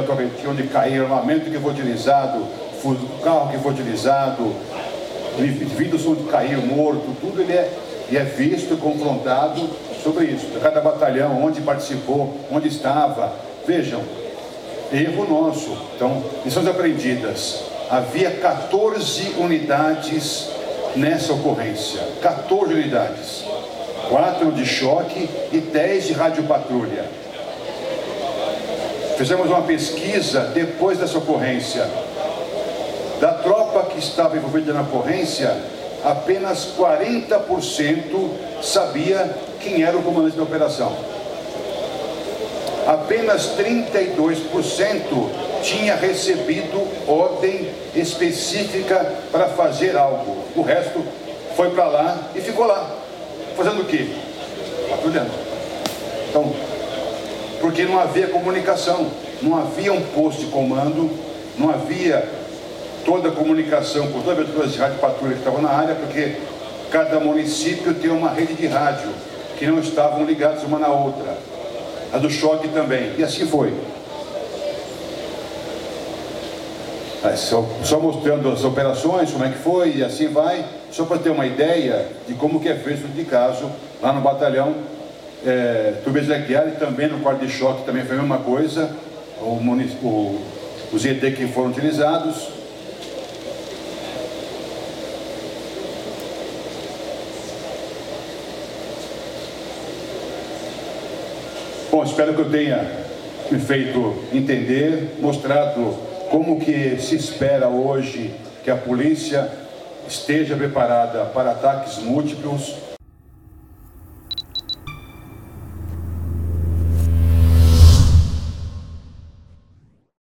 onde 0.47 0.62
caiu, 0.64 1.05
armamento 1.05 1.51
que 1.51 1.59
foi 1.59 1.72
utilizado, 1.72 2.47
o 2.85 3.22
carro 3.22 3.51
que 3.51 3.59
foi 3.59 3.72
utilizado, 3.72 4.53
indivíduos 5.39 6.07
onde 6.07 6.24
caiu 6.24 6.62
morto, 6.62 7.16
tudo 7.20 7.41
ele 7.41 7.53
é, 7.53 7.72
ele 8.09 8.18
é 8.18 8.24
visto 8.24 8.76
confrontado 8.76 9.68
sobre 10.03 10.26
isso. 10.26 10.46
Cada 10.61 10.80
batalhão, 10.80 11.42
onde 11.42 11.61
participou, 11.61 12.36
onde 12.50 12.68
estava. 12.68 13.32
Vejam, 13.66 14.03
erro 14.92 15.26
nosso. 15.28 15.76
Então, 15.94 16.22
lições 16.44 16.66
aprendidas. 16.66 17.64
Havia 17.88 18.30
14 18.30 19.34
unidades 19.38 20.48
nessa 20.96 21.32
ocorrência. 21.32 22.00
14 22.20 22.74
unidades, 22.74 23.44
4 24.09 24.53
de 24.53 24.66
choque 24.66 25.28
e 25.53 25.59
10 25.59 26.07
de 26.07 26.12
radiopatrulha. 26.12 27.05
Fizemos 29.16 29.46
uma 29.46 29.62
pesquisa 29.62 30.50
depois 30.55 30.98
dessa 30.98 31.18
ocorrência. 31.18 31.86
Da 33.20 33.34
tropa 33.34 33.84
que 33.84 33.98
estava 33.98 34.36
envolvida 34.36 34.72
na 34.72 34.80
ocorrência, 34.80 35.57
apenas 36.05 36.72
40% 36.76 38.30
sabia 38.61 39.30
quem 39.62 39.82
era 39.82 39.96
o 39.96 40.02
comandante 40.02 40.36
da 40.36 40.42
operação. 40.42 40.92
Apenas 42.86 43.56
32% 43.56 45.28
tinha 45.62 45.94
recebido 45.94 46.86
ordem 47.06 47.68
específica 47.94 49.14
para 49.30 49.48
fazer 49.48 49.96
algo. 49.96 50.44
O 50.56 50.62
resto 50.62 51.02
foi 51.56 51.70
para 51.70 51.86
lá 51.86 52.18
e 52.34 52.40
ficou 52.40 52.66
lá. 52.66 52.90
Fazendo 53.56 53.82
o 53.82 53.84
quê? 53.84 54.08
Patrulhando. 54.90 55.30
Então, 56.28 56.52
porque 57.60 57.84
não 57.84 58.00
havia 58.00 58.26
comunicação, 58.26 59.06
não 59.40 59.56
havia 59.56 59.92
um 59.92 60.02
posto 60.02 60.40
de 60.40 60.46
comando, 60.46 61.10
não 61.56 61.70
havia 61.70 62.28
toda 63.04 63.28
a 63.28 63.32
comunicação 63.32 64.10
com 64.10 64.20
todas 64.22 64.40
as 64.40 64.46
viaturas 64.46 64.72
de 64.72 64.78
rádio 64.78 64.98
patrulha 64.98 65.34
que 65.34 65.38
estavam 65.38 65.62
na 65.62 65.70
área, 65.70 65.94
porque 65.94 66.36
cada 66.90 67.20
município 67.20 67.94
tem 67.94 68.10
uma 68.10 68.30
rede 68.30 68.54
de 68.54 68.66
rádio 68.66 69.10
que 69.62 69.66
não 69.68 69.78
estavam 69.78 70.24
ligadas 70.24 70.64
uma 70.64 70.76
na 70.76 70.88
outra. 70.88 71.38
A 72.12 72.18
do 72.18 72.28
choque 72.28 72.66
também. 72.66 73.12
E 73.16 73.22
assim 73.22 73.46
foi. 73.46 73.72
Só, 77.36 77.64
só, 77.84 78.00
mostrando 78.00 78.50
as 78.50 78.64
operações, 78.64 79.30
como 79.30 79.44
é 79.44 79.50
que 79.50 79.58
foi, 79.58 79.98
e 79.98 80.04
assim 80.04 80.26
vai, 80.26 80.64
só 80.90 81.04
para 81.04 81.18
ter 81.18 81.30
uma 81.30 81.46
ideia 81.46 82.08
de 82.26 82.34
como 82.34 82.58
que 82.58 82.68
é 82.68 82.74
feito 82.74 83.06
de 83.14 83.24
caso 83.24 83.70
lá 84.02 84.12
no 84.12 84.20
batalhão 84.20 84.74
é, 85.46 85.94
e 86.04 86.70
também 86.80 87.06
no 87.06 87.20
quarto 87.20 87.46
de 87.46 87.52
choque 87.52 87.84
também 87.86 88.04
foi 88.04 88.16
a 88.16 88.18
mesma 88.18 88.38
coisa, 88.38 88.90
o, 89.40 89.60
o, 90.02 90.42
os 90.92 91.06
ET 91.06 91.20
que 91.36 91.46
foram 91.46 91.70
utilizados. 91.70 92.48
Bom, 101.93 102.03
espero 102.05 102.32
que 102.32 102.40
eu 102.40 102.49
tenha 102.51 102.90
me 103.51 103.59
feito 103.59 104.24
entender, 104.32 105.18
mostrado 105.20 105.95
como 106.30 106.59
que 106.59 106.97
se 106.99 107.16
espera 107.16 107.68
hoje 107.68 108.32
que 108.64 108.70
a 108.70 108.76
polícia 108.76 109.47
esteja 110.09 110.57
preparada 110.57 111.26
para 111.26 111.51
ataques 111.51 111.99
múltiplos, 111.99 112.76